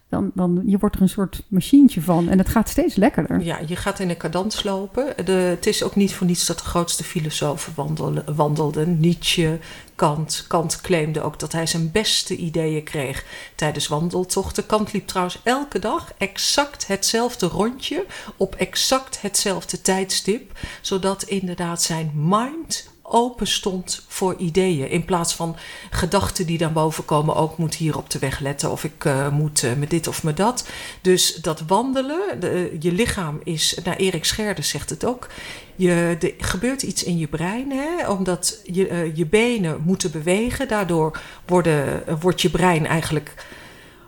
[0.09, 2.29] dan, dan je wordt er een soort machientje van.
[2.29, 3.43] En het gaat steeds lekkerder.
[3.43, 5.25] Ja, je gaat in een cadans lopen.
[5.25, 9.01] De, het is ook niet voor niets dat de grootste filosofen wandelen, wandelden.
[9.01, 9.59] Nietzsche,
[9.95, 10.45] Kant.
[10.49, 13.25] Kant claimde ook dat hij zijn beste ideeën kreeg
[13.55, 14.67] tijdens wandeltochten.
[14.67, 20.59] Kant liep trouwens elke dag exact hetzelfde rondje op exact hetzelfde tijdstip.
[20.81, 24.91] Zodat inderdaad zijn mind open stond voor ideeën.
[24.91, 25.57] In plaats van
[25.91, 27.35] gedachten die dan boven komen.
[27.35, 28.71] Ook moet hier op de weg letten.
[28.71, 30.69] Of ik eh, moet eh, met dit of met dat.
[31.01, 32.41] Dus dat wandelen.
[32.41, 33.79] De, je lichaam is.
[33.85, 35.29] Nou, Erik Scherder zegt het ook.
[35.77, 37.71] Je, er gebeurt iets in je brein.
[37.71, 40.69] Hè, omdat je, eh, je benen moeten bewegen.
[40.69, 43.35] Daardoor worden, eh, wordt je brein eigenlijk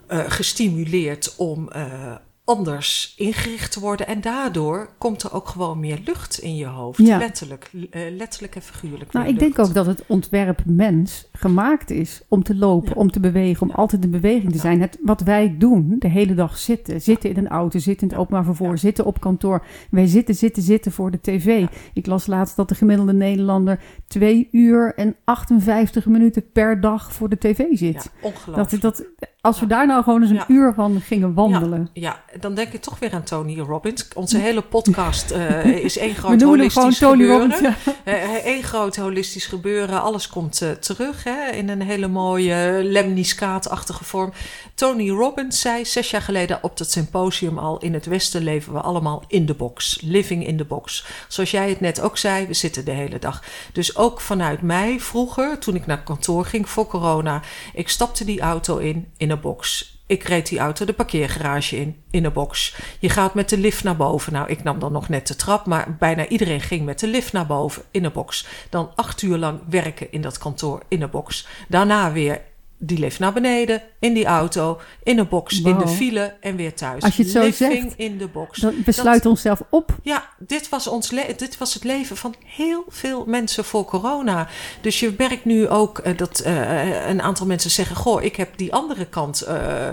[0.07, 2.15] eh, gestimuleerd om eh,
[2.47, 4.07] anders ingericht te worden.
[4.07, 6.99] En daardoor komt er ook gewoon meer lucht in je hoofd.
[6.99, 7.19] Ja.
[7.19, 9.13] Letterlijk, eh, letterlijk en figuurlijk.
[9.13, 12.95] Nou, ik denk ook dat het ontwerp mens gemaakt is om te lopen, Ja.
[13.01, 13.75] om te bewegen, om Ja.
[13.75, 14.81] altijd in beweging te zijn.
[14.81, 18.23] Het, wat wij doen, de hele dag zitten, zitten in een auto, zitten in het
[18.23, 19.65] openbaar vervoer, zitten op kantoor.
[19.91, 21.67] Wij zitten, zitten, zitten voor de tv.
[21.93, 27.29] Ik las laatst dat de gemiddelde Nederlander 2 uur en 58 minuten per dag voor
[27.29, 28.11] de tv zit.
[28.21, 28.71] Ongelooflijk.
[28.71, 29.07] dat, dat,
[29.47, 31.89] als we daar nou gewoon eens een uur van gingen wandelen.
[31.93, 34.09] Ja, dan denk ik toch weer aan Tony Robbins.
[34.15, 37.51] Onze hele podcast eh, is één We groot noemen hem gewoon holistisch Tony gebeuren.
[37.51, 37.77] Robbins.
[37.85, 37.93] ja.
[38.05, 40.03] Eh, Eén groot holistisch gebeuren.
[40.03, 44.33] Alles komt eh, terug hè, in een hele mooie lemniscaat-achtige vorm.
[44.75, 47.79] Tony Robbins zei zes jaar geleden op dat symposium al...
[47.79, 49.99] in het Westen leven we allemaal in de box.
[50.03, 51.07] Living in the box.
[51.29, 53.43] Zoals jij het net ook zei, we zitten de hele dag.
[53.73, 57.43] Dus ook vanuit mij vroeger, toen ik naar kantoor ging voor corona...
[57.75, 59.95] ik stapte die auto in, in een box...
[60.09, 62.77] Ik reed die auto de parkeergarage in, in een box.
[62.99, 64.33] Je gaat met de lift naar boven.
[64.33, 67.33] Nou, ik nam dan nog net de trap, maar bijna iedereen ging met de lift
[67.33, 68.47] naar boven in een box.
[68.71, 71.47] Dan acht uur lang werken in dat kantoor in een box.
[71.69, 72.41] Daarna weer
[72.79, 76.75] die lift naar beneden, in die auto, in een box, in de file en weer
[76.75, 77.03] thuis.
[77.03, 78.59] Als je het zo Living zegt, in de box.
[78.61, 79.97] Dan besluiten onszelf op.
[80.03, 84.49] Ja, dit was, ons dit was het leven van heel veel mensen voor corona.
[84.81, 88.57] Dus je merkt nu ook eh, dat eh, een aantal mensen zeggen: Goh, ik heb
[88.57, 89.89] die andere kant eh,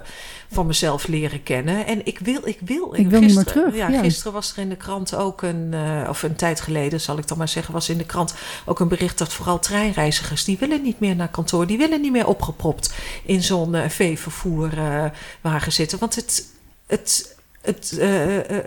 [0.54, 1.86] van mezelf leren kennen.
[1.86, 2.94] En ik wil, ik wil.
[2.94, 4.02] Ik wil niet meer gisteren- terug, Ja, ja.
[4.02, 7.28] gisteren was er in de krant ook een, eh, of een tijd geleden zal ik
[7.28, 8.34] dan maar zeggen, was in de krant
[8.66, 12.12] ook een bericht dat vooral treinreizigers, die willen niet meer naar kantoor, die willen niet
[12.12, 12.94] meer opgepropt
[13.26, 16.00] in zo'n eh, veevervoerwagen zitten.
[16.00, 16.46] Want het.
[16.88, 17.32] het
[17.64, 18.58] het, eh,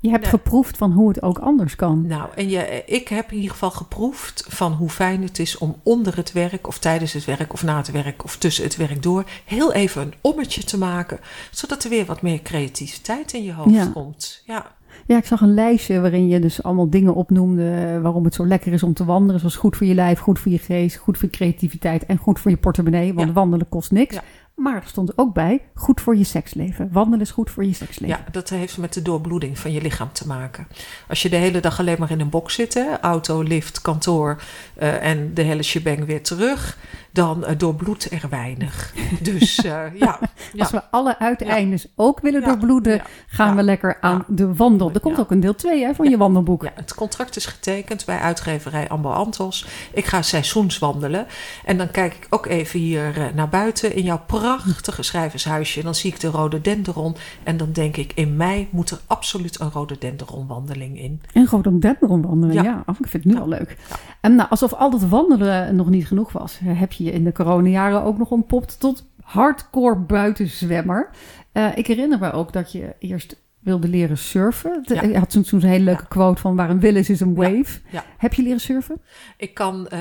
[0.00, 2.06] Je hebt geproefd van hoe het ook anders kan.
[2.06, 5.76] nou, en je, ik heb in ieder geval geproefd van hoe fijn het is om
[5.82, 9.02] onder het werk, of tijdens het werk, of na het werk, of tussen het werk
[9.02, 11.18] door, heel even een ommetje te maken,
[11.50, 13.86] zodat er weer wat meer creativiteit in je hoofd Ja.
[13.86, 14.42] komt.
[14.46, 14.76] Ja,
[15.06, 18.46] Ja, ik zag een lijstje waarin je dus allemaal dingen opnoemde eh, waarom het zo
[18.46, 19.40] lekker is om te wandelen.
[19.40, 22.40] Zoals goed voor je lijf, goed voor je geest, goed voor je creativiteit en goed
[22.40, 23.14] voor je portemonnee.
[23.14, 23.34] Want Ja.
[23.34, 24.14] wandelen kost niks.
[24.14, 24.22] Ja.
[24.58, 26.88] Maar er stond ook bij, goed voor je seksleven.
[26.92, 28.16] Wandelen is goed voor je seksleven.
[28.16, 30.66] ja, dat heeft met de doorbloeding van je lichaam te maken.
[31.08, 34.42] Als je de hele dag alleen maar in een box zit, hè, auto, lift, kantoor
[34.74, 36.78] eh, en de hele shebang weer terug,
[37.18, 38.94] dan eh, doorbloedt er weinig.
[39.22, 40.18] Dus eh, ja, ja.
[40.58, 44.90] Als we alle uiteindes ook willen Ja, ja, gaan we lekker aan de wandel.
[44.92, 46.66] Er komt ook een deel 2 hè, van je wandelboek.
[46.74, 49.66] Het contract is getekend bij uitgeverij Ambo Antos.
[49.92, 51.26] Ik ga seizoenswandelen.
[51.64, 55.78] En dan kijk ik ook even hier eh, naar buiten in jouw prachtige schrijvershuisje.
[55.78, 57.16] En dan zie ik de rhododendron.
[57.42, 61.20] En dan denk ik, in mei moet er absoluut een rhododendronwandeling in.
[61.32, 62.62] En rhododendron wandelen, ja.
[62.62, 62.82] Ja.
[62.86, 63.76] Oh, ik vind het nu al leuk.
[64.20, 67.32] En nou, alsof al dat wandelen nog niet genoeg was, heb je je in de
[67.32, 71.10] coronajaren ook nog ontpopt tot hardcore buitenzwemmer.
[71.52, 74.82] Eh, ik herinner me ook dat je eerst wilde leren surfen.
[74.84, 75.02] Ja.
[75.02, 77.80] Je had toen zo'n hele leuke quote van waar een will is, is een wave.
[77.90, 78.04] Ja.
[78.18, 79.00] Heb je leren surfen?
[79.36, 79.88] Ik kan...
[79.88, 80.00] eh,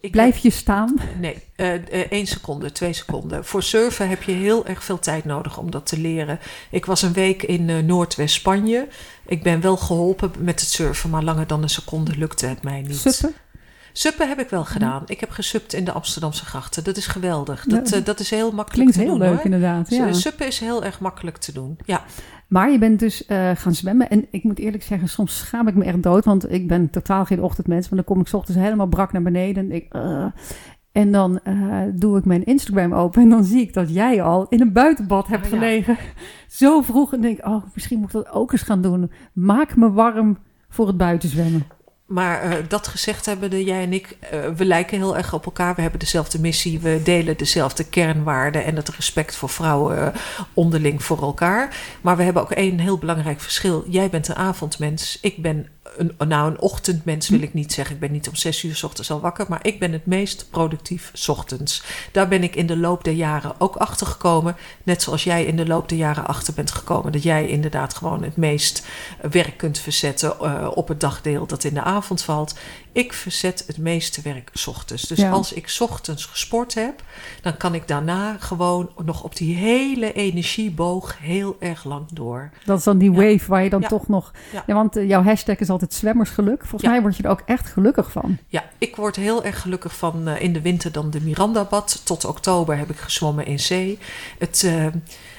[0.00, 0.96] ik Blijf je staan?
[1.20, 1.72] Nee, eh,
[2.10, 3.44] één seconde, twee seconden.
[3.44, 6.38] Voor surfen heb je heel erg veel tijd nodig om dat te leren.
[6.70, 8.88] Ik was een week in Noordwest-Spanje.
[9.26, 12.80] Ik ben wel geholpen met het surfen, maar langer dan een seconde lukte het mij
[12.80, 12.96] niet.
[12.96, 13.34] Suppen?
[13.98, 15.02] Suppen heb ik wel gedaan.
[15.06, 16.84] Ik heb gesupt in de Amsterdamse grachten.
[16.84, 17.64] Dat is geweldig.
[17.64, 19.44] Dat, eh, dat is heel makkelijk Klinkt te heel doen leuk hoor.
[19.44, 19.90] inderdaad.
[19.90, 20.12] Ja.
[20.12, 21.78] Suppen is heel erg makkelijk te doen.
[21.84, 22.02] Ja,
[22.48, 24.10] Maar je bent dus eh, gaan zwemmen.
[24.10, 26.24] En ik moet eerlijk zeggen, soms schaam ik me echt dood.
[26.24, 27.88] Want ik ben totaal geen ochtendmens.
[27.88, 29.64] Maar dan kom ik 's ochtends helemaal brak naar beneden.
[29.64, 30.24] En, ik, eh,
[30.92, 31.40] en dan
[31.94, 33.22] doe ik mijn Instagram open.
[33.22, 35.56] En dan zie ik dat jij al in een buitenbad hebt Ah, ja.
[35.56, 35.96] gelegen.
[36.48, 37.12] Zo vroeg.
[37.12, 39.10] En denk ik, oh, misschien moet ik dat ook eens gaan doen.
[39.32, 40.38] Maak me warm
[40.68, 41.76] voor het buitenzwemmen.
[42.08, 45.44] Maar eh, dat gezegd hebben de, jij en ik, eh, we lijken heel erg op
[45.44, 45.74] elkaar.
[45.74, 50.20] We hebben dezelfde missie, we delen dezelfde kernwaarden en het respect voor vrouwen eh,
[50.54, 51.76] onderling voor elkaar.
[52.00, 53.84] Maar we hebben ook één heel belangrijk verschil.
[53.88, 57.94] Jij bent een avondmens, ik ben een, nou een ochtendmens wil ik niet zeggen.
[57.94, 60.46] Ik ben niet om zes uur 's ochtends al wakker, maar ik ben het meest
[60.50, 61.82] productief 's ochtends.
[62.12, 64.56] Daar ben ik in de loop der jaren ook achter gekomen.
[64.82, 67.12] Net zoals jij in de loop der jaren achter bent gekomen.
[67.12, 68.86] Dat jij inderdaad gewoon het meest
[69.30, 72.54] werk kunt verzetten eh, op het dagdeel dat in de avond valt.
[72.98, 75.02] Ik verzet het meeste werk ochtends.
[75.02, 75.30] Dus Ja.
[75.30, 77.02] als ik ochtends gesport heb,
[77.42, 82.50] dan kan ik daarna gewoon nog op die hele energieboog heel erg lang door.
[82.64, 83.16] Dat is dan die Ja.
[83.16, 83.88] wave waar je dan Ja.
[83.88, 84.32] toch nog...
[84.52, 84.74] Ja.
[84.74, 86.60] Want eh, jouw hashtag is altijd zwemmersgeluk.
[86.66, 88.38] Volgens mij word je er ook echt gelukkig van.
[88.48, 92.00] Ja, ik word heel erg gelukkig van eh, in de winter dan de Mirandabad.
[92.04, 93.98] Tot oktober heb ik gezwommen in zee.
[94.38, 94.86] Het, eh,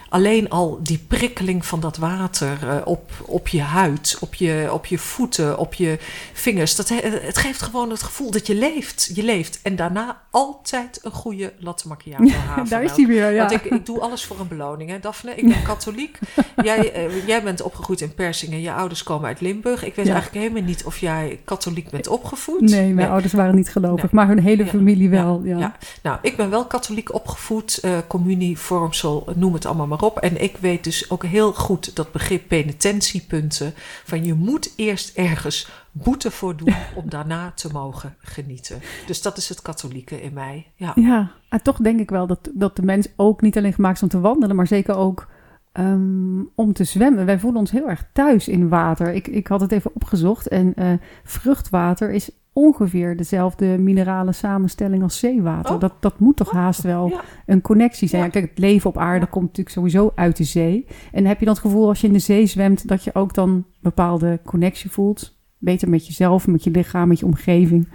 [0.09, 4.85] alleen al die prikkeling van dat water eh, op, op je huid, op je, op
[4.85, 5.97] je voeten, op je
[6.33, 6.75] vingers.
[6.75, 9.11] Dat, he- het geeft gewoon het gevoel dat je leeft.
[9.13, 9.59] Je leeft.
[9.63, 12.69] En daarna altijd een goede latte macchiato havermelk.
[12.79, 13.37] Daar is hij weer, ja.
[13.39, 15.35] Want ik, ik doe alles voor een beloning, hè, Daphne.
[15.35, 16.19] Ik ben katholiek.
[16.63, 18.61] jij, eh, jij bent opgegroeid in Persingen.
[18.61, 19.83] Je ouders komen uit Limburg.
[19.83, 20.13] Ik weet Ja.
[20.13, 22.61] eigenlijk helemaal niet of jij katholiek bent opgevoed.
[22.61, 24.01] Nee, mijn ouders waren niet gelovig.
[24.01, 24.11] Nee.
[24.13, 24.69] Maar hun hele Ja.
[24.69, 25.41] familie wel.
[25.43, 25.57] Ja.
[25.57, 25.75] Ja.
[26.03, 30.17] Nou, ik ben wel katholiek opgevoed, eh communie, vormsel, noem het allemaal maar op.
[30.17, 33.73] En ik weet dus ook heel goed dat begrip penitentiepunten.
[34.03, 38.81] Van je moet eerst ergens boete voor doen om daarna te mogen genieten.
[39.05, 40.71] Dus dat is het katholieke in mij.
[40.75, 40.91] Ja.
[40.95, 44.03] Ja, en toch denk ik wel dat, dat de mens ook niet alleen gemaakt is
[44.03, 45.27] om te wandelen, maar zeker ook
[45.71, 47.25] ehm, om te zwemmen.
[47.25, 49.13] Wij voelen ons heel erg thuis in water.
[49.13, 50.93] Ik, ik had het even opgezocht en eh,
[51.23, 52.29] vruchtwater is
[52.59, 55.73] ongeveer dezelfde minerale samenstelling als zeewater.
[55.73, 55.79] Oh.
[55.79, 57.21] Dat, dat moet toch haast wel Ja.
[57.45, 58.23] een connectie zijn.
[58.23, 58.29] Ja.
[58.29, 60.85] Kijk, het leven op aarde komt natuurlijk sowieso uit de zee.
[61.11, 63.33] En heb je dan het gevoel als je in de zee zwemt dat je ook
[63.33, 65.37] dan een bepaalde connectie voelt?
[65.57, 67.87] Beter met jezelf, met je lichaam, met je omgeving.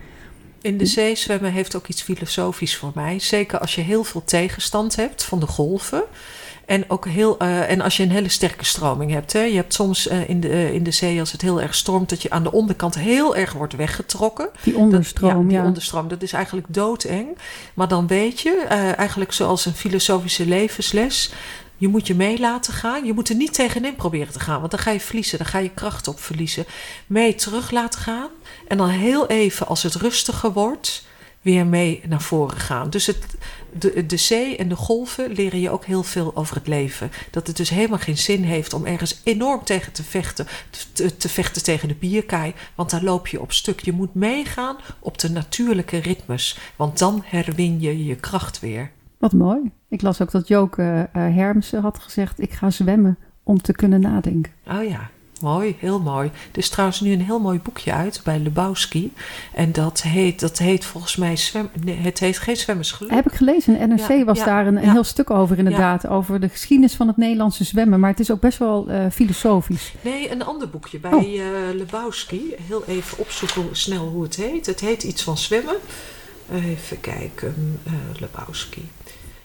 [0.63, 3.19] In de zee zwemmen heeft ook iets filosofisch voor mij.
[3.19, 6.03] Zeker als je heel veel tegenstand hebt van de golven.
[6.67, 9.33] En, ook heel, eh, en als je een hele sterke stroming hebt.
[9.33, 11.75] Hè, je hebt soms eh, in, de, eh, in de zee, als het heel erg
[11.75, 14.49] stormt, dat je aan de onderkant heel erg wordt weggetrokken.
[14.63, 15.59] Die onderstroom, dat, ja.
[15.59, 17.39] Die onderstroom, dat is eigenlijk doodeng.
[17.75, 18.65] Maar dan weet je,
[18.97, 21.33] eigenlijk zoals een filosofische levensles.
[21.77, 23.05] Je moet je mee laten gaan.
[23.05, 25.39] Je moet er niet tegenin proberen te gaan, want dan ga je verliezen.
[25.39, 26.65] Dan ga je kracht op verliezen.
[27.07, 28.29] Mee terug laten gaan.
[28.69, 31.05] En dan heel even, als het rustiger wordt,
[31.45, 32.91] weer mee naar voren gaan.
[32.91, 33.37] Dus het,
[33.79, 37.11] de, de zee en de golven leren je ook heel veel over het leven.
[37.31, 40.47] Dat het dus helemaal geen zin heeft om ergens enorm tegen te vechten.
[40.93, 43.81] Te, te vechten tegen de bierkaai, want daar loop je op stuk.
[43.81, 48.91] Je moet meegaan op de natuurlijke ritmes, want dan herwin je je kracht weer.
[49.19, 49.71] Wat mooi.
[49.89, 54.01] Ik las ook dat Joke uh, Hermsen had gezegd: Ik ga zwemmen om te kunnen
[54.01, 54.53] nadenken.
[54.67, 55.11] Oh ja.
[55.45, 56.31] Mooi, heel mooi.
[56.53, 59.13] Er is trouwens nu een heel mooi boekje uit bij Lebowski.
[59.53, 63.13] En dat heet, dat heet volgens mij zwem, nee, het heet geen zwemmersgeluk.
[63.13, 63.79] Heb ik gelezen.
[63.79, 66.07] In NRC ja, was ja, daar een, heel stuk over inderdaad.
[66.07, 68.01] Over de geschiedenis van het Nederlandse zwemmen.
[68.01, 69.93] Maar het is ook best wel uh, filosofisch.
[70.01, 71.35] Nee, een ander boekje bij oh.
[71.35, 71.45] uh,
[71.75, 72.55] Lebowski.
[72.67, 74.67] Heel even opzoeken snel hoe het heet.
[74.67, 75.77] Het heet iets van zwemmen.
[76.53, 77.81] Even kijken.
[77.87, 78.89] Uh, Lebowski.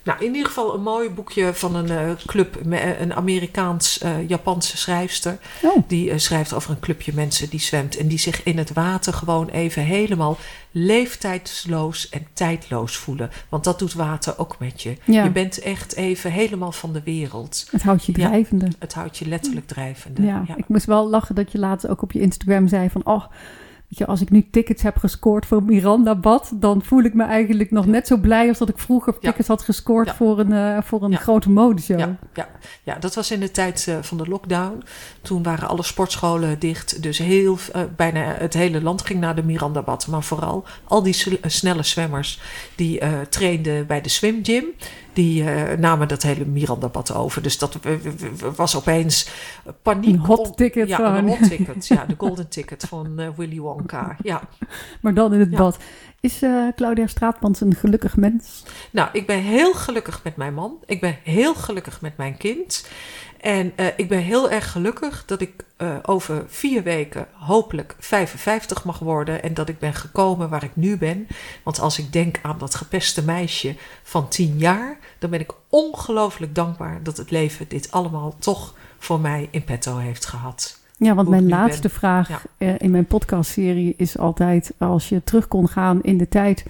[0.03, 2.59] Nou, in ieder geval een mooi boekje van een uh, club,
[2.99, 5.37] een Amerikaans-Japanse uh, schrijfster.
[5.61, 5.83] Oh.
[5.87, 9.13] Die uh, schrijft over een clubje mensen die zwemt en die zich in het water
[9.13, 10.37] gewoon even helemaal
[10.71, 13.31] leeftijdsloos en tijdloos voelen.
[13.49, 14.97] Want dat doet water ook met je.
[15.03, 15.23] Ja.
[15.23, 17.67] Je bent echt even helemaal van de wereld.
[17.71, 18.65] Het houdt je drijvende.
[18.65, 20.21] Ja, het houdt je letterlijk drijvende.
[20.21, 23.05] Ja, ja, ik moest wel lachen dat je laatst ook op je Instagram zei van...
[23.05, 23.23] Oh,
[23.91, 27.85] je, als ik nu tickets heb gescoord voor Miranda-bad, dan voel ik me eigenlijk nog
[27.85, 29.19] net zo blij als dat ik vroeger Ja.
[29.29, 30.15] tickets had gescoord Ja.
[30.15, 31.17] voor een, eh, voor een Ja.
[31.17, 31.99] grote modeshow.
[31.99, 32.47] Ja, ja,
[32.83, 34.83] ja, dat was in de tijd eh, van de lockdown.
[35.21, 37.03] Toen waren alle sportscholen dicht.
[37.03, 40.07] Dus heel, eh, bijna het hele land ging naar de Mirandabad.
[40.07, 42.41] Maar vooral al die snelle zwemmers
[42.75, 44.65] die trainden bij de swimgym.
[45.13, 47.41] Die eh, namen dat hele Mirandabad over.
[47.41, 47.77] Dus dat
[48.55, 49.29] was opeens
[49.81, 50.13] paniek.
[50.13, 51.15] Een hot ticket Ja, gewoon.
[51.15, 51.87] een hot ticket.
[51.87, 54.15] Ja, de golden ticket van eh, Willy Wonka.
[54.23, 54.41] Ja.
[55.01, 55.57] Maar dan in het Ja.
[55.57, 55.77] bad.
[56.21, 58.63] Is eh, Claudia Straatmans een gelukkig mens?
[58.91, 60.77] Nou, ik ben heel gelukkig met mijn man.
[60.85, 62.87] Ik ben heel gelukkig met mijn kind.
[63.41, 68.83] En eh, ik ben heel erg gelukkig dat ik eh, over vier weken hopelijk 55
[68.83, 69.43] mag worden.
[69.43, 71.27] En dat ik ben gekomen waar ik nu ben.
[71.63, 76.55] Want als ik denk aan dat gepeste meisje van 10 jaar, dan ben ik ongelooflijk
[76.55, 80.79] dankbaar dat het leven dit allemaal toch voor mij in petto heeft gehad.
[80.97, 81.97] Ja, want mijn laatste ben.
[81.97, 82.41] vraag Ja.
[82.57, 84.73] eh, in mijn podcastserie is altijd...
[84.77, 86.65] als je terug kon gaan in de tijd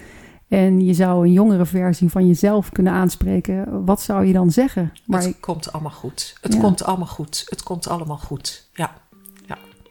[0.49, 3.85] en je zou een jongere versie van jezelf kunnen aanspreken...
[3.85, 4.91] wat zou je dan zeggen?
[5.05, 6.37] Maar het ik- komt allemaal goed.
[6.41, 6.59] Het Ja.
[6.59, 7.45] komt allemaal goed.
[7.49, 8.69] Het komt allemaal goed.
[8.73, 8.91] Ja,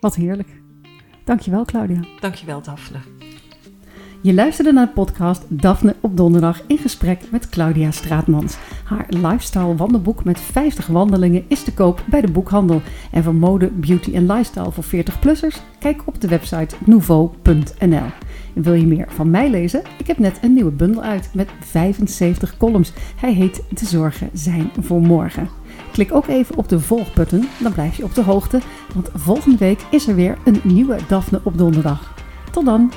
[0.01, 0.48] wat heerlijk.
[1.24, 2.01] Dankjewel, Claudia.
[2.20, 2.98] dankjewel Daphne.
[4.22, 8.56] Je luisterde naar de podcast Daphne op donderdag in gesprek met Claudia Straatmans.
[8.85, 12.80] Haar lifestyle wandelboek met 50 wandelingen is te koop bij de boekhandel.
[13.10, 15.56] En voor mode, beauty en lifestyle voor 40-plussers?
[15.78, 18.06] Kijk op de website nouveau.nl.
[18.62, 19.82] Wil je meer van mij lezen?
[19.98, 22.93] Ik heb net een nieuwe bundel uit met 75 columns.
[23.16, 25.48] Hij heet De zorgen zijn voor morgen.
[25.93, 28.60] Klik ook even op de volgbutton, dan blijf je op de hoogte.
[28.94, 32.14] Want volgende week is er weer een nieuwe Daphne op donderdag.
[32.51, 32.90] Tot dan!